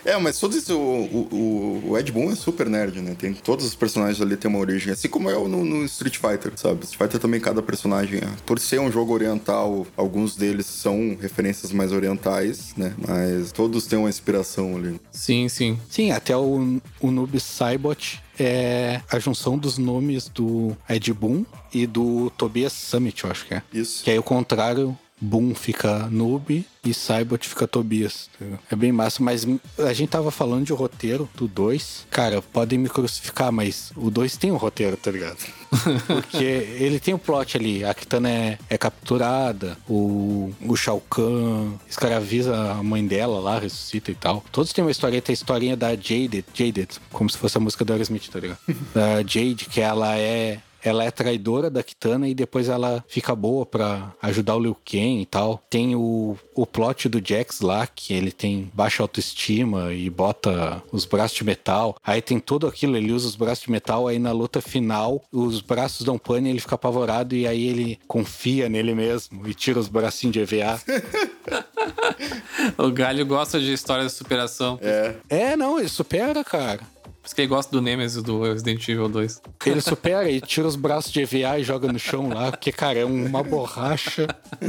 É, 0.05 0.17
mas 0.19 0.39
todo 0.39 0.57
isso, 0.57 0.79
o, 0.79 1.29
o, 1.33 1.91
o 1.91 1.99
Ed 1.99 2.11
Boon 2.13 2.31
é 2.31 2.35
super 2.35 2.69
nerd, 2.69 3.01
né? 3.01 3.15
Tem, 3.19 3.35
todos 3.35 3.67
os 3.67 3.75
personagens 3.75 4.21
ali 4.21 4.37
têm 4.37 4.49
uma 4.49 4.59
origem, 4.61 4.93
assim 4.93 5.09
como 5.09 5.29
é 5.29 5.37
o 5.37 5.49
no, 5.49 5.65
no 5.65 5.85
Street 5.85 6.17
Fighter, 6.17 6.53
sabe? 6.57 6.85
Street 6.85 7.03
Fighter 7.03 7.21
também, 7.21 7.41
cada 7.41 7.61
personagem, 7.61 8.21
é- 8.21 8.29
por 8.47 8.59
ser 8.61 8.81
um 8.81 8.91
jogo 8.91 9.13
oriental, 9.13 9.87
alguns 9.97 10.37
deles 10.37 10.67
são 10.67 11.17
referências 11.21 11.73
mais 11.73 11.93
orientais, 11.93 12.73
né? 12.77 12.95
Mas 13.07 13.51
todos 13.53 13.87
têm 13.87 13.99
uma 13.99 14.09
inspiração 14.09 14.77
ali. 14.77 15.01
Sim, 15.11 15.49
sim. 15.49 15.79
Sim, 15.91 16.13
até 16.13 16.37
o, 16.37 16.81
o 17.01 17.11
Noob 17.11 17.39
Saibot 17.41 18.23
é 18.39 19.01
a 19.11 19.19
junção 19.19 19.59
dos 19.59 19.79
nomes 19.79 20.29
do 20.29 20.77
Ed 20.89 21.13
Boon 21.13 21.45
e 21.73 21.87
do 21.87 22.31
Tobias 22.37 22.73
Summit, 22.73 23.25
eu 23.25 23.31
acho 23.31 23.47
que 23.47 23.55
é. 23.55 23.63
Isso. 23.73 24.05
Que 24.05 24.11
aí 24.11 24.19
o 24.19 24.23
contrário, 24.23 24.97
Boom 25.21 25.55
fica 25.55 26.09
Noob 26.11 26.65
e 26.85 26.95
Cybot 26.95 27.49
fica 27.49 27.67
Tobias. 27.67 28.29
entendeu? 28.35 28.59
É 28.71 28.77
bem 28.77 28.93
massa, 28.93 29.23
mas 29.23 29.47
a 29.79 29.93
gente 29.93 30.11
tava 30.11 30.31
falando 30.31 30.67
de 30.67 30.73
roteiro 30.73 31.29
do 31.35 31.49
2. 31.49 32.07
Cara, 32.11 32.43
podem 32.43 32.79
me 32.79 32.89
crucificar, 32.89 33.51
mas 33.51 33.93
o 33.97 34.11
2 34.11 34.37
tem 34.37 34.53
um 34.53 34.57
roteiro, 34.57 34.97
tá 34.97 35.11
ligado? 35.11 35.39
Porque 36.07 36.45
ele 36.45 37.01
tem 37.01 37.15
o 37.15 37.19
plot 37.19 37.57
ali. 37.57 37.85
A 37.85 37.95
Kitana 37.95 38.31
é, 38.31 38.59
é 38.69 38.79
capturada, 38.79 39.77
o, 39.89 40.53
o 40.61 40.77
Shao 40.77 41.01
Kahn 41.01 41.73
escraviza 41.89 42.73
a 42.73 42.83
mãe 42.83 43.07
dela 43.07 43.41
lá, 43.41 43.59
ressuscita 43.59 44.11
e 44.11 44.15
tal. 44.15 44.45
Todos 44.53 44.73
têm 44.73 44.85
uma 44.85 44.91
historinha, 44.91 45.23
tem 45.23 45.33
a 45.33 45.35
historinha 45.35 45.77
da 45.77 45.91
Jaded, 45.95 46.45
Jaded, 46.55 46.89
como 47.11 47.31
se 47.31 47.39
fosse 47.39 47.57
a 47.57 47.61
música 47.61 47.85
do 47.85 47.93
Aerosmith, 47.93 48.29
tá 48.29 48.39
ligado? 48.39 48.59
da 48.95 49.23
Jade, 49.23 49.67
que 49.71 49.81
ela 49.81 50.17
é 50.17 50.61
ela 50.83 51.05
é 51.05 51.11
traidora 51.11 51.71
da 51.71 51.83
Kitana 51.83 52.29
e 52.29 52.35
depois 52.35 52.69
ela 52.69 53.05
fica 53.09 53.35
boa 53.35 53.67
pra 53.67 54.13
ajudar 54.23 54.57
o 54.57 54.61
Liu 54.61 54.77
Kang 54.85 55.21
e 55.21 55.27
tal. 55.27 55.63
Tem 55.69 55.95
o, 55.95 56.37
o 56.55 56.67
plot 56.67 57.09
do 57.09 57.21
Jax 57.25 57.61
lá, 57.61 57.87
que 57.87 58.15
ele 58.15 58.33
tem 58.33 58.71
baixa 58.73 59.03
autoestima 59.03 59.93
e 59.93 60.09
bota 60.09 60.83
os 60.93 61.05
braços 61.05 61.37
de 61.39 61.45
metal. 61.45 61.97
Aí 62.05 62.23
tem 62.23 62.39
tudo 62.39 62.67
aquilo, 62.67 62.97
ele 62.97 63.13
usa 63.13 63.29
os 63.29 63.37
braços 63.37 63.65
de 63.65 63.71
metal, 63.71 64.09
aí 64.09 64.19
na 64.19 64.33
luta 64.33 64.61
final 64.61 65.23
os 65.33 65.61
braços 65.61 66.05
dão 66.05 66.19
pane 66.19 66.49
e 66.49 66.53
ele 66.53 66.61
fica 66.61 66.75
apavorado 66.75 67.35
e 67.35 67.47
aí 67.47 67.67
ele 67.67 67.99
confia 68.07 68.69
nele 68.69 68.95
mesmo 68.95 69.47
e 69.49 69.55
tira 69.55 69.79
os 69.79 69.89
bracinhos 69.89 70.35
de 70.35 70.41
EVA. 70.41 70.81
O 72.79 72.91
Galho 72.91 73.25
gosta 73.25 73.61
de 73.61 73.73
histórias 73.73 74.13
de 74.13 74.19
superação. 74.19 74.79
É. 74.83 75.15
é, 75.29 75.57
não, 75.57 75.79
ele 75.79 75.89
supera, 75.89 76.43
cara. 76.43 76.81
Por 77.27 77.31
isso 77.31 77.35
que 77.35 77.41
ele 77.41 77.49
gosta 77.49 77.73
do 77.73 77.83
Nemesis 77.83 78.23
do 78.23 78.41
Resident 78.41 78.89
Evil 78.89 79.09
2. 79.09 79.43
Ele 79.67 79.81
supera 79.81 80.31
e 80.31 80.41
tira 80.41 80.65
os 80.69 80.77
braços 80.77 81.11
de 81.11 81.23
EVA 81.23 81.59
e 81.59 81.65
joga 81.65 81.93
no 81.93 81.99
chão 81.99 82.29
lá, 82.29 82.53
porque, 82.53 82.71
cara, 82.71 83.01
é 83.01 83.05
uma 83.05 83.43
borracha 83.43 84.29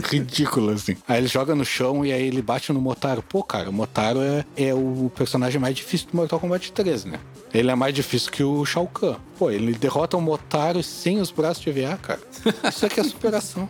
ridícula, 0.10 0.74
assim. 0.74 0.98
Aí 1.08 1.20
ele 1.20 1.28
joga 1.28 1.54
no 1.54 1.64
chão 1.64 2.04
e 2.04 2.12
aí 2.12 2.26
ele 2.26 2.42
bate 2.42 2.74
no 2.74 2.82
Motaro. 2.82 3.22
Pô, 3.22 3.44
cara, 3.44 3.70
o 3.70 3.74
Motaro 3.74 4.22
é, 4.24 4.44
é 4.58 4.74
o 4.74 5.12
personagem 5.16 5.62
mais 5.62 5.76
difícil 5.76 6.08
do 6.12 6.18
Mortal 6.18 6.40
Kombat 6.40 6.72
3, 6.72 7.06
né? 7.06 7.20
Ele 7.54 7.70
é 7.70 7.76
mais 7.76 7.94
difícil 7.94 8.32
que 8.32 8.42
o 8.44 8.66
Shao 8.66 8.88
Kahn. 8.88 9.18
Pô, 9.38 9.52
ele 9.52 9.74
derrota 9.76 10.18
o 10.18 10.22
Motaro 10.22 10.82
sem 10.82 11.22
os 11.22 11.30
braços 11.30 11.64
de 11.64 11.70
EVA, 11.70 11.96
cara. 11.98 12.20
Isso 12.68 12.88
aqui 12.88 13.00
é 13.00 13.04
superação. 13.04 13.70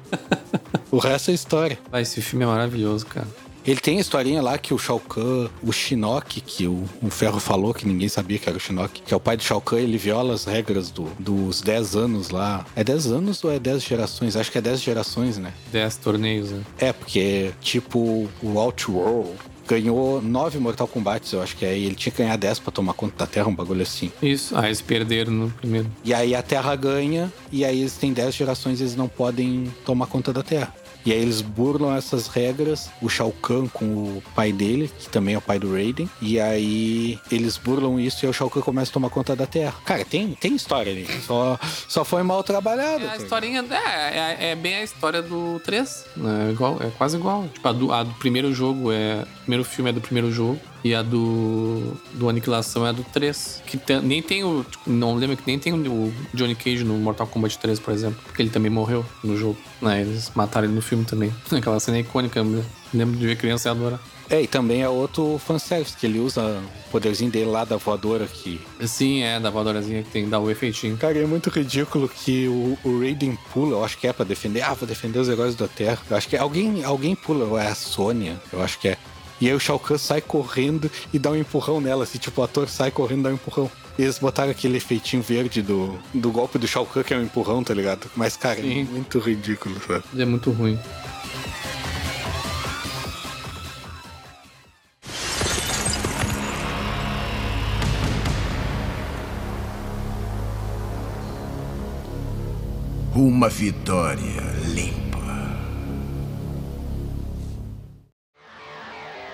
O 0.90 0.98
resto 0.98 1.30
é 1.32 1.34
história. 1.34 1.78
Ah, 1.92 2.00
esse 2.00 2.22
filme 2.22 2.46
é 2.46 2.48
maravilhoso, 2.48 3.06
cara. 3.06 3.28
Ele 3.68 3.82
tem 3.82 3.98
a 3.98 4.02
historinha 4.02 4.42
lá 4.42 4.58
que 4.58 4.74
o 4.74 4.80
Shao 4.80 4.98
Kahn, 4.98 5.50
o 5.62 5.74
Shinnok, 5.74 6.40
que 6.40 6.66
o, 6.66 6.86
o 7.02 7.10
Ferro 7.10 7.38
falou 7.38 7.74
que 7.74 7.86
ninguém 7.86 8.08
sabia 8.08 8.40
que 8.40 8.48
era 8.48 8.58
o 8.58 8.62
Shinnok, 8.62 9.02
que 9.02 9.14
é 9.14 9.18
o 9.18 9.20
pai 9.20 9.36
do 9.36 9.44
Shao 9.44 9.60
Kahn, 9.60 9.80
ele 9.80 9.98
viola 9.98 10.34
as 10.34 10.46
regras 10.46 10.90
do, 10.90 11.04
dos 11.20 11.60
10 11.60 11.98
anos 11.98 12.30
lá. 12.30 12.66
É 12.78 12.84
10 12.84 13.08
anos 13.08 13.44
ou 13.44 13.52
é 13.52 13.60
10 13.60 13.84
gerações? 13.84 14.38
Acho 14.38 14.50
que 14.50 14.58
é 14.58 14.62
10 14.62 14.82
gerações, 14.82 15.38
né? 15.38 15.54
10 15.74 15.98
torneios, 15.98 16.52
né? 16.52 16.62
É, 16.78 16.94
porque 16.94 17.52
tipo 17.60 18.30
o 18.42 18.58
Outworld 18.58 19.32
ganhou 19.68 20.22
9 20.22 20.60
Mortal 20.60 20.88
Kombats, 20.88 21.34
eu 21.34 21.42
acho 21.42 21.58
que 21.58 21.66
é, 21.66 21.78
e 21.78 21.86
ele 21.86 21.96
tinha 21.96 22.12
que 22.12 22.20
ganhar 22.24 22.38
10 22.38 22.60
pra 22.60 22.72
tomar 22.72 22.94
conta 22.94 23.18
da 23.18 23.28
Terra, 23.28 23.50
um 23.50 23.56
bagulho 23.56 23.82
assim. 23.82 24.10
Isso. 24.22 24.58
Ah, 24.58 24.68
eles 24.68 24.82
perderam 24.82 25.34
no 25.34 25.50
primeiro. 25.52 25.92
E 26.06 26.14
aí 26.14 26.34
a 26.34 26.42
Terra 26.42 26.74
ganha, 26.78 27.32
e 27.52 27.66
aí 27.66 27.82
eles 27.82 27.98
têm 27.98 28.14
10 28.14 28.34
gerações, 28.34 28.80
eles 28.80 28.96
não 28.96 29.10
podem 29.10 29.72
tomar 29.86 30.08
conta 30.08 30.32
da 30.32 30.42
Terra. 30.42 30.74
E 31.08 31.14
aí 31.14 31.22
eles 31.22 31.40
burlam 31.40 31.96
essas 31.96 32.28
regras, 32.28 32.90
o 33.02 33.08
Shao 33.08 33.32
Kahn 33.32 33.70
com 33.70 33.86
o 33.86 34.24
pai 34.36 34.52
dele, 34.52 34.92
que 35.00 35.08
também 35.08 35.36
é 35.36 35.38
o 35.38 35.42
pai 35.42 35.58
do 35.58 35.72
Raiden. 35.72 36.10
E 36.22 36.38
aí 36.38 37.18
eles 37.32 37.56
burlam 37.56 37.98
isso 37.98 38.26
e 38.26 38.28
aí 38.28 38.30
o 38.30 38.34
Shao 38.34 38.50
Kahn 38.50 38.62
começa 38.62 38.92
a 38.92 38.94
tomar 38.94 39.10
conta 39.10 39.34
da 39.34 39.46
Terra. 39.46 39.74
Cara, 39.86 40.04
tem, 40.04 40.34
tem 40.34 40.54
história 40.54 40.92
ali. 40.92 41.08
Só, 41.22 41.58
só 41.88 42.04
foi 42.04 42.24
mal 42.24 42.44
trabalhado. 42.44 43.06
É 43.06 43.12
a 43.12 43.16
historinha. 43.16 43.64
É, 43.72 44.18
é, 44.18 44.52
é 44.52 44.56
bem 44.56 44.76
a 44.76 44.84
história 44.84 45.22
do 45.22 45.62
3. 45.64 46.06
É, 46.18 46.52
igual, 46.52 46.78
é 46.82 46.90
quase 46.98 47.16
igual. 47.16 47.48
Tipo, 47.54 47.70
a 47.70 47.72
do, 47.72 47.94
a 47.94 48.04
do 48.04 48.14
primeiro 48.16 48.54
jogo 48.54 48.92
é. 48.92 49.24
O 49.24 49.40
primeiro 49.48 49.64
filme 49.64 49.90
é 49.92 49.94
do 49.94 50.02
primeiro 50.02 50.30
jogo. 50.30 50.60
E 50.88 50.96
a 50.96 51.02
do. 51.02 51.94
do 52.14 52.30
Aniquilação 52.30 52.86
é 52.86 52.90
a 52.90 52.92
do 52.94 53.04
3. 53.04 53.62
Que 53.66 53.78
tem- 53.78 54.02
nem 54.02 54.22
tem 54.22 54.44
o. 54.44 54.64
tipo, 54.64 54.90
não 54.90 55.16
lembro 55.16 55.36
que 55.36 55.44
nem 55.46 55.60
tem 55.60 55.74
o 55.74 56.14
Johnny 56.34 56.56
Cage 56.56 56.84
no 56.86 56.94
Mortal 56.98 57.28
Kombat 57.28 57.58
3, 57.60 57.78
por 57.80 57.94
exemplo. 57.94 58.20
Porque 58.24 58.42
ele 58.42 58.50
também 58.50 58.72
morreu 58.72 59.06
no 59.24 59.36
jogo. 59.36 59.58
Né? 59.82 60.02
Eles 60.02 60.32
mataram 60.34 60.66
ele 60.68 60.76
no 60.76 60.82
filme 60.82 61.04
também. 61.04 61.34
Aquela 61.52 61.80
cena 61.80 61.98
é 61.98 62.02
icônica. 62.02 62.40
eu 62.40 62.64
Lembro 62.94 63.18
de 63.18 63.26
ver 63.28 63.36
criança 63.36 63.68
e 63.68 63.72
adorar. 63.72 64.00
É, 64.30 64.42
e 64.42 64.48
também 64.48 64.82
é 64.82 64.90
outro 64.90 65.40
fanservice, 65.46 65.96
que 65.96 66.06
ele 66.06 66.20
usa 66.20 66.42
o 66.88 66.90
poderzinho 66.92 67.30
dele 67.32 67.50
lá 67.50 67.64
da 67.66 67.76
voadora 67.78 68.26
que. 68.28 68.60
Sim, 68.86 69.24
é, 69.24 69.40
da 69.40 69.50
voadorazinha 69.50 70.04
que 70.04 70.10
tem, 70.10 70.28
dá 70.30 70.40
o 70.40 70.50
efeitinho. 70.52 70.96
Cara, 70.98 71.18
é 71.18 71.26
muito 71.26 71.50
ridículo 71.50 72.10
que 72.10 72.48
o, 72.48 72.78
o 72.84 73.00
Raiden 73.00 73.38
pula, 73.54 73.72
eu 73.78 73.84
acho 73.86 73.98
que 73.98 74.08
é 74.08 74.14
pra 74.14 74.24
defender. 74.26 74.62
Ah, 74.62 74.74
vou 74.74 74.88
defender 74.88 75.20
os 75.20 75.28
heróis 75.30 75.56
da 75.56 75.68
Terra. 75.68 76.00
Eu 76.10 76.16
acho 76.18 76.28
que 76.30 76.36
alguém, 76.38 76.84
alguém 76.84 77.14
pula, 77.16 77.46
ou 77.46 77.58
é 77.60 77.68
a 77.68 77.76
Sônia, 77.76 78.40
eu 78.54 78.62
acho 78.62 78.80
que 78.80 78.90
é. 78.90 78.98
E 79.40 79.48
aí 79.48 79.54
o 79.54 79.60
Shao 79.60 79.80
Kahn 79.80 79.98
sai 79.98 80.22
correndo 80.22 80.90
e 81.14 81.20
dá 81.20 81.30
um 81.32 81.36
empurrão 81.36 81.80
nela, 81.80 82.04
assim, 82.04 82.18
tipo, 82.18 82.42
o 82.42 82.44
ator 82.44 82.68
sai 82.68 82.90
correndo 82.90 83.20
e 83.20 83.24
dá 83.24 83.30
um 83.30 83.34
empurrão. 83.34 83.70
E 83.98 84.02
eles 84.04 84.20
botaram 84.20 84.52
aquele 84.52 84.78
efeitinho 84.78 85.22
verde 85.22 85.62
do, 85.62 85.98
do 86.14 86.32
golpe 86.32 86.58
do 86.58 86.68
Shao 86.68 86.86
Kahn, 86.86 87.04
que 87.04 87.14
é 87.14 87.18
um 87.18 87.24
empurrão, 87.24 87.64
tá 87.64 87.74
ligado? 87.74 88.10
Mas, 88.16 88.36
cara, 88.36 88.60
é 88.60 88.64
Sim. 88.64 88.84
muito 88.86 89.20
ridículo, 89.20 89.76
sabe? 89.86 90.04
É 90.18 90.26
muito 90.26 90.52
ruim. 90.52 90.80
Uma 103.16 103.50
vitória 103.50 104.44
limpa. 104.68 105.07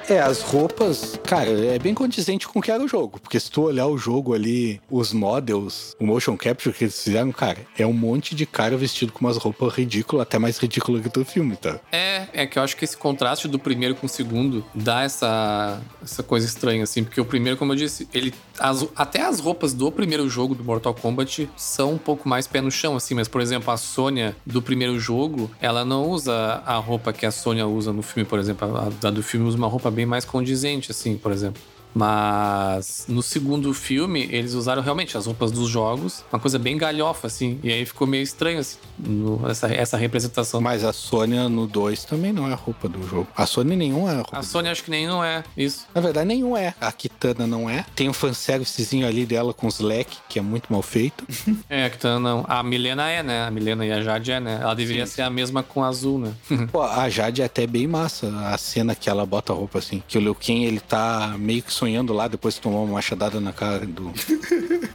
É, 0.10 0.20
as 0.20 0.42
roupas, 0.42 1.18
cara, 1.26 1.50
é 1.50 1.80
bem 1.80 1.94
condizente 1.94 2.48
com 2.48 2.60
o 2.60 2.62
que 2.62 2.70
era 2.70 2.84
o 2.84 2.88
jogo. 2.88 3.20
Porque 3.22 3.40
se 3.40 3.50
tu 3.50 3.62
olhar 3.62 3.88
o 3.88 3.98
jogo 3.98 4.34
ali, 4.34 4.82
os 4.92 5.14
models, 5.14 5.96
o 6.00 6.06
motion 6.06 6.36
capture 6.36 6.76
que 6.76 6.84
eles 6.84 7.02
fizeram, 7.02 7.32
cara, 7.32 7.60
é 7.78 7.86
um 7.88 7.94
monte 7.94 8.36
de 8.36 8.46
cara 8.46 8.76
vestido 8.76 9.12
com 9.14 9.22
umas 9.26 9.38
roupas 9.38 9.74
ridículas, 9.74 10.24
até 10.24 10.38
mais 10.38 10.58
ridículas 10.58 11.02
que 11.02 11.10
do 11.10 11.24
filme, 11.24 11.56
tá? 11.56 11.80
É, 11.92 12.28
é 12.34 12.46
que 12.46 12.60
eu 12.60 12.64
acho 12.64 12.76
que 12.76 12.84
esse 12.84 12.98
contraste 12.98 13.48
do 13.48 13.58
primeiro 13.58 13.96
com 13.96 14.06
o 14.06 14.10
segundo 14.10 14.66
dá 14.76 15.04
essa, 15.04 15.82
essa 16.04 16.22
coisa 16.22 16.46
estranha, 16.46 16.84
assim, 16.84 17.04
porque 17.04 17.22
o 17.22 17.26
primeiro, 17.26 17.58
como 17.58 17.72
eu 17.72 17.76
disse, 17.78 18.08
ele. 18.14 18.34
as- 18.60 18.86
até 18.96 19.22
as 19.22 19.40
roupas 19.40 19.74
do 19.74 19.92
primeiro 19.92 20.28
jogo 20.30 20.54
do 20.54 20.64
Mortal 20.64 20.94
Kombat 20.94 21.50
são 21.56 21.94
um 21.94 21.98
pouco 21.98 22.28
mais 22.28 22.46
pé 22.46 22.60
no 22.62 22.70
chão, 22.72 22.96
assim, 22.96 23.14
mas, 23.16 23.28
por 23.30 23.40
exemplo, 23.42 23.72
a 23.72 23.78
Sônia 23.78 24.36
do 24.46 24.62
primeiro 24.62 25.00
jogo, 25.00 25.50
ela 25.62 25.86
não 25.86 26.10
usa 26.10 26.62
a 26.66 26.76
roupa 26.76 27.14
que 27.14 27.26
a 27.26 27.32
Sônia 27.32 27.66
usa 27.68 27.94
no 27.94 28.02
filme, 28.02 28.28
por 28.28 28.38
exemplo. 28.40 28.68
A, 28.78 29.08
a 29.08 29.12
do 29.12 29.24
filme 29.24 29.48
usa 29.48 29.58
uma 29.58 29.68
roupa 29.68 29.93
bem 29.94 30.06
mais 30.06 30.26
condizente, 30.26 30.92
assim, 30.92 31.18
por 31.18 31.32
exemplo. 31.32 31.62
Mas 31.96 33.06
no 33.08 33.22
segundo 33.24 33.74
filme, 33.74 34.28
eles 34.32 34.54
usaram 34.54 34.82
realmente 34.82 35.18
as 35.18 35.26
roupas 35.26 35.52
dos 35.52 35.70
jogos, 35.70 36.24
uma 36.32 36.40
coisa 36.40 36.58
bem 36.60 36.78
galhofa, 36.78 37.28
assim. 37.28 37.60
E 37.64 37.72
aí 37.72 37.86
ficou 37.86 38.06
meio 38.08 38.24
estranho, 38.24 38.60
assim, 38.60 38.78
no- 39.00 39.42
essa, 39.50 39.68
essa 39.74 39.98
representação. 39.98 40.60
Mas 40.62 40.84
a 40.84 40.92
Sônia 40.94 41.48
no 41.50 41.66
2 41.68 42.04
também 42.06 42.32
não 42.34 42.48
é 42.50 42.54
a 42.54 42.56
roupa 42.56 42.88
do 42.90 43.02
jogo. 43.08 43.28
A 43.36 43.46
Sônia 43.46 43.76
nenhum 43.76 44.08
é 44.08 44.12
a 44.14 44.16
roupa. 44.18 44.38
A 44.40 44.44
Sony 44.44 44.70
acho 44.70 44.84
que 44.84 44.92
não 45.08 45.24
é 45.24 45.44
isso. 45.58 45.86
Na 45.94 46.02
verdade, 46.02 46.28
nenhum 46.28 46.56
é. 46.58 46.74
A 46.80 46.92
Kitana 46.92 47.48
não 47.48 47.70
é. 47.70 47.86
Tem 47.96 48.10
um 48.10 48.14
fanservicezinho 48.14 49.08
ali 49.08 49.26
dela 49.26 49.54
com 49.54 49.68
os 49.68 49.80
leque, 49.80 50.18
que 50.30 50.40
é 50.40 50.42
muito 50.42 50.72
mal 50.72 50.82
feito. 50.82 51.24
É, 51.70 51.90
que 51.90 51.98
tá, 51.98 52.20
não. 52.20 52.46
A 52.48 52.62
Milena 52.62 53.10
é, 53.10 53.24
né? 53.24 53.46
A 53.48 53.52
Milena 53.52 53.86
e 53.86 53.92
a 53.92 54.02
Jade 54.02 54.32
é, 54.32 54.40
né? 54.40 54.60
Ela 54.62 54.74
deveria 54.76 55.06
ser 55.08 55.22
a 55.24 55.30
mesma 55.30 55.64
com 55.64 55.84
a 55.84 55.88
azul, 55.88 56.20
né? 56.20 56.34
Pô, 56.72 56.82
a 56.82 57.10
Jade 57.10 57.42
é 57.42 57.46
até 57.46 57.66
bem 57.66 57.88
massa, 57.88 58.28
a 58.48 58.58
cena 58.58 58.94
que 58.96 59.10
ela 59.10 59.26
bota 59.26 59.54
a 59.54 59.56
roupa 59.56 59.80
assim. 59.80 60.04
Que 60.08 60.18
o 60.18 60.22
Liu 60.22 60.36
Kang, 60.36 60.64
ele 60.64 60.80
tá 60.80 61.36
meio 61.40 61.62
que 61.64 61.74
sonhando 61.84 62.14
lá, 62.14 62.28
depois 62.30 62.56
de 62.56 62.62
tomar 62.62 62.78
uma 62.80 62.94
machadada 62.94 63.40
na 63.42 63.52
cara 63.52 63.86
do... 63.86 64.12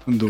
do... 0.06 0.28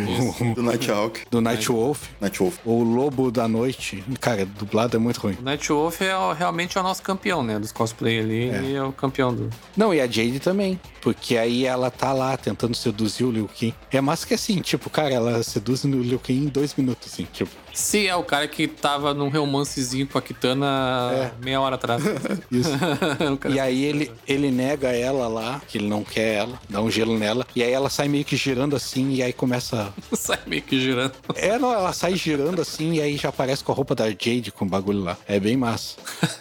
Do 0.54 0.62
Nighthawk. 0.62 1.20
do 1.30 1.40
Night 1.40 1.68
Wolf. 1.70 2.08
Nightwolf. 2.20 2.58
O 2.64 2.82
Lobo 2.82 3.30
da 3.30 3.46
Noite. 3.46 4.02
Cara, 4.20 4.44
dublado 4.44 4.96
é 4.96 5.00
muito 5.00 5.18
ruim. 5.20 5.36
O 5.40 5.42
Night 5.42 5.68
Wolf 5.68 6.00
é 6.02 6.16
o- 6.16 6.32
realmente 6.32 6.76
é 6.76 6.80
o 6.80 6.84
nosso 6.84 7.00
campeão, 7.02 7.42
né? 7.44 7.58
Dos 7.60 7.70
cosplay 7.70 8.18
ali. 8.18 8.42
Ele 8.48 8.74
é 8.74 8.82
o 8.82 8.92
campeão 8.92 9.32
do. 9.32 9.48
Não, 9.76 9.94
e 9.94 10.00
a 10.00 10.06
Jade 10.06 10.40
também. 10.40 10.80
Porque 11.00 11.36
aí 11.36 11.64
ela 11.64 11.90
tá 11.92 12.12
lá 12.12 12.36
tentando 12.36 12.74
seduzir 12.74 13.24
o 13.24 13.30
Liu 13.30 13.48
Kang. 13.48 13.72
É 13.92 14.00
massa 14.00 14.26
que 14.26 14.34
assim, 14.34 14.60
tipo, 14.60 14.90
cara, 14.90 15.14
ela 15.14 15.42
seduz 15.44 15.84
o 15.84 15.88
Liu 15.88 16.18
Kang 16.18 16.38
em 16.38 16.48
dois 16.48 16.74
minutos, 16.74 17.12
assim, 17.12 17.26
tipo. 17.32 17.50
Se 17.72 18.08
é 18.08 18.16
o 18.16 18.24
cara 18.24 18.48
que 18.48 18.66
tava 18.66 19.14
num 19.14 19.28
romancezinho 19.28 20.06
com 20.08 20.18
a 20.18 20.22
Kitana 20.22 21.10
É. 21.12 21.30
meia 21.44 21.60
hora 21.60 21.76
atrás. 21.76 22.02
Isso. 22.50 22.70
Cara- 23.38 23.54
E 23.54 23.60
aí 23.60 23.84
ele, 23.84 24.10
ele 24.26 24.50
nega 24.50 24.88
ela 24.88 25.28
lá, 25.28 25.62
que 25.68 25.78
ele 25.78 25.86
não 25.88 26.02
quer 26.02 26.34
ela, 26.34 26.47
dá 26.68 26.80
um 26.80 26.90
gelo 26.90 27.18
nela. 27.18 27.46
E 27.54 27.62
aí 27.62 27.72
ela 27.72 27.90
sai 27.90 28.08
meio 28.08 28.24
que 28.24 28.36
girando 28.36 28.76
assim, 28.76 29.12
e 29.14 29.22
aí 29.22 29.32
começa. 29.32 29.92
Sai 30.12 30.38
meio 30.46 30.62
que 30.62 30.80
girando. 30.80 31.12
É, 31.34 31.58
não, 31.58 31.72
ela 31.72 31.92
sai 31.92 32.16
girando 32.16 32.60
assim, 32.60 32.94
e 32.94 33.00
aí 33.00 33.16
já 33.16 33.28
aparece 33.28 33.62
com 33.62 33.72
a 33.72 33.74
roupa 33.74 33.94
da 33.94 34.08
Jade 34.08 34.52
com 34.52 34.64
o 34.64 34.68
bagulho 34.68 35.00
lá. 35.00 35.16
É 35.26 35.38
bem 35.38 35.56
massa. 35.56 35.96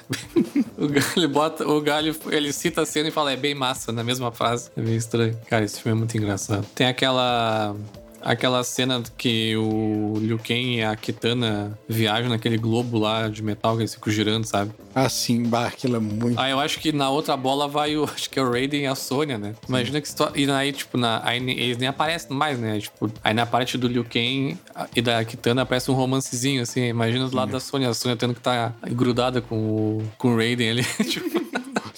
O 0.77 0.87
galho 0.87 1.29
bota. 1.29 1.67
O 1.67 1.81
galho, 1.81 2.15
ele 2.29 2.53
cita 2.53 2.83
a 2.83 2.85
cena 2.85 3.09
e 3.09 3.11
fala, 3.11 3.31
é 3.31 3.35
bem 3.35 3.55
massa, 3.55 3.91
na 3.91 4.03
mesma 4.03 4.31
frase. 4.31 4.69
É 4.77 4.81
meio 4.81 4.95
estranho. 4.95 5.35
Cara, 5.49 5.65
esse 5.65 5.81
filme 5.81 5.97
é 5.97 5.99
muito 5.99 6.15
engraçado. 6.15 6.65
Tem 6.75 6.85
aquela. 6.85 7.75
Aquela 8.21 8.63
cena 8.63 9.01
que 9.17 9.55
o 9.55 10.15
Liu 10.19 10.37
Kang 10.37 10.75
e 10.77 10.83
a 10.83 10.95
Kitana 10.95 11.77
viajam 11.87 12.29
naquele 12.29 12.57
globo 12.57 12.97
lá 12.97 13.27
de 13.27 13.41
metal 13.43 13.75
que 13.75 13.81
eles 13.83 13.93
ficam 13.95 14.11
girando, 14.11 14.45
sabe? 14.45 14.71
Assim, 14.93 15.43
bah, 15.43 15.67
aquilo 15.67 15.95
é 15.97 15.99
muito. 15.99 16.39
Aí 16.39 16.51
eu 16.51 16.59
acho 16.59 16.79
que 16.79 16.91
na 16.91 17.09
outra 17.09 17.37
bola 17.37 17.67
vai 17.67 17.95
o. 17.95 18.03
Acho 18.17 18.29
que 18.29 18.39
é 18.39 18.41
o 18.41 18.49
Raiden 18.51 18.81
e 18.81 18.87
a 18.87 18.95
Sônia, 18.95 19.37
né? 19.37 19.53
Imagina 19.69 20.01
que 20.01 20.07
situa- 20.09 20.31
E 20.35 20.49
aí, 20.49 20.71
tipo, 20.73 20.97
na, 20.97 21.21
aí 21.23 21.37
eles 21.37 21.77
nem 21.77 21.87
aparecem 21.87 22.35
mais, 22.35 22.57
né? 22.59 22.79
Tipo, 22.79 23.11
aí 23.23 23.33
na 23.33 23.45
parte 23.45 23.77
do 23.77 23.87
Liu 23.87 24.03
Kang 24.03 24.57
e 24.95 25.01
da 25.01 25.23
Kitana 25.23 25.61
aparece 25.61 25.91
um 25.91 25.93
romancezinho, 25.93 26.63
assim. 26.63 26.85
Imagina 26.85 27.27
do 27.29 27.35
lado 27.35 27.51
da 27.51 27.59
Sônia, 27.59 27.89
a 27.89 27.93
Sônia 27.93 28.17
tendo 28.17 28.33
que 28.33 28.39
estar 28.39 28.75
grudada 28.89 29.39
com 29.41 29.55
o, 29.57 30.03
com 30.17 30.33
o 30.33 30.35
Raiden 30.37 30.71
ali. 30.71 30.83
tipo, 31.07 31.37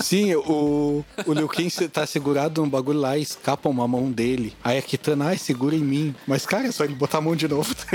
Sim, 0.01 0.33
o, 0.35 1.03
o 1.25 1.33
Liu 1.33 1.47
Kang 1.47 1.69
tá 1.89 2.05
segurado 2.05 2.62
num 2.62 2.69
bagulho 2.69 2.99
lá 2.99 3.17
e 3.17 3.21
escapa 3.21 3.67
uma 3.69 3.88
mão 3.88 4.09
dele. 4.12 4.55
Aí 4.63 4.77
a 4.77 4.81
Kitana, 4.81 5.27
ai, 5.27 5.38
segura 5.38 5.75
em 5.75 5.79
mim. 5.83 6.15
Mas, 6.25 6.45
cara, 6.45 6.67
é 6.67 6.71
só 6.71 6.83
ele 6.85 6.95
botar 6.95 7.17
a 7.17 7.21
mão 7.21 7.35
de 7.35 7.47
novo. 7.47 7.73
tá 7.75 7.85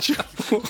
tipo, 0.00 0.62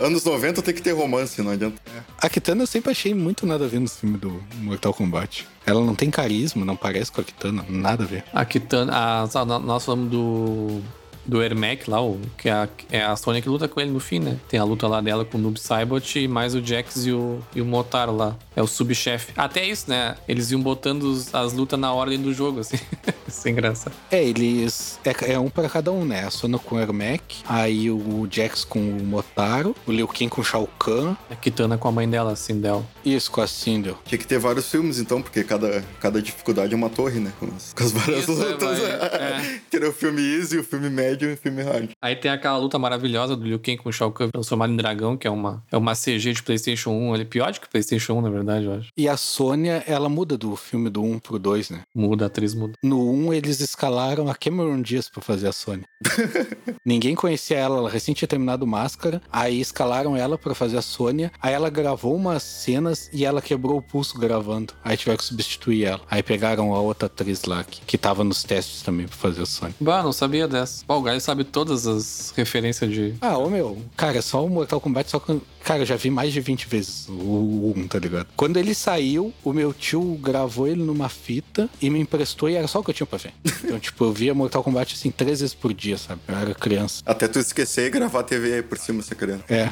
Anos 0.00 0.24
90 0.24 0.62
tem 0.62 0.74
que 0.74 0.82
ter 0.82 0.92
romance, 0.92 1.40
não 1.42 1.50
adianta. 1.52 1.80
a 2.18 2.28
Kitana 2.28 2.62
eu 2.62 2.66
sempre 2.66 2.90
achei 2.90 3.14
muito 3.14 3.46
nada 3.46 3.66
a 3.66 3.68
ver 3.68 3.78
no 3.80 3.88
filme 3.88 4.16
do 4.18 4.42
Mortal 4.56 4.92
Kombat. 4.94 5.46
Ela 5.64 5.80
não 5.84 5.94
tem 5.94 6.10
carisma, 6.10 6.64
não 6.64 6.74
parece 6.74 7.12
com 7.12 7.20
a 7.20 7.24
Kitana, 7.24 7.64
nada 7.68 8.02
a 8.02 8.06
ver. 8.06 8.24
a 8.32 8.44
Kitana. 8.44 8.92
A, 8.92 9.22
a- 9.24 9.44
nós 9.60 9.84
falamos 9.84 10.10
do. 10.10 10.80
Do 11.24 11.42
Ermac 11.42 11.88
lá, 11.88 12.02
o, 12.02 12.20
que 12.36 12.48
é 12.48 12.52
a, 12.52 12.68
é 12.90 13.02
a 13.02 13.14
Sônia 13.14 13.40
que 13.40 13.48
luta 13.48 13.68
com 13.68 13.80
ele 13.80 13.90
no 13.90 14.00
fim, 14.00 14.18
né? 14.18 14.38
Tem 14.48 14.58
a 14.58 14.64
luta 14.64 14.88
lá 14.88 15.00
dela 15.00 15.24
com 15.24 15.38
o 15.38 15.40
Noob 15.40 15.58
Saibot 15.58 16.26
mais 16.28 16.54
o 16.54 16.64
Jax 16.64 17.06
e 17.06 17.12
o, 17.12 17.40
e 17.54 17.60
o 17.60 17.64
Motaro 17.64 18.14
lá. 18.14 18.36
É 18.56 18.62
o 18.62 18.66
subchefe. 18.66 19.32
Até 19.36 19.64
isso, 19.64 19.88
né? 19.88 20.16
Eles 20.26 20.50
iam 20.50 20.60
botando 20.60 21.16
as 21.32 21.52
lutas 21.52 21.78
na 21.78 21.92
ordem 21.92 22.20
do 22.20 22.32
jogo, 22.34 22.60
assim. 22.60 22.78
Isso 23.32 23.48
é 23.48 23.50
engraçado. 23.50 23.94
É, 24.10 24.22
eles. 24.22 24.98
É, 25.04 25.32
é 25.32 25.38
um 25.38 25.48
pra 25.48 25.68
cada 25.68 25.90
um, 25.90 26.04
né? 26.04 26.24
A 26.24 26.30
Sona 26.30 26.58
com 26.58 26.76
o 26.76 26.80
Ermac, 26.80 27.22
aí 27.48 27.90
o 27.90 28.26
Jax 28.30 28.64
com 28.64 28.78
o 28.78 29.02
Motaro, 29.04 29.74
o 29.86 29.92
Liu 29.92 30.06
Kang 30.06 30.28
com 30.28 30.40
o 30.40 30.44
Shao 30.44 30.66
Kahn, 30.78 31.14
A 31.30 31.34
Kitana 31.34 31.78
com 31.78 31.88
a 31.88 31.92
mãe 31.92 32.08
dela, 32.08 32.32
assim, 32.32 32.60
dela. 32.60 32.84
isso 33.04 33.30
com 33.30 33.40
a 33.40 33.46
Sindel. 33.46 33.98
Tinha 34.04 34.18
que 34.18 34.26
ter 34.26 34.38
vários 34.38 34.70
filmes, 34.70 34.98
então, 34.98 35.22
porque 35.22 35.42
cada, 35.44 35.82
cada 36.00 36.20
dificuldade 36.20 36.72
é 36.72 36.76
uma 36.76 36.90
torre, 36.90 37.20
né? 37.20 37.32
Com 37.40 37.46
as, 37.46 37.72
com 37.72 37.82
as 37.84 37.92
várias 37.92 38.28
Isso, 38.28 38.42
é, 38.42 38.46
lutas. 38.46 38.78
vai, 38.78 38.90
é. 38.90 39.60
Teria 39.70 39.88
o 39.88 39.92
filme 39.92 40.20
easy, 40.20 40.58
o 40.58 40.64
filme 40.64 40.90
médio 40.90 41.30
e 41.30 41.34
o 41.34 41.36
filme 41.36 41.62
hard. 41.62 41.90
Aí 42.00 42.14
tem 42.16 42.30
aquela 42.30 42.58
luta 42.58 42.78
maravilhosa 42.78 43.34
do 43.34 43.44
Liu 43.44 43.58
Kang 43.58 43.78
com 43.78 43.88
o 43.88 43.92
Shao 43.92 44.12
Kahn 44.12 44.28
transformado 44.30 44.72
em 44.72 44.76
dragão, 44.76 45.16
que 45.16 45.26
é 45.26 45.30
uma, 45.30 45.62
é 45.72 45.76
uma 45.76 45.94
CG 45.94 46.32
de 46.32 46.42
PlayStation 46.42 46.90
1. 46.90 47.14
Ele 47.14 47.22
é 47.22 47.26
pior 47.26 47.52
do 47.52 47.60
que 47.60 47.68
PlayStation 47.68 48.14
1, 48.14 48.20
na 48.20 48.30
verdade, 48.30 48.66
eu 48.66 48.74
acho. 48.74 48.88
E 48.96 49.08
a 49.08 49.16
Sônia, 49.16 49.82
ela 49.86 50.08
muda 50.08 50.36
do 50.36 50.54
filme 50.56 50.90
do 50.90 51.02
1 51.02 51.18
pro 51.18 51.38
2, 51.38 51.70
né? 51.70 51.80
Muda, 51.94 52.24
a 52.24 52.26
atriz 52.26 52.54
muda. 52.54 52.74
No 52.82 53.10
1, 53.10 53.21
eles 53.30 53.60
escalaram 53.60 54.26
a 54.28 54.34
Cameron 54.34 54.80
Diaz 54.80 55.06
pra 55.06 55.20
fazer 55.20 55.48
a 55.48 55.52
Sônia. 55.52 55.84
Ninguém 56.82 57.14
conhecia 57.14 57.58
ela, 57.58 57.76
ela 57.76 57.90
recém 57.90 58.14
tinha 58.14 58.26
terminado 58.26 58.66
Máscara. 58.66 59.20
Aí 59.30 59.60
escalaram 59.60 60.16
ela 60.16 60.38
pra 60.38 60.54
fazer 60.54 60.78
a 60.78 60.82
Sônia. 60.82 61.30
Aí 61.42 61.52
ela 61.52 61.68
gravou 61.68 62.16
umas 62.16 62.42
cenas 62.42 63.10
e 63.12 63.26
ela 63.26 63.42
quebrou 63.42 63.76
o 63.76 63.82
pulso 63.82 64.18
gravando. 64.18 64.72
Aí 64.82 64.96
tiveram 64.96 65.18
que 65.18 65.24
substituir 65.24 65.84
ela. 65.84 66.00
Aí 66.10 66.22
pegaram 66.22 66.72
a 66.74 66.80
outra 66.80 67.06
atriz 67.06 67.44
lá, 67.44 67.62
que, 67.62 67.82
que 67.82 67.98
tava 67.98 68.24
nos 68.24 68.42
testes 68.42 68.80
também 68.80 69.06
pra 69.06 69.16
fazer 69.16 69.42
a 69.42 69.46
Sônia. 69.46 69.74
Bah, 69.78 70.02
não 70.02 70.12
sabia 70.12 70.48
dessa. 70.48 70.84
Pô, 70.86 70.96
o 70.96 71.02
Gai 71.02 71.20
sabe 71.20 71.44
todas 71.44 71.86
as 71.86 72.32
referências 72.34 72.90
de. 72.90 73.14
Ah, 73.20 73.36
ô 73.36 73.50
meu, 73.50 73.78
cara, 73.96 74.22
só 74.22 74.44
o 74.44 74.48
Mortal 74.48 74.80
Kombat, 74.80 75.10
só 75.10 75.18
que. 75.18 75.40
Cara, 75.62 75.82
eu 75.82 75.86
já 75.86 75.96
vi 75.96 76.10
mais 76.10 76.32
de 76.32 76.40
20 76.40 76.66
vezes 76.66 77.08
o 77.08 77.72
1, 77.76 77.86
tá 77.86 77.98
ligado? 77.98 78.26
Quando 78.36 78.56
ele 78.56 78.74
saiu, 78.74 79.32
o 79.44 79.52
meu 79.52 79.72
tio 79.72 80.18
gravou 80.20 80.66
ele 80.66 80.82
numa 80.82 81.08
fita 81.08 81.68
e 81.80 81.88
me 81.88 82.00
emprestou 82.00 82.48
e 82.48 82.54
era 82.54 82.66
só 82.66 82.80
o 82.80 82.84
que 82.84 82.90
eu 82.90 82.94
tinha 82.94 83.06
pra 83.12 83.18
ver. 83.18 83.32
Então, 83.64 83.78
tipo, 83.78 84.04
eu 84.04 84.12
via 84.12 84.34
Mortal 84.34 84.62
Kombat 84.62 84.94
assim 84.94 85.10
três 85.10 85.40
vezes 85.40 85.54
por 85.54 85.72
dia, 85.74 85.98
sabe? 85.98 86.20
Eu 86.26 86.34
era 86.34 86.54
criança. 86.54 87.02
Até 87.04 87.28
tu 87.28 87.38
esquecer 87.38 87.86
e 87.86 87.90
gravar 87.90 88.20
a 88.20 88.22
TV 88.22 88.54
aí 88.54 88.62
por 88.62 88.78
cima, 88.78 89.02
você 89.02 89.14
querendo. 89.14 89.44
É. 89.48 89.70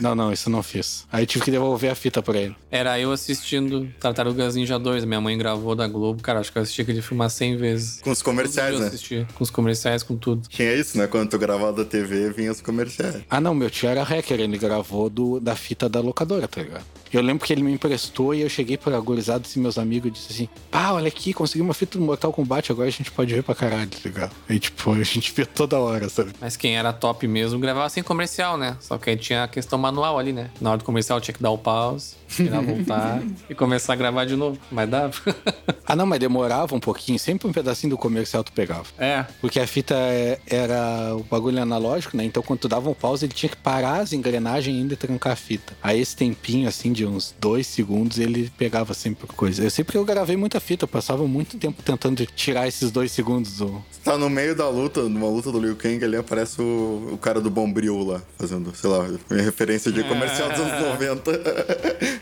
Não, 0.00 0.14
não, 0.14 0.32
isso 0.32 0.48
eu 0.48 0.52
não 0.52 0.62
fiz. 0.62 1.06
Aí 1.12 1.26
tive 1.26 1.44
que 1.44 1.50
devolver 1.50 1.90
a 1.90 1.94
fita 1.94 2.22
pra 2.22 2.38
ele. 2.38 2.56
Era 2.70 2.98
eu 2.98 3.12
assistindo 3.12 3.88
Tartarugas 4.00 4.54
Ninja 4.54 4.78
2. 4.78 5.04
Minha 5.04 5.20
mãe 5.20 5.36
gravou 5.36 5.74
da 5.74 5.86
Globo. 5.86 6.22
Cara, 6.22 6.40
acho 6.40 6.50
que 6.50 6.58
eu 6.58 6.62
assisti 6.62 6.82
aquele 6.82 7.02
filme 7.02 7.20
umas 7.20 7.32
100 7.34 7.56
vezes. 7.56 8.00
Com 8.00 8.10
os 8.10 8.22
comerciais, 8.22 8.78
né? 8.80 8.86
assisti, 8.86 9.26
com 9.34 9.44
os 9.44 9.50
comerciais, 9.50 10.02
com 10.02 10.16
tudo. 10.16 10.48
Tinha 10.48 10.74
isso, 10.74 10.96
né? 10.96 11.06
Quando 11.06 11.30
tu 11.30 11.38
gravava 11.38 11.72
da 11.72 11.84
TV, 11.84 12.30
vinha 12.30 12.50
os 12.50 12.60
comerciais. 12.60 13.22
Ah, 13.28 13.40
não, 13.40 13.54
meu 13.54 13.70
tio 13.70 13.88
era 13.88 14.02
hacker, 14.02 14.40
ele 14.40 14.58
gravou 14.58 15.08
do, 15.08 15.38
da 15.40 15.54
fita 15.54 15.88
da 15.88 16.00
locadora, 16.00 16.48
tá 16.48 16.62
ligado? 16.62 16.84
Eu 17.12 17.20
lembro 17.20 17.46
que 17.46 17.52
ele 17.52 17.62
me 17.62 17.72
emprestou 17.72 18.34
e 18.34 18.40
eu 18.40 18.48
cheguei 18.48 18.78
pra 18.78 18.98
gurizada 18.98 19.44
e 19.54 19.58
meus 19.58 19.76
amigos 19.76 20.08
e 20.08 20.12
disse 20.12 20.32
assim: 20.32 20.48
pá, 20.70 20.92
olha 20.92 21.08
aqui, 21.08 21.34
consegui 21.34 21.60
uma 21.60 21.74
fita 21.74 21.98
do 21.98 22.04
Mortal 22.04 22.32
Kombat, 22.32 22.72
agora 22.72 22.88
a 22.88 22.92
gente 22.92 23.10
pode 23.10 23.34
ver 23.34 23.42
pra 23.42 23.54
caralho, 23.54 23.90
tá 23.90 23.98
ligado? 24.04 24.32
Aí, 24.48 24.58
tipo, 24.58 24.92
a 24.92 25.02
gente 25.02 25.30
vê 25.32 25.44
toda 25.44 25.78
hora, 25.78 26.08
sabe? 26.08 26.32
Mas 26.40 26.56
quem 26.56 26.76
era 26.76 26.92
top 26.92 27.28
mesmo 27.28 27.58
gravava 27.58 27.88
sem 27.90 28.02
comercial, 28.02 28.56
né? 28.56 28.76
Só 28.80 28.96
que 28.96 29.10
aí 29.10 29.16
tinha 29.16 29.44
a 29.44 29.48
questão 29.48 29.78
manual 29.78 30.18
ali, 30.18 30.32
né? 30.32 30.50
Na 30.60 30.70
hora 30.70 30.78
do 30.78 30.84
comercial 30.84 31.20
tinha 31.20 31.34
que 31.34 31.42
dar 31.42 31.50
o 31.50 31.58
pause, 31.58 32.14
esperar 32.32 32.62
voltar 32.62 33.22
e 33.48 33.54
começar 33.54 33.92
a 33.92 33.96
gravar 33.96 34.24
de 34.24 34.36
novo. 34.36 34.58
Mas 34.70 34.88
dava. 34.88 35.12
Ah, 35.84 35.96
não, 35.96 36.06
mas 36.06 36.18
demorava 36.20 36.74
um 36.74 36.80
pouquinho, 36.80 37.18
sempre 37.18 37.46
um 37.46 37.52
pedacinho 37.52 37.90
do 37.90 37.98
comercial 37.98 38.42
tu 38.42 38.50
pegava. 38.52 38.84
é. 38.98 39.26
Porque 39.42 39.60
a 39.60 39.66
fita 39.66 39.94
é- 39.94 40.38
era 40.46 41.14
o 41.14 41.22
bagulho 41.24 41.60
analógico, 41.60 42.16
né? 42.16 42.24
Então 42.24 42.42
quando 42.42 42.60
tu 42.60 42.68
dava 42.68 42.88
um 42.88 42.94
pause, 42.94 43.26
ele 43.26 43.34
tinha 43.34 43.50
que 43.50 43.56
parar 43.56 43.98
as 44.00 44.12
engrenagens 44.14 44.74
ainda 44.74 44.94
e 44.94 44.96
trancar 44.96 45.34
a 45.34 45.36
fita. 45.36 45.74
Aí 45.82 46.00
esse 46.00 46.16
tempinho, 46.16 46.66
assim, 46.66 46.92
de 46.92 47.04
uns 47.04 47.34
dois 47.38 47.66
segundos, 47.66 48.18
ele 48.18 48.50
pegava 48.56 48.94
sempre 48.94 49.26
coisa. 49.26 49.62
Eu 49.64 49.70
sempre 49.70 49.92
que 49.92 49.98
eu 49.98 50.04
gravei 50.04 50.36
muita 50.36 50.60
fita, 50.60 50.84
eu 50.84 50.88
passava 50.88 51.26
muito 51.26 51.58
tempo 51.58 51.82
tentando 51.82 52.24
tirar 52.24 52.66
esses 52.66 52.90
dois 52.90 53.12
segundos 53.12 53.58
do. 53.58 53.84
Tá 54.02 54.16
no 54.16 54.30
meio 54.30 54.54
da 54.56 54.68
luta, 54.70 55.02
numa 55.02 55.28
luta 55.28 55.52
do 55.52 55.60
Liu 55.60 55.76
Kang, 55.76 56.02
ali 56.02 56.16
aparece 56.16 56.62
o, 56.62 57.10
o 57.12 57.18
cara 57.18 57.40
do 57.40 57.50
Bombril 57.50 57.98
lá, 58.02 58.22
fazendo, 58.38 58.74
sei 58.74 58.88
lá, 58.88 59.06
minha 59.28 59.42
referência 59.42 59.92
de 59.92 60.02
comercial 60.04 60.48
dos 60.50 60.60
anos 60.60 60.86
90. 60.88 61.32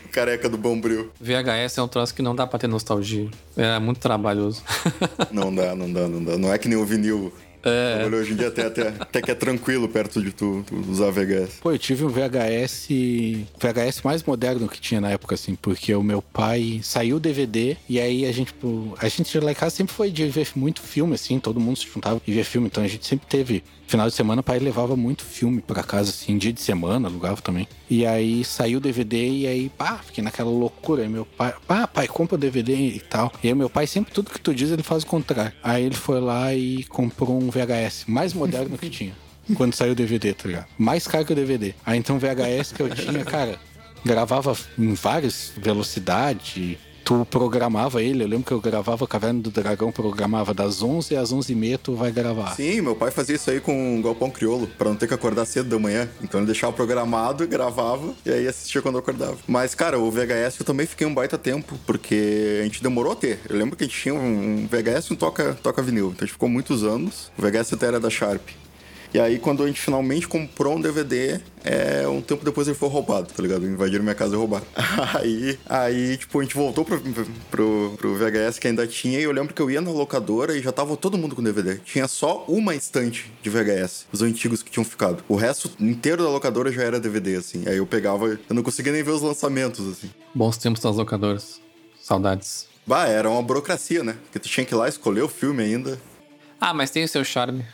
Careca 0.11 0.49
do 0.49 0.57
Bombril. 0.57 1.11
VHS 1.19 1.77
é 1.77 1.81
um 1.81 1.87
troço 1.87 2.13
que 2.13 2.21
não 2.21 2.35
dá 2.35 2.45
pra 2.47 2.59
ter 2.59 2.67
nostalgia. 2.67 3.29
Era 3.55 3.79
muito 3.79 3.99
trabalhoso. 3.99 4.63
Não 5.31 5.53
dá, 5.53 5.75
não 5.75 5.91
dá, 5.91 6.07
não 6.07 6.23
dá. 6.23 6.37
Não 6.37 6.53
é 6.53 6.57
que 6.57 6.67
nem 6.67 6.77
o 6.77 6.85
vinil. 6.85 7.33
É. 7.63 8.03
Olha, 8.05 8.17
Hoje 8.17 8.33
em 8.33 8.35
dia 8.35 8.47
até, 8.47 8.65
até, 8.65 8.87
até 8.99 9.21
que 9.21 9.31
é 9.31 9.35
tranquilo 9.35 9.87
perto 9.87 10.21
de 10.21 10.31
tu, 10.31 10.63
tu 10.65 10.75
usar 10.89 11.11
VHS. 11.11 11.59
Pô, 11.61 11.71
eu 11.71 11.77
tive 11.77 12.03
um 12.03 12.09
VHS. 12.09 12.87
VHS 13.59 14.01
mais 14.03 14.23
moderno 14.23 14.67
que 14.67 14.79
tinha 14.81 14.99
na 14.99 15.11
época, 15.11 15.35
assim, 15.35 15.55
porque 15.55 15.93
o 15.93 16.03
meu 16.03 16.21
pai 16.21 16.79
saiu 16.83 17.17
o 17.17 17.19
DVD 17.19 17.77
e 17.87 17.99
aí 17.99 18.25
a 18.25 18.31
gente, 18.31 18.53
pô, 18.53 18.95
a 18.99 19.07
gente 19.07 19.39
lá 19.39 19.51
em 19.51 19.55
casa 19.55 19.75
sempre 19.75 19.93
foi 19.93 20.09
de 20.09 20.27
ver 20.27 20.47
muito 20.55 20.81
filme, 20.81 21.13
assim, 21.13 21.39
todo 21.39 21.59
mundo 21.59 21.77
se 21.77 21.87
juntava 21.87 22.19
e 22.25 22.31
via 22.31 22.43
filme, 22.43 22.67
então 22.67 22.83
a 22.83 22.87
gente 22.87 23.05
sempre 23.05 23.27
teve. 23.27 23.63
Final 23.91 24.07
de 24.07 24.15
semana, 24.15 24.41
pai 24.41 24.57
levava 24.57 24.95
muito 24.95 25.21
filme 25.25 25.61
pra 25.61 25.83
casa, 25.83 26.11
assim, 26.11 26.37
dia 26.37 26.53
de 26.53 26.61
semana, 26.61 27.09
alugava 27.09 27.41
também. 27.41 27.67
E 27.89 28.05
aí 28.05 28.41
saiu 28.45 28.77
o 28.77 28.81
DVD 28.81 29.17
e 29.17 29.45
aí, 29.45 29.67
pá, 29.67 29.97
fiquei 29.97 30.23
naquela 30.23 30.49
loucura. 30.49 31.03
Aí 31.03 31.09
meu 31.09 31.25
pai, 31.25 31.53
pá, 31.67 31.85
pai, 31.85 32.07
compra 32.07 32.35
o 32.35 32.37
DVD 32.37 32.73
e 32.73 33.01
tal. 33.01 33.29
E 33.43 33.49
aí 33.49 33.53
meu 33.53 33.69
pai, 33.69 33.85
sempre 33.85 34.13
tudo 34.13 34.31
que 34.31 34.39
tu 34.39 34.55
diz, 34.55 34.71
ele 34.71 34.81
faz 34.81 35.03
o 35.03 35.07
contrário. 35.07 35.51
Aí 35.61 35.83
ele 35.83 35.95
foi 35.95 36.21
lá 36.21 36.55
e 36.55 36.85
comprou 36.85 37.37
um 37.37 37.49
VHS 37.49 38.05
mais 38.07 38.33
moderno 38.33 38.77
que 38.77 38.89
tinha. 38.89 39.11
Quando 39.55 39.73
saiu 39.73 39.91
o 39.91 39.95
DVD, 39.95 40.33
tá 40.33 40.47
ligado? 40.47 40.67
Mais 40.77 41.05
caro 41.05 41.25
que 41.25 41.33
o 41.33 41.35
DVD. 41.35 41.75
Aí 41.85 41.99
então 41.99 42.15
o 42.15 42.19
VHS 42.19 42.71
que 42.71 42.81
eu 42.81 42.95
tinha, 42.95 43.25
cara, 43.25 43.59
gravava 44.05 44.55
em 44.79 44.93
várias 44.93 45.51
velocidades. 45.57 46.77
Tu 47.03 47.25
programava 47.25 48.01
ele, 48.01 48.23
eu 48.23 48.27
lembro 48.27 48.45
que 48.45 48.51
eu 48.51 48.61
gravava 48.61 49.07
Caverna 49.07 49.41
do 49.41 49.49
Dragão, 49.49 49.91
programava 49.91 50.53
das 50.53 50.81
11 50.81 51.15
às 51.15 51.33
11h30 51.33 51.79
tu 51.81 51.95
vai 51.95 52.11
gravar. 52.11 52.55
Sim, 52.55 52.81
meu 52.81 52.95
pai 52.95 53.11
fazia 53.11 53.35
isso 53.35 53.49
aí 53.49 53.59
com 53.59 53.99
o 53.99 54.01
Galpão 54.01 54.29
Criolo, 54.29 54.67
pra 54.67 54.89
não 54.89 54.95
ter 54.95 55.07
que 55.07 55.13
acordar 55.13 55.45
cedo 55.45 55.69
da 55.69 55.79
manhã. 55.79 56.07
Então 56.21 56.39
ele 56.39 56.47
deixava 56.47 56.71
programado, 56.71 57.45
gravava 57.47 58.13
e 58.25 58.31
aí 58.31 58.47
assistia 58.47 58.81
quando 58.81 58.95
eu 58.95 58.99
acordava. 58.99 59.37
Mas, 59.47 59.73
cara, 59.75 59.99
o 59.99 60.11
VHS 60.11 60.59
eu 60.59 60.65
também 60.65 60.85
fiquei 60.85 61.07
um 61.07 61.13
baita 61.13 61.37
tempo, 61.37 61.77
porque 61.85 62.59
a 62.61 62.63
gente 62.63 62.83
demorou 62.83 63.13
a 63.13 63.15
ter. 63.15 63.39
Eu 63.49 63.57
lembro 63.57 63.75
que 63.75 63.83
a 63.83 63.87
gente 63.87 63.99
tinha 63.99 64.13
um 64.13 64.67
VHS 64.67 65.07
e 65.07 65.13
um 65.13 65.15
toca, 65.15 65.57
toca 65.61 65.81
vinil. 65.81 66.07
Então 66.07 66.19
a 66.19 66.25
gente 66.25 66.33
ficou 66.33 66.49
muitos 66.49 66.83
anos. 66.83 67.31
O 67.37 67.41
VHS 67.41 67.73
até 67.73 67.87
era 67.87 67.99
da 67.99 68.09
Sharp. 68.09 68.41
E 69.13 69.19
aí, 69.19 69.37
quando 69.37 69.63
a 69.63 69.67
gente 69.67 69.81
finalmente 69.81 70.27
comprou 70.27 70.77
um 70.77 70.81
DVD, 70.81 71.41
é, 71.63 72.07
um 72.07 72.21
tempo 72.21 72.45
depois 72.45 72.67
ele 72.67 72.77
foi 72.77 72.87
roubado, 72.87 73.27
tá 73.33 73.43
ligado? 73.43 73.65
Invadiram 73.65 74.03
minha 74.03 74.15
casa 74.15 74.35
e 74.35 74.37
roubaram. 74.37 74.65
Aí, 75.13 75.59
aí 75.67 76.17
tipo, 76.17 76.39
a 76.39 76.43
gente 76.43 76.55
voltou 76.55 76.85
pro, 76.85 77.01
pro, 77.49 77.93
pro 77.97 78.15
VHS 78.15 78.59
que 78.59 78.67
ainda 78.67 78.87
tinha, 78.87 79.19
e 79.19 79.23
eu 79.23 79.31
lembro 79.31 79.53
que 79.53 79.61
eu 79.61 79.69
ia 79.69 79.81
na 79.81 79.91
locadora 79.91 80.55
e 80.55 80.61
já 80.61 80.71
tava 80.71 80.95
todo 80.95 81.17
mundo 81.17 81.35
com 81.35 81.43
DVD. 81.43 81.77
Tinha 81.79 82.07
só 82.07 82.45
uma 82.47 82.73
estante 82.73 83.31
de 83.41 83.49
VHS, 83.49 84.07
os 84.11 84.21
antigos 84.21 84.63
que 84.63 84.71
tinham 84.71 84.85
ficado. 84.85 85.23
O 85.27 85.35
resto 85.35 85.71
inteiro 85.79 86.23
da 86.23 86.29
locadora 86.29 86.71
já 86.71 86.83
era 86.83 86.99
DVD, 86.99 87.35
assim. 87.35 87.63
Aí 87.67 87.77
eu 87.77 87.85
pegava, 87.85 88.27
eu 88.27 88.55
não 88.55 88.63
conseguia 88.63 88.93
nem 88.93 89.03
ver 89.03 89.11
os 89.11 89.21
lançamentos, 89.21 89.87
assim. 89.87 90.09
Bons 90.33 90.57
tempos 90.57 90.81
das 90.81 90.95
locadoras. 90.95 91.59
Saudades. 92.01 92.67
Bah, 92.85 93.07
era 93.07 93.29
uma 93.29 93.41
burocracia, 93.43 94.03
né? 94.03 94.17
Porque 94.23 94.39
tu 94.39 94.49
tinha 94.49 94.65
que 94.65 94.73
ir 94.73 94.77
lá 94.77 94.87
escolher 94.87 95.21
o 95.21 95.27
filme 95.27 95.63
ainda. 95.63 95.99
Ah, 96.59 96.73
mas 96.73 96.89
tem 96.89 97.03
o 97.03 97.07
seu 97.07 97.23
charme. 97.23 97.65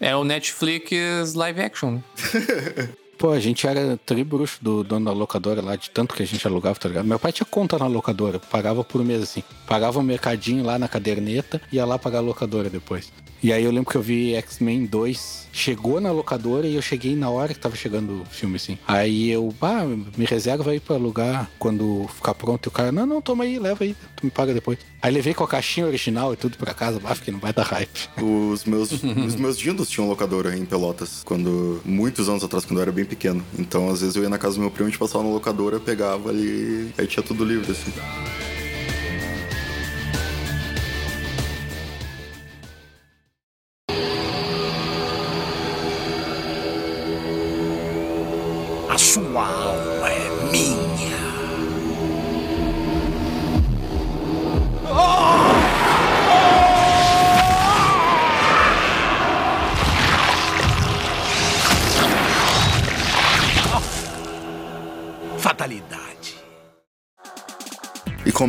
É 0.00 0.14
o 0.14 0.24
Netflix 0.24 1.34
live 1.34 1.60
action. 1.60 2.00
Pô, 3.16 3.30
a 3.30 3.40
gente 3.40 3.66
era 3.66 3.96
tribruxo 4.04 4.58
do 4.62 4.82
dono 4.82 5.06
da 5.06 5.12
locadora 5.12 5.62
lá, 5.62 5.76
de 5.76 5.88
tanto 5.88 6.14
que 6.14 6.22
a 6.22 6.26
gente 6.26 6.46
alugava, 6.46 6.78
tá 6.78 6.88
ligado? 6.88 7.06
Meu 7.06 7.18
pai 7.18 7.32
tinha 7.32 7.46
conta 7.46 7.78
na 7.78 7.86
locadora, 7.86 8.38
pagava 8.38 8.82
por 8.82 9.04
mês 9.04 9.22
assim. 9.22 9.42
Pagava 9.66 10.00
um 10.00 10.02
mercadinho 10.02 10.64
lá 10.64 10.78
na 10.78 10.88
caderneta, 10.88 11.60
ia 11.72 11.84
lá 11.84 11.98
pagar 11.98 12.18
a 12.18 12.22
locadora 12.22 12.68
depois. 12.68 13.12
E 13.42 13.52
aí 13.52 13.64
eu 13.64 13.70
lembro 13.70 13.90
que 13.90 13.96
eu 13.96 14.02
vi 14.02 14.34
X-Men 14.34 14.86
2, 14.86 15.48
chegou 15.52 16.00
na 16.00 16.10
locadora 16.10 16.66
e 16.66 16.74
eu 16.74 16.82
cheguei 16.82 17.14
na 17.14 17.28
hora 17.30 17.52
que 17.52 17.60
tava 17.60 17.76
chegando 17.76 18.22
o 18.22 18.24
filme, 18.24 18.56
assim. 18.56 18.78
Aí 18.86 19.30
eu, 19.30 19.54
ah, 19.60 19.84
me 20.16 20.24
reserva 20.24 20.70
aí 20.70 20.80
pra 20.80 20.96
alugar 20.96 21.50
quando 21.58 22.08
ficar 22.14 22.34
pronto. 22.34 22.66
E 22.66 22.68
o 22.68 22.72
cara, 22.72 22.90
não, 22.90 23.06
não, 23.06 23.20
toma 23.20 23.44
aí, 23.44 23.58
leva 23.58 23.84
aí, 23.84 23.94
tu 24.16 24.24
me 24.24 24.30
paga 24.30 24.54
depois. 24.54 24.78
Aí 25.00 25.12
levei 25.12 25.34
com 25.34 25.44
a 25.44 25.48
caixinha 25.48 25.86
original 25.86 26.32
e 26.32 26.36
tudo 26.36 26.56
pra 26.56 26.72
casa, 26.72 27.00
ah, 27.04 27.14
que 27.14 27.30
não 27.30 27.38
vai 27.38 27.52
dar 27.52 27.64
hype. 27.64 28.08
Os 28.22 28.64
meus, 28.64 28.90
os 28.92 29.36
meus 29.36 29.58
dindos 29.58 29.90
tinham 29.90 30.08
locadora 30.08 30.56
em 30.56 30.64
Pelotas, 30.64 31.22
quando 31.24 31.80
muitos 31.84 32.28
anos 32.28 32.42
atrás, 32.42 32.64
quando 32.64 32.78
eu 32.78 32.82
era 32.82 32.92
bem 32.92 33.04
pequeno. 33.04 33.44
Então, 33.58 33.90
às 33.90 34.00
vezes 34.00 34.16
eu 34.16 34.22
ia 34.22 34.28
na 34.28 34.38
casa 34.38 34.54
do 34.56 34.62
meu 34.62 34.70
primo, 34.70 34.88
a 34.88 34.90
gente 34.90 34.98
passava 34.98 35.22
na 35.22 35.30
locadora, 35.30 35.78
pegava 35.78 36.30
ali, 36.30 36.92
aí 36.96 37.06
tinha 37.06 37.22
tudo 37.22 37.44
livre, 37.44 37.70
assim. 37.70 37.92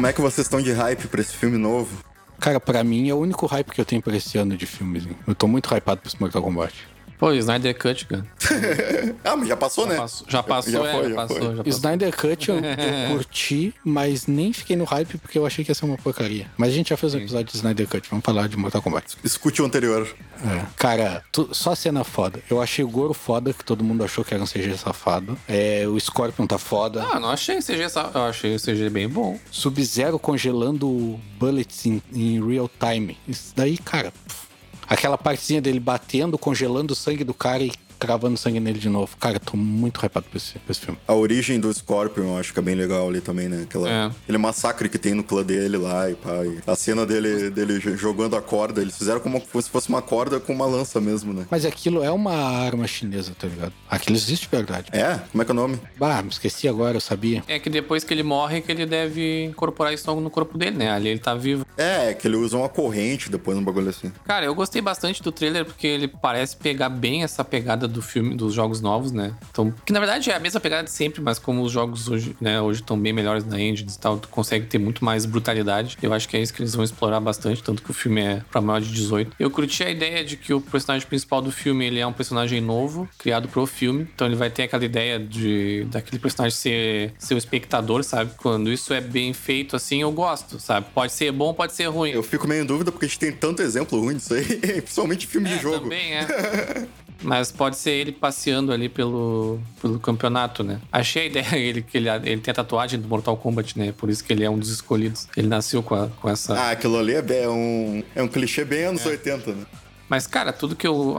Como 0.06 0.10
é 0.12 0.14
que 0.14 0.22
vocês 0.22 0.46
estão 0.46 0.62
de 0.62 0.72
hype 0.72 1.08
pra 1.08 1.20
esse 1.20 1.34
filme 1.34 1.58
novo? 1.58 1.98
Cara, 2.40 2.60
pra 2.60 2.84
mim 2.84 3.10
é 3.10 3.14
o 3.16 3.18
único 3.18 3.48
hype 3.48 3.72
que 3.72 3.82
eu 3.82 3.86
tenho 3.86 4.04
pra 4.04 4.16
esse 4.16 4.38
ano 4.38 4.56
de 4.56 4.68
filmes. 4.68 5.04
hein? 5.04 5.18
Eu 5.26 5.34
tô 5.34 5.48
muito 5.48 5.68
hypado 5.74 6.00
pra 6.00 6.08
esse 6.08 6.22
Mortal 6.22 6.44
Kombat. 6.44 6.76
Pô, 7.18 7.32
Snyder 7.34 7.78
Cut, 7.78 8.06
cara. 8.06 8.26
Ah, 9.24 9.36
mas 9.36 9.48
já 9.48 9.58
passou, 9.58 9.88
né? 9.88 9.96
Passou- 9.96 10.28
já 10.30 10.44
passou, 10.44 10.72
Já 10.72 10.86
é, 10.86 10.92
foi, 10.94 11.04
já 11.04 11.10
já 11.10 11.16
passou, 11.16 11.38
foi. 11.38 11.46
já 11.56 11.64
passou. 11.64 11.66
Snyder 11.68 12.16
Cut 12.16 12.50
eu, 12.50 12.56
eu 12.58 12.64
curti, 13.16 13.74
mas 13.84 14.28
nem 14.28 14.54
fiquei 14.54 14.76
no 14.76 14.84
hype 14.84 15.18
porque 15.18 15.38
eu 15.40 15.46
achei 15.46 15.64
que 15.66 15.72
ia 15.72 15.76
ser 15.76 15.86
uma 15.86 15.98
porcaria. 15.98 16.48
Mas 16.58 16.70
a 16.70 16.72
gente 16.74 16.90
já 16.90 16.98
fez 16.98 17.14
um 17.16 17.18
episódio 17.20 17.46
de 17.46 17.56
Snyder 17.56 17.88
Cut, 17.88 18.08
vamos 18.10 18.24
falar 18.26 18.48
de 18.48 18.58
Mortal 18.58 18.82
Kombat. 18.82 19.18
Escute 19.24 19.62
o 19.62 19.66
anterior. 19.66 20.08
É. 20.46 20.66
Cara, 20.78 21.24
tu- 21.32 21.50
só 21.54 21.74
cena 21.74 22.04
foda. 22.04 22.40
Eu 22.50 22.62
achei 22.62 22.84
o 22.84 22.88
Goro 22.90 23.14
foda, 23.14 23.54
que 23.54 23.64
todo 23.64 23.84
mundo 23.84 24.04
achou 24.04 24.24
que 24.24 24.34
era 24.34 24.44
um 24.44 24.48
CG 24.48 24.78
safado. 24.78 25.38
É, 25.48 25.86
o 25.88 26.00
Scorpion 26.00 26.46
tá 26.46 26.58
foda. 26.58 27.04
Ah, 27.12 27.20
não 27.20 27.30
achei 27.30 27.60
CG, 27.62 27.90
sa- 27.90 28.12
eu 28.14 28.22
achei 28.26 28.56
o 28.56 28.60
CG 28.60 28.90
bem 28.90 29.08
bom. 29.10 29.40
Sub-Zero 29.50 30.20
congelando 30.20 31.20
bullets 31.40 31.86
em, 31.86 32.02
em 32.14 32.46
real 32.46 32.70
time. 32.80 33.18
Isso 33.28 33.54
daí, 33.56 33.78
cara. 33.78 34.12
pff. 34.12 34.45
Aquela 34.88 35.18
partezinha 35.18 35.62
dele 35.62 35.80
batendo, 35.80 36.38
congelando 36.38 36.94
o 36.94 36.96
sangue 36.96 37.24
do 37.24 37.34
cara 37.34 37.64
e 37.64 37.72
cravando 38.00 38.38
sangue 38.38 38.60
nele 38.60 38.80
de 38.80 38.90
novo. 38.90 39.16
Cara, 39.18 39.40
tô 39.40 39.56
muito 39.58 40.04
hypado 40.06 40.26
pra 40.30 40.38
esse, 40.38 40.54
pra 40.60 40.72
esse 40.72 40.82
filme. 40.82 40.98
A 41.08 41.14
origem 41.14 41.60
do 41.60 41.74
Scorpion 41.74 42.24
eu 42.26 42.38
acho 42.38 42.54
que 42.54 42.60
é 42.60 42.62
bem 42.62 42.76
legal 42.76 43.08
ali 43.08 43.22
também, 43.22 43.48
né? 43.48 43.64
Aquela, 43.64 43.90
É. 43.90 44.06
Aquele 44.24 44.38
massacre 44.38 44.90
que 44.90 44.98
tem 44.98 45.14
no 45.14 45.24
clã 45.24 45.44
dele 45.44 45.78
lá 45.78 46.10
e 46.10 46.16
pá. 46.16 46.44
e 46.46 46.60
a 46.66 46.76
cena 46.76 47.06
dele, 47.06 47.50
dele 47.50 47.80
jogando 47.80 48.36
a 48.36 48.42
corda, 48.42 48.82
eles 48.82 48.98
fizeram 48.98 49.20
como 49.20 49.42
se 49.62 49.70
fosse 49.70 49.90
uma 49.90 50.02
corda 50.02 50.40
com 50.40 50.54
uma 50.54 50.66
lança 50.66 51.00
mesmo, 51.02 51.34
né? 51.34 51.46
Mas 51.50 51.66
aquilo 51.66 52.04
é 52.04 52.12
uma 52.12 52.34
arma 52.34 52.88
chinesa, 52.88 53.34
tá 53.38 53.48
ligado? 53.48 53.74
Aquilo 53.90 54.16
existe 54.16 54.44
de 54.50 54.56
verdade. 54.56 54.90
É? 54.92 55.20
Como 55.32 55.42
é 55.42 55.46
que 55.46 55.52
é 55.52 55.54
o 55.54 55.56
nome? 55.56 55.80
Bah, 55.98 56.22
me 56.22 56.30
esqueci 56.30 56.68
agora, 56.68 56.98
eu 56.98 57.02
sabia. 57.02 57.44
É 57.48 57.60
que 57.60 57.70
depois 57.70 58.04
que 58.04 58.14
ele 58.14 58.24
morre, 58.24 58.62
que 58.62 58.72
ele 58.72 58.86
deve 58.86 59.44
incorporar 59.46 59.94
isso 59.94 60.14
no 60.16 60.30
corpo 60.30 60.58
dele, 60.58 60.78
né? 60.78 60.92
Ali 60.92 61.10
ele 61.10 61.20
tá 61.20 61.36
vivo. 61.36 61.66
É, 61.78 62.14
que 62.14 62.28
ele 62.28 62.36
usa 62.38 62.58
uma 62.58 62.70
corrente 62.70 63.30
depois, 63.30 63.58
um 63.58 63.64
bagulho 63.64 63.90
assim. 63.90 64.12
Cara, 64.24 64.46
eu 64.46 64.56
gostei 64.56 64.82
bastante 64.82 65.22
do 65.22 65.32
trailer 65.32 65.66
porque 65.66 65.88
ele 65.88 66.08
parece 66.08 66.56
pegar 66.56 66.90
bem 66.90 67.24
essa 67.24 67.44
pegada 67.44 67.85
do 67.88 68.02
filme, 68.02 68.36
dos 68.36 68.54
jogos 68.54 68.82
novos, 68.82 69.12
né? 69.12 69.34
Então, 69.52 69.74
que 69.86 69.94
na 69.94 70.00
verdade 70.00 70.30
é 70.30 70.36
a 70.36 70.40
mesma 70.40 70.60
pegada 70.60 70.84
de 70.84 70.92
sempre, 70.92 71.22
mas 71.22 71.40
como 71.40 71.62
os 71.62 71.72
jogos 71.72 72.08
hoje, 72.08 72.36
né, 72.40 72.62
hoje 72.62 72.82
estão 72.82 72.98
bem 73.00 73.14
melhores 73.14 73.46
na 73.46 73.60
engine 73.60 73.90
e 73.92 73.98
tal, 74.00 74.18
tu 74.18 74.28
consegue 74.30 74.66
ter 74.66 74.78
muito 74.78 75.04
mais 75.04 75.26
brutalidade. 75.26 75.98
Eu 76.02 76.14
acho 76.14 76.28
que 76.28 76.38
é 76.38 76.42
isso 76.42 76.54
que 76.54 76.62
eles 76.62 76.74
vão 76.76 76.84
explorar 76.84 77.20
bastante, 77.20 77.62
tanto 77.64 77.82
que 77.82 77.92
o 77.92 77.94
filme 77.94 78.22
é 78.22 78.42
pra 78.52 78.62
maior 78.62 78.82
de 78.82 78.92
18. 78.92 79.36
Eu 79.40 79.50
curti 79.50 79.84
a 79.84 79.90
ideia 79.90 80.24
de 80.24 80.38
que 80.38 80.54
o 80.54 80.62
personagem 80.62 81.08
principal 81.08 81.42
do 81.42 81.52
filme, 81.52 81.86
ele 81.86 82.00
é 82.00 82.08
um 82.08 82.14
personagem 82.14 82.62
novo, 82.62 83.08
criado 83.18 83.48
pro 83.48 83.66
filme. 83.66 84.08
Então 84.14 84.28
ele 84.28 84.36
vai 84.36 84.50
ter 84.50 84.64
aquela 84.64 84.84
ideia 84.86 85.20
de 85.20 85.86
daquele 85.92 86.20
personagem 86.20 86.56
ser, 86.56 87.34
o 87.34 87.38
espectador, 87.38 88.04
sabe? 88.04 88.32
Quando 88.38 88.72
isso 88.72 88.94
é 88.94 89.02
bem 89.02 89.34
feito 89.34 89.76
assim, 89.76 90.02
eu 90.02 90.12
gosto, 90.12 90.60
sabe? 90.60 90.88
Pode 90.94 91.12
ser 91.14 91.32
bom, 91.32 91.54
pode 91.54 91.74
ser 91.74 91.86
ruim. 91.86 92.12
Eu 92.12 92.24
fico 92.24 92.48
meio 92.48 92.64
em 92.64 92.66
dúvida 92.66 92.92
porque 92.92 93.06
a 93.06 93.08
gente 93.08 93.20
tem 93.20 93.32
tanto 93.32 93.62
exemplo 93.62 94.00
ruim 94.00 94.16
disso 94.16 94.34
aí, 94.34 94.44
principalmente 94.82 95.28
filme 95.28 95.50
É, 95.50 95.56
de 95.56 95.62
jogo. 95.62 95.80
Também 95.82 96.14
é. 96.14 96.88
Mas 97.22 97.52
pode 97.52 97.78
ser 97.78 97.92
ele 97.92 98.12
passeando 98.12 98.72
ali 98.72 98.88
pelo, 98.90 99.60
pelo 99.82 100.00
campeonato, 100.00 100.64
né? 100.64 100.80
Achei 100.92 101.24
a 101.24 101.26
ideia 101.26 101.56
ele, 101.58 101.82
que 101.82 101.98
ele, 101.98 102.10
ele 102.10 102.42
tem 102.42 102.52
a 102.52 102.56
tatuagem 102.56 103.00
do 103.00 103.08
Mortal 103.08 103.36
Kombat, 103.38 103.78
né? 103.78 103.94
Por 103.98 104.10
isso 104.10 104.24
que 104.24 104.32
ele 104.34 104.44
é 104.44 104.50
um 104.50 104.58
dos 104.60 104.70
escolhidos. 104.70 105.28
Ele 105.36 105.48
nasceu 105.48 105.82
com, 105.82 105.96
a- 105.96 106.08
com 106.22 106.30
essa. 106.30 106.54
Ah, 106.54 106.72
aquilo 106.72 106.98
ali 106.98 107.14
é, 107.16 107.22
bem- 107.22 107.44
é 107.44 107.50
um, 107.50 108.04
é 108.16 108.22
um 108.24 108.28
clichê 108.28 108.64
bem 108.66 108.86
anos 108.86 109.06
80, 109.06 109.52
né? 109.54 109.66
Mas, 110.10 110.28
cara, 110.28 110.54
tudo 110.54 110.76
que 110.76 110.86
eu 110.86 111.18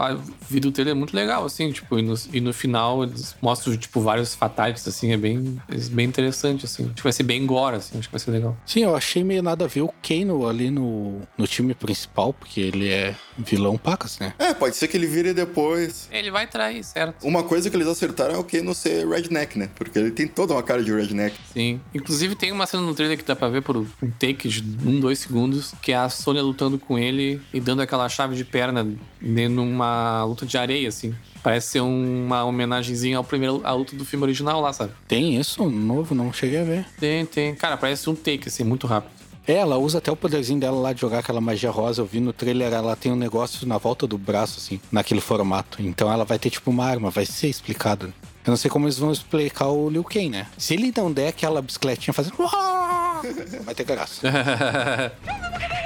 vi 0.49 0.61
do 0.61 0.70
trailer 0.70 0.93
é 0.93 0.95
muito 0.95 1.14
legal, 1.14 1.45
assim, 1.45 1.72
tipo, 1.72 1.99
e 1.99 2.03
no, 2.03 2.14
e 2.32 2.41
no 2.41 2.53
final 2.53 3.05
eles 3.05 3.37
mostram, 3.43 3.76
tipo, 3.76 4.01
vários 4.01 4.34
fatalities, 4.34 4.87
assim, 4.87 5.12
é 5.12 5.16
bem, 5.16 5.61
é 5.68 5.76
bem 5.91 6.07
interessante, 6.07 6.64
assim. 6.64 6.84
Acho 6.84 6.95
que 6.95 7.03
vai 7.03 7.12
ser 7.12 7.22
bem 7.22 7.45
gore, 7.47 7.76
assim, 7.76 7.99
acho 7.99 8.09
que 8.09 8.12
vai 8.12 8.20
ser 8.20 8.30
legal. 8.30 8.57
Sim, 8.64 8.84
eu 8.84 8.97
achei 8.97 9.24
meio 9.24 9.43
nada 9.43 9.64
a 9.64 9.68
ver 9.68 9.82
o 9.82 9.93
Kano 10.03 10.49
ali 10.49 10.70
no, 10.70 11.20
no 11.37 11.47
time 11.47 11.74
principal, 11.74 12.32
porque 12.32 12.61
ele 12.61 12.89
é 12.89 13.14
vilão 13.39 13.76
pacas, 13.76 14.18
né? 14.18 14.34
É, 14.39 14.55
pode 14.55 14.76
ser 14.76 14.89
que 14.89 14.97
ele 14.97 15.07
vire 15.07 15.34
depois. 15.34 16.09
Ele 16.11 16.30
vai 16.30 16.47
trair, 16.47 16.82
certo? 16.84 17.26
Uma 17.26 17.43
coisa 17.43 17.68
que 17.68 17.76
eles 17.76 17.89
acertaram 17.89 18.34
é 18.34 18.39
o 18.39 18.64
não 18.64 18.74
ser 18.74 19.07
redneck, 19.07 19.59
né? 19.59 19.68
Porque 19.74 19.99
ele 19.99 20.11
tem 20.11 20.26
toda 20.26 20.55
uma 20.55 20.62
cara 20.62 20.82
de 20.82 20.93
redneck. 20.93 21.37
Sim. 21.53 21.80
Inclusive 21.95 22.34
tem 22.34 22.53
uma 22.53 22.66
cena 22.66 22.82
no 22.82 22.95
trailer 22.95 23.18
que 23.18 23.24
dá 23.24 23.37
pra 23.37 23.49
ver 23.49 23.62
por 23.62 23.76
um 23.76 23.87
take 24.18 24.49
de 24.49 24.62
um, 24.87 25.01
dois 25.01 25.18
segundos, 25.18 25.74
que 25.82 25.93
é 25.93 25.97
a 25.97 26.09
Sônia 26.09 26.43
lutando 26.43 26.78
com 26.78 26.99
ele 26.99 27.41
e 27.53 27.61
dando 27.61 27.82
aquela 27.82 28.09
chave 28.09 28.34
de 28.37 28.45
perna 28.45 28.76
ne- 28.85 29.49
numa 29.49 30.24
luta 30.24 30.45
de 30.47 30.57
areia, 30.59 30.89
assim. 30.89 31.14
Parece 31.43 31.68
ser 31.68 31.81
uma 31.81 32.45
homenagenzinha 32.45 33.18
ao 33.18 33.24
primeiro, 33.24 33.61
à 33.64 33.72
luta 33.72 33.95
do 33.95 34.05
filme 34.05 34.24
original 34.24 34.61
lá, 34.61 34.72
sabe? 34.72 34.93
Tem 35.07 35.37
isso 35.39 35.68
novo, 35.70 36.14
não 36.14 36.33
cheguei 36.33 36.61
a 36.61 36.64
ver. 36.64 36.87
Tem, 36.99 37.24
tem. 37.24 37.55
Cara, 37.55 37.77
parece 37.77 38.11
um 38.11 38.14
take, 38.16 38.49
assim, 38.49 38.64
muito 38.64 38.87
rápido. 38.87 39.12
É, 39.47 39.55
ela 39.55 39.79
usa 39.79 39.99
até 39.99 40.11
o 40.11 40.16
poderzinho 40.16 40.59
dela 40.59 40.77
lá 40.81 40.93
de 40.93 41.01
jogar 41.01 41.20
aquela 41.20 41.41
magia 41.41 41.70
rosa. 41.70 42.03
Eu 42.03 42.07
vi 42.07 42.18
no 42.18 42.33
trailer, 42.33 42.72
ela 42.72 42.97
tem 42.97 43.12
um 43.12 43.16
negócio 43.16 43.64
na 43.64 43.79
volta 43.79 44.05
do 44.05 44.18
braço, 44.18 44.59
assim, 44.59 44.81
naquele 44.91 45.20
formato. 45.20 45.81
Então 45.81 46.12
ela 46.12 46.24
vai 46.24 46.37
ter 46.37 46.51
tipo 46.51 46.68
uma 46.68 46.85
arma, 46.85 47.11
vai 47.11 47.24
ser 47.24 47.47
explicado. 47.47 48.12
Eu 48.45 48.51
não 48.51 48.57
sei 48.57 48.68
como 48.68 48.87
eles 48.87 48.99
vão 48.99 49.12
explicar 49.12 49.68
o 49.68 49.89
Liu 49.89 50.03
Kang, 50.03 50.31
né? 50.31 50.47
Se 50.59 50.74
ele 50.74 50.93
não 50.97 51.12
der 51.12 51.29
aquela 51.29 51.62
bicicletinha 51.62 52.12
fazendo. 52.12 52.35
Vai 53.64 53.74
ter 53.74 53.85
graça. 53.85 54.20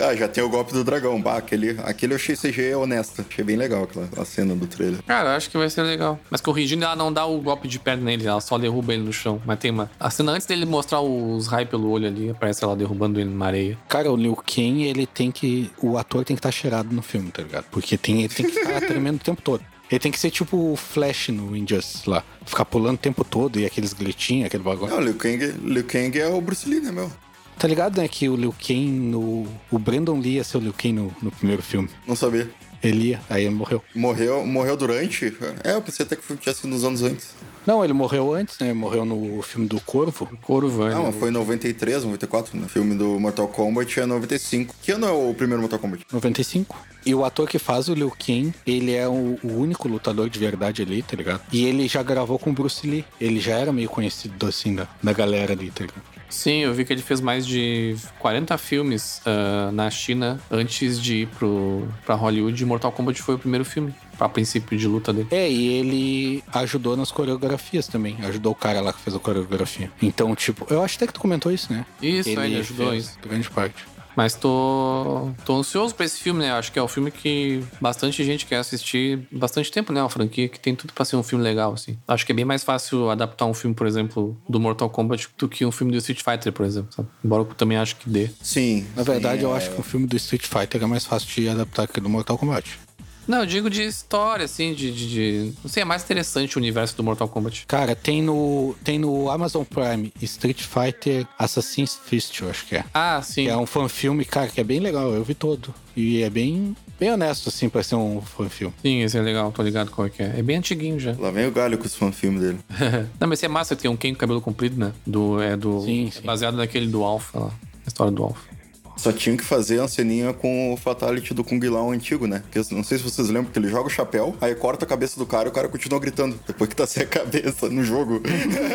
Ah, 0.00 0.14
já 0.14 0.28
tem 0.28 0.42
o 0.42 0.48
golpe 0.48 0.72
do 0.72 0.84
dragão. 0.84 1.20
Bah, 1.20 1.36
aquele, 1.36 1.76
aquele 1.84 2.12
eu 2.12 2.16
achei 2.16 2.36
CG 2.36 2.74
honesto. 2.74 3.24
Achei 3.28 3.44
bem 3.44 3.56
legal 3.56 3.84
aquela 3.84 4.08
a 4.16 4.24
cena 4.24 4.54
do 4.54 4.66
trailer. 4.66 5.02
Cara, 5.02 5.30
eu 5.30 5.36
acho 5.36 5.50
que 5.50 5.56
vai 5.56 5.68
ser 5.70 5.82
legal. 5.82 6.18
Mas 6.30 6.40
corrigindo, 6.40 6.84
ela 6.84 6.96
não 6.96 7.12
dá 7.12 7.24
o 7.24 7.40
golpe 7.40 7.68
de 7.68 7.78
perna 7.78 8.04
nele, 8.04 8.26
ela 8.26 8.40
só 8.40 8.58
derruba 8.58 8.94
ele 8.94 9.02
no 9.02 9.12
chão. 9.12 9.40
Mas 9.44 9.58
tem 9.58 9.70
uma. 9.70 9.90
A 9.98 10.10
cena 10.10 10.32
antes 10.32 10.46
dele 10.46 10.64
mostrar 10.64 11.00
os 11.00 11.46
raios 11.46 11.70
pelo 11.70 11.90
olho 11.90 12.06
ali, 12.06 12.30
aparece 12.30 12.64
ela 12.64 12.76
derrubando 12.76 13.20
ele 13.20 13.30
numa 13.30 13.46
areia. 13.46 13.78
Cara, 13.88 14.10
o 14.10 14.16
Liu 14.16 14.36
Kang, 14.36 14.82
ele 14.82 15.06
tem 15.06 15.30
que. 15.30 15.70
O 15.82 15.96
ator 15.98 16.24
tem 16.24 16.36
que 16.36 16.40
estar 16.40 16.50
cheirado 16.50 16.94
no 16.94 17.02
filme, 17.02 17.30
tá 17.30 17.42
ligado? 17.42 17.64
Porque 17.70 17.96
tem, 17.96 18.20
ele 18.20 18.32
tem 18.32 18.46
que 18.46 18.52
ficar 18.52 18.80
tremendo 18.86 19.16
o 19.16 19.24
tempo 19.24 19.40
todo. 19.42 19.62
Ele 19.90 19.98
tem 19.98 20.10
que 20.10 20.18
ser 20.18 20.30
tipo 20.30 20.72
o 20.72 20.76
Flash 20.76 21.28
no 21.28 21.54
Injustice 21.56 22.08
lá. 22.08 22.24
Ficar 22.44 22.64
pulando 22.64 22.94
o 22.94 22.98
tempo 22.98 23.22
todo 23.22 23.60
e 23.60 23.66
aqueles 23.66 23.92
gritinhos, 23.92 24.46
aquele 24.46 24.62
bagulho. 24.62 24.90
Não, 24.90 25.00
Liu 25.00 25.14
Kang, 25.14 25.46
Liu 25.62 25.84
Kang 25.84 26.18
é 26.18 26.26
o 26.26 26.40
Bruce 26.40 26.68
Lee, 26.68 26.80
né, 26.80 26.90
meu? 26.90 27.10
Tá 27.58 27.68
ligado, 27.68 28.00
né? 28.00 28.08
Que 28.08 28.28
o 28.28 28.36
Liu 28.36 28.54
Kang 28.58 28.90
no. 28.90 29.46
O 29.70 29.78
Brandon 29.78 30.18
Lee 30.18 30.36
ia 30.36 30.44
ser 30.44 30.58
o 30.58 30.60
Liu 30.60 30.72
Kang 30.72 30.92
no, 30.92 31.16
no 31.22 31.30
primeiro 31.30 31.62
filme. 31.62 31.88
Não 32.06 32.16
sabia. 32.16 32.50
Ele 32.82 33.08
ia, 33.08 33.20
aí 33.30 33.44
ele 33.44 33.54
morreu. 33.54 33.82
Morreu, 33.94 34.44
morreu 34.44 34.76
durante? 34.76 35.34
É, 35.64 35.72
eu 35.72 35.80
pensei 35.80 36.04
até 36.04 36.16
que 36.16 36.36
tinha 36.36 36.54
sido 36.54 36.68
nos 36.68 36.84
anos 36.84 37.02
antes. 37.02 37.34
Não, 37.66 37.84
ele 37.84 37.92
morreu 37.92 38.34
antes, 38.34 38.58
né? 38.58 38.72
Morreu 38.72 39.04
no 39.04 39.42
filme 39.42 39.66
do 39.66 39.80
Corvo. 39.80 40.28
Corvani. 40.42 40.94
Ah, 40.94 41.02
mas 41.04 41.16
foi 41.16 41.28
em 41.30 41.32
93, 41.32 42.04
94, 42.04 42.56
né? 42.56 42.66
O 42.66 42.68
filme 42.68 42.94
do 42.94 43.18
Mortal 43.18 43.48
Kombat 43.48 44.00
é 44.00 44.06
95. 44.06 44.74
Que 44.82 44.92
ano 44.92 45.06
é 45.06 45.10
o 45.10 45.34
primeiro 45.34 45.60
Mortal 45.60 45.78
Kombat? 45.78 46.04
95. 46.12 46.76
E 47.06 47.14
o 47.14 47.24
ator 47.24 47.48
que 47.48 47.58
faz 47.58 47.88
o 47.88 47.94
Liu 47.94 48.10
Kang, 48.10 48.52
ele 48.66 48.94
é 48.94 49.06
o, 49.06 49.38
o 49.42 49.58
único 49.58 49.88
lutador 49.88 50.28
de 50.30 50.38
verdade 50.38 50.82
ali, 50.82 51.02
tá 51.02 51.16
ligado? 51.16 51.42
E 51.52 51.64
ele 51.64 51.86
já 51.86 52.02
gravou 52.02 52.38
com 52.38 52.50
o 52.50 52.52
Bruce 52.52 52.86
Lee. 52.86 53.04
Ele 53.20 53.38
já 53.40 53.56
era 53.56 53.72
meio 53.72 53.88
conhecido, 53.88 54.46
assim, 54.46 54.74
da, 54.74 54.88
da 55.02 55.12
galera 55.12 55.52
ali, 55.52 55.70
tá 55.70 55.84
ligado? 55.84 56.14
Sim, 56.34 56.60
eu 56.60 56.74
vi 56.74 56.84
que 56.84 56.92
ele 56.92 57.00
fez 57.00 57.20
mais 57.20 57.46
de 57.46 57.96
40 58.18 58.58
filmes 58.58 59.22
ah, 59.24 59.70
na 59.72 59.88
China 59.88 60.40
antes 60.50 61.00
de 61.00 61.22
ir 61.22 61.28
pro, 61.28 61.86
pra 62.04 62.16
Hollywood. 62.16 62.60
e 62.60 62.66
Mortal 62.66 62.90
Kombat 62.90 63.22
foi 63.22 63.36
o 63.36 63.38
primeiro 63.38 63.64
filme. 63.64 63.94
A 64.18 64.28
princípio 64.28 64.76
de 64.78 64.86
luta 64.86 65.12
dele. 65.12 65.28
É, 65.30 65.50
e 65.50 65.68
ele 65.74 66.44
ajudou 66.52 66.96
nas 66.96 67.10
coreografias 67.10 67.86
também. 67.86 68.16
Ajudou 68.22 68.52
o 68.52 68.54
cara 68.54 68.80
lá 68.80 68.92
que 68.92 69.00
fez 69.00 69.14
a 69.14 69.18
coreografia. 69.18 69.90
Então, 70.02 70.34
tipo, 70.34 70.66
eu 70.70 70.82
acho 70.82 70.96
até 70.96 71.06
que 71.06 71.12
tu 71.12 71.20
comentou 71.20 71.50
isso, 71.52 71.72
né? 71.72 71.84
Isso, 72.02 72.28
ele 72.28 72.58
ajudou 72.58 72.90
fez 72.90 73.04
isso. 73.06 73.18
Grande 73.22 73.50
parte. 73.50 73.84
Mas 74.16 74.34
tô, 74.34 75.30
tô 75.44 75.56
ansioso 75.56 75.92
pra 75.92 76.06
esse 76.06 76.20
filme, 76.20 76.38
né? 76.40 76.52
Acho 76.52 76.70
que 76.70 76.78
é 76.78 76.82
um 76.82 76.86
filme 76.86 77.10
que 77.10 77.64
bastante 77.80 78.22
gente 78.22 78.46
quer 78.46 78.58
assistir 78.58 79.26
bastante 79.30 79.72
tempo, 79.72 79.92
né? 79.92 80.00
Uma 80.00 80.08
franquia 80.08 80.48
que 80.48 80.60
tem 80.60 80.74
tudo 80.74 80.92
pra 80.92 81.04
ser 81.04 81.16
um 81.16 81.22
filme 81.22 81.42
legal, 81.42 81.72
assim. 81.72 81.98
Acho 82.06 82.24
que 82.24 82.30
é 82.30 82.34
bem 82.34 82.44
mais 82.44 82.62
fácil 82.62 83.10
adaptar 83.10 83.44
um 83.46 83.54
filme, 83.54 83.74
por 83.74 83.86
exemplo, 83.88 84.36
do 84.48 84.60
Mortal 84.60 84.88
Kombat 84.88 85.28
do 85.36 85.48
que 85.48 85.66
um 85.66 85.72
filme 85.72 85.90
do 85.92 85.98
Street 85.98 86.22
Fighter, 86.22 86.52
por 86.52 86.64
exemplo, 86.64 86.92
sabe? 86.94 87.08
Embora 87.24 87.42
eu 87.42 87.46
também 87.56 87.76
acho 87.76 87.96
que 87.96 88.08
dê. 88.08 88.30
Sim. 88.40 88.86
Na 88.94 89.02
verdade, 89.02 89.40
sim, 89.40 89.46
eu 89.46 89.52
é- 89.52 89.56
acho 89.56 89.70
que 89.70 89.80
o 89.80 89.82
filme 89.82 90.06
do 90.06 90.16
Street 90.16 90.46
Fighter 90.46 90.80
é 90.82 90.86
mais 90.86 91.04
fácil 91.04 91.28
de 91.34 91.48
adaptar 91.48 91.88
que 91.88 92.00
do 92.00 92.08
Mortal 92.08 92.38
Kombat. 92.38 92.78
Não, 93.26 93.38
eu 93.40 93.46
digo 93.46 93.70
de 93.70 93.82
história, 93.82 94.44
assim, 94.44 94.74
de, 94.74 94.92
de, 94.92 95.08
de- 95.08 95.52
Não 95.62 95.70
sei, 95.70 95.82
é 95.82 95.84
mais 95.84 96.02
interessante 96.04 96.56
o 96.56 96.60
universo 96.60 96.96
do 96.96 97.02
Mortal 97.02 97.28
Kombat. 97.28 97.64
Cara, 97.66 97.94
tem 97.96 98.22
no, 98.22 98.74
tem 98.84 98.98
no 98.98 99.30
Amazon 99.30 99.64
Prime 99.64 100.12
Street 100.22 100.62
Fighter 100.62 101.26
Assassin's 101.38 101.98
Fist, 102.04 102.40
eu 102.40 102.50
acho 102.50 102.66
que 102.66 102.76
é. 102.76 102.84
Ah, 102.92 103.20
sim. 103.22 103.44
Que 103.44 103.50
é 103.50 103.56
um 103.56 103.66
fanfilme, 103.66 104.24
cara, 104.24 104.48
que 104.48 104.60
é 104.60 104.64
bem 104.64 104.80
legal. 104.80 105.12
Eu 105.12 105.24
vi 105.24 105.34
todo. 105.34 105.74
E 105.96 106.22
é 106.22 106.28
bem, 106.28 106.76
bem 106.98 107.12
honesto, 107.12 107.48
assim, 107.48 107.68
pra 107.68 107.82
ser 107.82 107.94
um 107.94 108.20
fanfilme. 108.20 108.74
Sim, 108.82 109.02
esse 109.02 109.16
é 109.16 109.22
legal, 109.22 109.50
tô 109.52 109.62
ligado 109.62 109.90
qual 109.90 110.06
é 110.06 110.10
que 110.10 110.22
é. 110.22 110.34
É 110.38 110.42
bem 110.42 110.56
antiguinho 110.56 110.98
já. 110.98 111.14
Lá 111.18 111.30
vem 111.30 111.46
o 111.46 111.52
galho 111.52 111.78
com 111.78 111.84
os 111.86 111.94
fanfilmes 111.94 112.40
dele. 112.40 112.58
Não, 113.20 113.28
mas 113.28 113.38
esse 113.38 113.46
é 113.46 113.48
massa, 113.48 113.76
tem 113.76 113.90
um 113.90 113.96
Ken 113.96 114.12
com 114.12 114.18
cabelo 114.18 114.40
comprido, 114.40 114.76
né? 114.78 114.92
Do, 115.06 115.40
é 115.40 115.56
do. 115.56 115.80
Sim, 115.82 116.08
é 116.08 116.10
sim. 116.10 116.22
baseado 116.22 116.56
naquele 116.56 116.86
do 116.88 117.02
Alpha 117.04 117.38
lá. 117.38 117.46
A 117.46 117.88
história 117.88 118.10
do 118.12 118.22
Alpha. 118.24 118.54
Só 118.96 119.12
tinham 119.12 119.36
que 119.36 119.44
fazer 119.44 119.80
a 119.80 119.88
ceninha 119.88 120.32
com 120.32 120.72
o 120.72 120.76
Fatality 120.76 121.34
do 121.34 121.44
Kung 121.44 121.60
Lao 121.68 121.90
antigo, 121.90 122.26
né? 122.26 122.42
Porque 122.50 122.74
não 122.74 122.84
sei 122.84 122.98
se 122.98 123.04
vocês 123.04 123.28
lembram 123.28 123.52
que 123.52 123.58
ele 123.58 123.68
joga 123.68 123.86
o 123.86 123.90
chapéu, 123.90 124.36
aí 124.40 124.54
corta 124.54 124.84
a 124.84 124.88
cabeça 124.88 125.18
do 125.18 125.26
cara 125.26 125.48
e 125.48 125.50
o 125.50 125.52
cara 125.52 125.68
continua 125.68 125.98
gritando. 126.00 126.38
Depois 126.46 126.70
que 126.70 126.76
tá 126.76 126.86
sem 126.86 127.02
a 127.02 127.06
cabeça 127.06 127.68
no 127.68 127.84
jogo. 127.84 128.20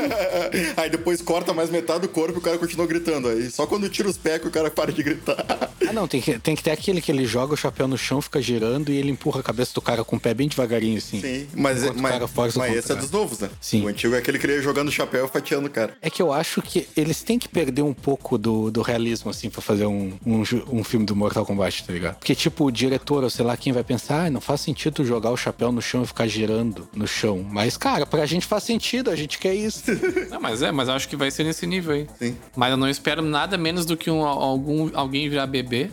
aí 0.77 0.89
depois 0.89 1.21
corta 1.21 1.53
mais 1.53 1.69
metade 1.69 2.01
do 2.01 2.09
corpo 2.09 2.35
e 2.35 2.37
o 2.37 2.41
cara 2.41 2.57
continua 2.57 2.85
gritando. 2.85 3.27
Aí 3.27 3.49
só 3.49 3.65
quando 3.65 3.89
tira 3.89 4.09
os 4.09 4.17
pés 4.17 4.41
que 4.41 4.47
o 4.47 4.51
cara 4.51 4.69
para 4.69 4.91
de 4.91 5.01
gritar. 5.01 5.45
Ah, 5.87 5.93
não, 5.93 6.07
tem 6.07 6.21
que, 6.21 6.37
tem 6.39 6.55
que 6.55 6.63
ter 6.63 6.71
aquele 6.71 7.01
que 7.01 7.11
ele 7.11 7.25
joga 7.25 7.53
o 7.53 7.57
chapéu 7.57 7.87
no 7.87 7.97
chão, 7.97 8.21
fica 8.21 8.41
girando 8.41 8.91
e 8.91 8.97
ele 8.97 9.09
empurra 9.09 9.39
a 9.39 9.43
cabeça 9.43 9.73
do 9.73 9.81
cara 9.81 10.03
com 10.03 10.17
o 10.17 10.19
pé 10.19 10.33
bem 10.33 10.47
devagarinho, 10.47 10.97
assim. 10.97 11.19
Sim, 11.21 11.47
mas, 11.53 11.83
o 11.83 11.93
mas, 11.95 12.55
mas 12.55 12.75
esse 12.75 12.91
é 12.91 12.95
dos 12.95 13.09
novos, 13.11 13.39
né? 13.39 13.49
Sim. 13.59 13.83
O 13.83 13.87
antigo 13.87 14.15
é 14.15 14.19
aquele 14.19 14.37
que 14.37 14.45
ele 14.45 14.53
ia 14.53 14.61
jogando 14.61 14.89
o 14.89 14.91
chapéu 14.91 15.25
e 15.25 15.29
fatiando 15.29 15.67
o 15.67 15.71
cara. 15.71 15.97
É 16.01 16.09
que 16.09 16.21
eu 16.21 16.31
acho 16.31 16.61
que 16.61 16.87
eles 16.95 17.23
têm 17.23 17.39
que 17.39 17.47
perder 17.47 17.81
um 17.81 17.93
pouco 17.93 18.37
do, 18.37 18.69
do 18.69 18.81
realismo, 18.81 19.31
assim, 19.31 19.49
pra 19.49 19.61
fazer 19.61 19.85
um, 19.85 20.08
um, 20.25 20.43
um 20.71 20.83
filme 20.83 21.05
do 21.05 21.15
Mortal 21.15 21.45
Kombat, 21.45 21.83
tá 21.83 21.93
ligado? 21.93 22.15
Porque, 22.15 22.35
tipo, 22.35 22.65
o 22.65 22.71
diretor, 22.71 23.23
ou 23.23 23.29
sei 23.29 23.45
lá 23.45 23.55
quem 23.57 23.73
vai 23.73 23.83
pensar, 23.83 24.25
ah, 24.25 24.29
não 24.29 24.41
faz 24.41 24.61
sentido 24.61 25.05
jogar 25.05 25.31
o 25.31 25.37
chapéu 25.37 25.71
no 25.71 25.81
chão 25.81 26.03
e 26.03 26.07
ficar 26.07 26.27
girando 26.27 26.87
no 26.93 27.07
chão. 27.07 27.45
Mas, 27.49 27.77
cara, 27.77 28.05
pra 28.05 28.25
gente 28.25 28.45
faz 28.45 28.63
sentido, 28.63 29.09
a 29.09 29.15
gente 29.15 29.37
quer 29.37 29.53
isso. 29.53 29.83
Não, 30.29 30.39
mas 30.39 30.61
é, 30.61 30.71
mas 30.71 30.87
eu 30.87 30.93
acho 30.93 31.07
que 31.07 31.15
vai 31.15 31.31
ser 31.31 31.43
nesse 31.43 31.65
nível 31.65 31.93
aí. 31.93 32.07
Sim. 32.19 32.37
Mas 32.55 32.71
eu 32.71 32.77
não 32.77 32.89
espero 32.89 33.21
nada 33.21 33.57
menos 33.57 33.85
do 33.85 33.97
que 33.97 34.11
um, 34.11 34.23
algum, 34.23 34.89
alguém 34.93 35.29
virar 35.29 35.47
bebê 35.47 35.89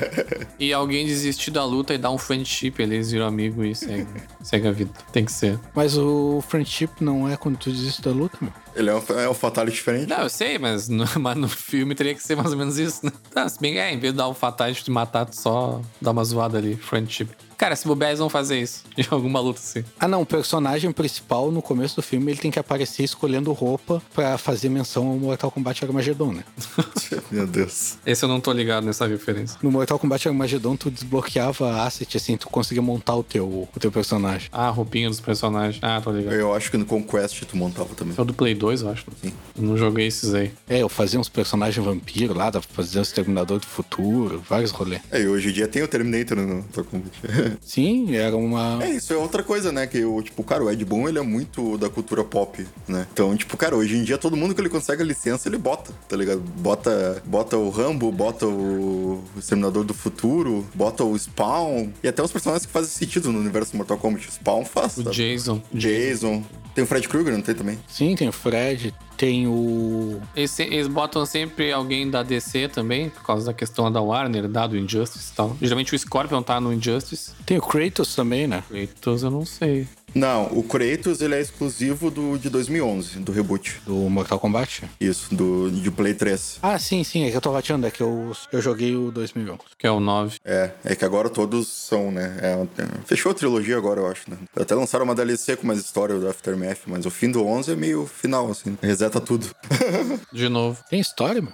e 0.58 0.72
alguém 0.72 1.06
desistir 1.06 1.50
da 1.50 1.64
luta 1.64 1.94
e 1.94 1.98
dar 1.98 2.10
um 2.10 2.18
friendship, 2.18 2.74
eles 2.78 3.10
viram 3.10 3.26
amigo 3.26 3.64
e 3.64 3.74
segue, 3.74 4.06
segue 4.42 4.68
a 4.68 4.72
vida. 4.72 4.90
Tem 5.12 5.24
que 5.24 5.32
ser. 5.32 5.58
Mas 5.74 5.96
o 5.96 6.42
friendship 6.46 6.90
não 7.00 7.28
é 7.28 7.36
quando 7.36 7.56
tu 7.56 7.70
desiste 7.70 8.02
da 8.02 8.10
luta, 8.10 8.36
meu. 8.40 8.52
Ele 8.78 8.90
é 8.90 8.94
um, 8.94 9.02
é 9.18 9.28
um 9.28 9.34
Fatality 9.34 9.76
diferente. 9.76 10.08
Não, 10.08 10.20
eu 10.20 10.28
sei, 10.28 10.56
mas 10.56 10.88
no, 10.88 11.04
mas 11.18 11.36
no 11.36 11.48
filme 11.48 11.96
teria 11.96 12.14
que 12.14 12.22
ser 12.22 12.36
mais 12.36 12.52
ou 12.52 12.56
menos 12.56 12.78
isso, 12.78 13.04
né? 13.04 13.10
Tá, 13.34 13.48
se 13.48 13.60
bem 13.60 13.72
que 13.72 13.78
é, 13.78 13.92
em 13.92 13.98
vez 13.98 14.12
de 14.12 14.18
dar 14.18 14.28
um 14.28 14.34
fatality 14.34 14.84
de 14.84 14.90
matar, 14.92 15.26
tu 15.26 15.34
só 15.34 15.80
dá 16.00 16.12
uma 16.12 16.22
zoada 16.22 16.58
ali, 16.58 16.76
friendship. 16.76 17.28
Cara, 17.58 17.74
se 17.74 17.88
bobear, 17.88 18.10
eles 18.10 18.20
vão 18.20 18.30
fazer 18.30 18.60
isso. 18.60 18.84
Em 18.96 19.04
alguma 19.10 19.40
luta 19.40 19.58
assim. 19.58 19.84
Ah, 19.98 20.06
não, 20.06 20.22
o 20.22 20.26
personagem 20.26 20.92
principal 20.92 21.50
no 21.50 21.60
começo 21.60 21.96
do 21.96 22.02
filme 22.02 22.30
ele 22.30 22.38
tem 22.38 22.52
que 22.52 22.58
aparecer 22.58 23.02
escolhendo 23.02 23.52
roupa 23.52 24.00
pra 24.14 24.38
fazer 24.38 24.68
menção 24.68 25.08
ao 25.08 25.16
Mortal 25.16 25.50
Kombat 25.50 25.84
Armageddon, 25.84 26.32
né? 26.32 26.44
Meu 27.32 27.46
Deus. 27.46 27.98
Esse 28.06 28.24
eu 28.24 28.28
não 28.28 28.40
tô 28.40 28.52
ligado 28.52 28.84
nessa 28.84 29.06
referência. 29.06 29.58
No 29.60 29.72
Mortal 29.72 29.98
Kombat 29.98 30.28
Armageddon, 30.28 30.76
tu 30.76 30.88
desbloqueava 30.88 31.82
asset, 31.82 32.16
assim, 32.16 32.36
tu 32.36 32.48
conseguia 32.48 32.80
montar 32.82 33.16
o 33.16 33.24
teu, 33.24 33.68
o 33.74 33.80
teu 33.80 33.90
personagem. 33.90 34.48
Ah, 34.52 34.68
a 34.68 34.70
roupinha 34.70 35.08
dos 35.08 35.20
personagens. 35.20 35.82
Ah, 35.82 36.00
tô 36.00 36.12
ligado. 36.12 36.34
Eu 36.34 36.54
acho 36.54 36.70
que 36.70 36.76
no 36.76 36.86
Conquest 36.86 37.42
tu 37.44 37.56
montava 37.56 37.92
também. 37.96 38.14
É 38.16 38.20
o 38.20 38.24
do 38.24 38.34
Play 38.34 38.54
2, 38.54 38.82
eu 38.82 38.90
acho. 38.90 39.04
Sim. 39.20 39.32
Eu 39.56 39.62
não 39.64 39.76
joguei 39.76 40.06
esses 40.06 40.32
aí. 40.32 40.52
É, 40.68 40.82
eu 40.82 40.88
fazia 40.88 41.18
uns 41.18 41.28
personagens 41.28 41.84
vampiro 41.84 42.34
lá, 42.34 42.50
dava 42.50 42.64
pra 42.64 42.84
fazer 42.84 43.00
um 43.00 43.02
Exterminador 43.02 43.58
do 43.58 43.66
Futuro, 43.66 44.40
vários 44.48 44.70
rolês. 44.70 45.02
É, 45.10 45.20
e 45.22 45.26
hoje 45.26 45.48
em 45.48 45.52
dia 45.52 45.66
tem 45.66 45.82
o 45.82 45.88
Terminator 45.88 46.36
no 46.36 46.56
Mortal 46.56 46.84
Kombat. 46.84 47.18
Sim, 47.60 48.14
era 48.14 48.36
uma... 48.36 48.82
É, 48.82 48.90
isso 48.90 49.12
é 49.12 49.16
outra 49.16 49.42
coisa, 49.42 49.70
né? 49.72 49.86
Que 49.86 50.04
o, 50.04 50.20
tipo, 50.22 50.42
cara, 50.42 50.64
o 50.64 50.70
Ed 50.70 50.84
Boon, 50.84 51.08
ele 51.08 51.18
é 51.18 51.22
muito 51.22 51.76
da 51.78 51.88
cultura 51.88 52.24
pop, 52.24 52.66
né? 52.86 53.06
Então, 53.12 53.36
tipo, 53.36 53.56
cara, 53.56 53.76
hoje 53.76 53.96
em 53.96 54.02
dia 54.04 54.18
todo 54.18 54.36
mundo 54.36 54.54
que 54.54 54.60
ele 54.60 54.68
consegue 54.68 55.02
a 55.02 55.04
licença, 55.04 55.48
ele 55.48 55.58
bota, 55.58 55.92
tá 56.08 56.16
ligado? 56.16 56.40
Bota, 56.40 57.22
bota 57.24 57.56
o 57.56 57.70
Rambo, 57.70 58.10
bota 58.12 58.46
o 58.46 59.22
Exterminador 59.36 59.84
do 59.84 59.94
Futuro, 59.94 60.66
bota 60.74 61.04
o 61.04 61.16
Spawn, 61.18 61.88
e 62.02 62.08
até 62.08 62.22
os 62.22 62.32
personagens 62.32 62.66
que 62.66 62.72
fazem 62.72 62.90
sentido 62.90 63.32
no 63.32 63.38
universo 63.38 63.76
Mortal 63.76 63.98
Kombat. 63.98 64.28
O 64.28 64.32
Spawn 64.32 64.64
faz, 64.64 64.98
O 64.98 65.04
sabe? 65.04 65.16
Jason. 65.16 65.62
Jason. 65.72 66.42
Tem 66.74 66.84
o 66.84 66.86
Fred 66.86 67.08
Krueger, 67.08 67.32
não 67.32 67.42
tem 67.42 67.54
também? 67.54 67.78
Sim, 67.88 68.14
tem 68.14 68.28
o 68.28 68.32
Fred, 68.32 68.94
tem 69.18 69.48
o... 69.48 70.20
Eles, 70.34 70.86
botam 70.86 71.26
sempre 71.26 71.72
alguém 71.72 72.08
da 72.08 72.22
DC 72.22 72.68
também, 72.68 73.10
por 73.10 73.24
causa 73.24 73.46
da 73.46 73.52
questão 73.52 73.90
da 73.90 74.00
Warner, 74.00 74.46
dado 74.46 74.74
o 74.74 74.76
Injustice 74.78 75.32
e 75.32 75.36
tal. 75.36 75.56
Geralmente 75.60 75.94
o 75.94 75.98
Scorpion 75.98 76.40
tá 76.40 76.60
no 76.60 76.72
Injustice. 76.72 77.32
Tem 77.44 77.58
o 77.58 77.60
Kratos 77.60 78.14
também, 78.14 78.46
né? 78.46 78.62
Kratos 78.68 79.24
eu 79.24 79.30
não 79.30 79.44
sei. 79.44 79.88
Não, 80.18 80.46
o 80.46 80.64
Kratos, 80.64 81.20
ele 81.20 81.36
é 81.36 81.40
exclusivo 81.40 82.10
do, 82.10 82.36
de 82.36 82.50
2011, 82.50 83.20
do 83.20 83.30
reboot. 83.30 83.80
Do 83.86 83.94
Mortal 83.94 84.40
Kombat. 84.40 84.82
Isso, 85.00 85.32
do, 85.32 85.70
de 85.70 85.92
Play 85.92 86.12
3. 86.12 86.58
Ah, 86.60 86.76
sim, 86.76 87.04
sim, 87.04 87.24
é 87.24 87.30
que 87.30 87.36
eu 87.36 87.40
tô 87.40 87.52
rateando, 87.52 87.86
é 87.86 87.90
que 87.90 88.02
eu, 88.02 88.32
eu 88.52 88.60
joguei 88.60 88.96
o 88.96 89.12
2011. 89.12 89.60
Que 89.78 89.86
é 89.86 89.90
o 89.92 90.00
9. 90.00 90.38
É, 90.44 90.72
é 90.84 90.96
que 90.96 91.04
agora 91.04 91.30
todos 91.30 91.68
são, 91.68 92.10
né? 92.10 92.36
É, 92.42 92.82
é, 92.82 92.86
fechou 93.06 93.30
a 93.30 93.34
trilogia 93.34 93.76
agora, 93.76 94.00
eu 94.00 94.08
acho, 94.08 94.28
né? 94.28 94.36
Até 94.56 94.74
lançaram 94.74 95.04
uma 95.04 95.14
DLC 95.14 95.54
com 95.54 95.68
mais 95.68 95.78
história 95.78 96.18
do 96.18 96.28
Aftermath, 96.28 96.80
mas 96.88 97.06
o 97.06 97.10
fim 97.10 97.30
do 97.30 97.46
11 97.46 97.70
é 97.70 97.76
meio 97.76 98.04
final, 98.04 98.50
assim. 98.50 98.76
Reseta 98.82 99.20
tudo. 99.20 99.48
De 100.34 100.48
novo. 100.48 100.82
Tem 100.90 100.98
história, 100.98 101.40
meu? 101.40 101.52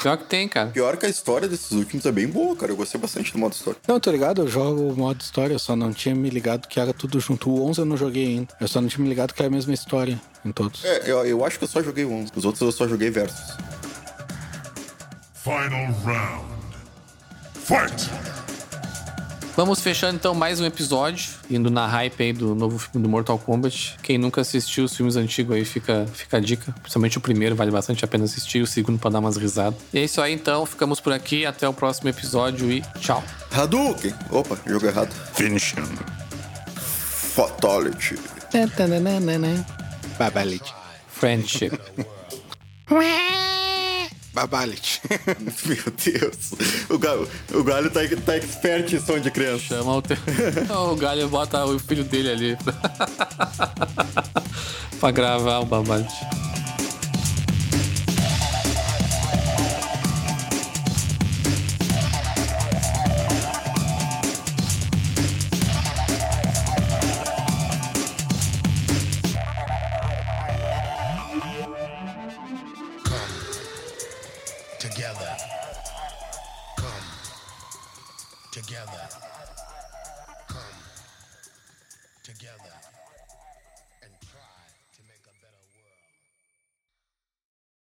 Pior 0.00 0.16
que 0.16 0.24
tem, 0.24 0.48
cara. 0.48 0.70
Pior 0.70 0.96
que 0.96 1.06
a 1.06 1.08
história 1.08 1.48
desses 1.48 1.70
últimos 1.72 2.04
é 2.06 2.12
bem 2.12 2.26
boa, 2.26 2.54
cara. 2.56 2.72
Eu 2.72 2.76
gostei 2.76 3.00
bastante 3.00 3.32
do 3.32 3.38
modo 3.38 3.52
história. 3.52 3.80
Não, 3.86 4.00
tô 4.00 4.10
ligado, 4.10 4.42
eu 4.42 4.48
jogo 4.48 4.92
o 4.92 4.96
modo 4.96 5.20
história, 5.20 5.54
eu 5.54 5.58
só 5.58 5.74
não 5.74 5.92
tinha 5.92 6.14
me 6.14 6.30
ligado 6.30 6.68
que 6.68 6.78
era 6.80 6.92
tudo 6.92 7.18
junto. 7.20 7.50
O 7.50 7.66
11 7.68 7.80
eu 7.80 7.84
não 7.84 7.96
joguei 7.96 8.26
ainda. 8.26 8.54
Eu 8.60 8.68
só 8.68 8.80
não 8.80 8.88
tinha 8.88 9.02
me 9.02 9.08
ligado 9.08 9.34
que 9.34 9.40
era 9.42 9.48
a 9.48 9.52
mesma 9.52 9.72
história 9.74 10.20
em 10.44 10.52
todos. 10.52 10.84
É, 10.84 11.10
eu, 11.10 11.24
eu 11.26 11.44
acho 11.44 11.58
que 11.58 11.64
eu 11.64 11.68
só 11.68 11.82
joguei 11.82 12.04
o 12.04 12.12
11. 12.12 12.32
Os 12.34 12.44
outros 12.44 12.62
eu 12.62 12.72
só 12.72 12.88
joguei 12.88 13.10
versus. 13.10 13.56
Final 15.34 15.92
round. 16.04 16.50
Fight! 17.54 18.39
Vamos 19.56 19.80
fechando 19.80 20.14
então 20.16 20.34
mais 20.34 20.60
um 20.60 20.64
episódio, 20.64 21.28
indo 21.50 21.70
na 21.70 21.86
hype 21.86 22.22
aí 22.22 22.32
do 22.32 22.54
novo 22.54 22.78
filme 22.78 23.02
do 23.02 23.08
Mortal 23.10 23.38
Kombat. 23.38 23.96
Quem 24.02 24.16
nunca 24.16 24.40
assistiu 24.40 24.84
os 24.84 24.96
filmes 24.96 25.16
antigos 25.16 25.54
aí, 25.54 25.64
fica, 25.64 26.06
fica 26.14 26.36
a 26.38 26.40
dica. 26.40 26.72
Principalmente 26.80 27.18
o 27.18 27.20
primeiro, 27.20 27.54
vale 27.54 27.70
bastante 27.70 28.04
a 28.04 28.08
pena 28.08 28.24
assistir. 28.24 28.62
O 28.62 28.66
segundo 28.66 28.98
pra 28.98 29.10
dar 29.10 29.18
umas 29.18 29.36
risadas. 29.36 29.78
E 29.92 29.98
é 29.98 30.04
isso 30.04 30.20
aí 30.20 30.32
então, 30.32 30.64
ficamos 30.64 31.00
por 31.00 31.12
aqui. 31.12 31.44
Até 31.44 31.68
o 31.68 31.74
próximo 31.74 32.08
episódio 32.08 32.70
e 32.70 32.80
tchau. 33.00 33.22
Hadouken! 33.50 34.14
Opa, 34.30 34.56
jogo 34.66 34.86
errado. 34.86 35.12
Finish 35.34 35.74
him. 35.74 35.84
Fatality. 36.76 38.16
Babalit. 40.18 40.74
Friendship. 41.08 41.78
Babalit. 44.32 45.00
Meu 45.66 45.84
Deus. 46.04 46.52
O 46.88 46.96
galho, 46.98 47.28
o 47.52 47.64
galho 47.64 47.90
tá, 47.90 48.00
tá 48.24 48.36
expert 48.36 48.92
em 48.92 49.00
som 49.00 49.18
de 49.18 49.28
criança. 49.30 49.64
Chama 49.64 49.96
o 49.96 50.02
teu. 50.02 50.16
o 50.92 50.96
Galho 50.96 51.28
bota 51.28 51.64
o 51.64 51.78
filho 51.78 52.04
dele 52.04 52.30
ali 52.30 52.58
pra, 55.00 55.10
gravar 55.10 55.60
o 55.60 55.66
babate. 55.66 56.14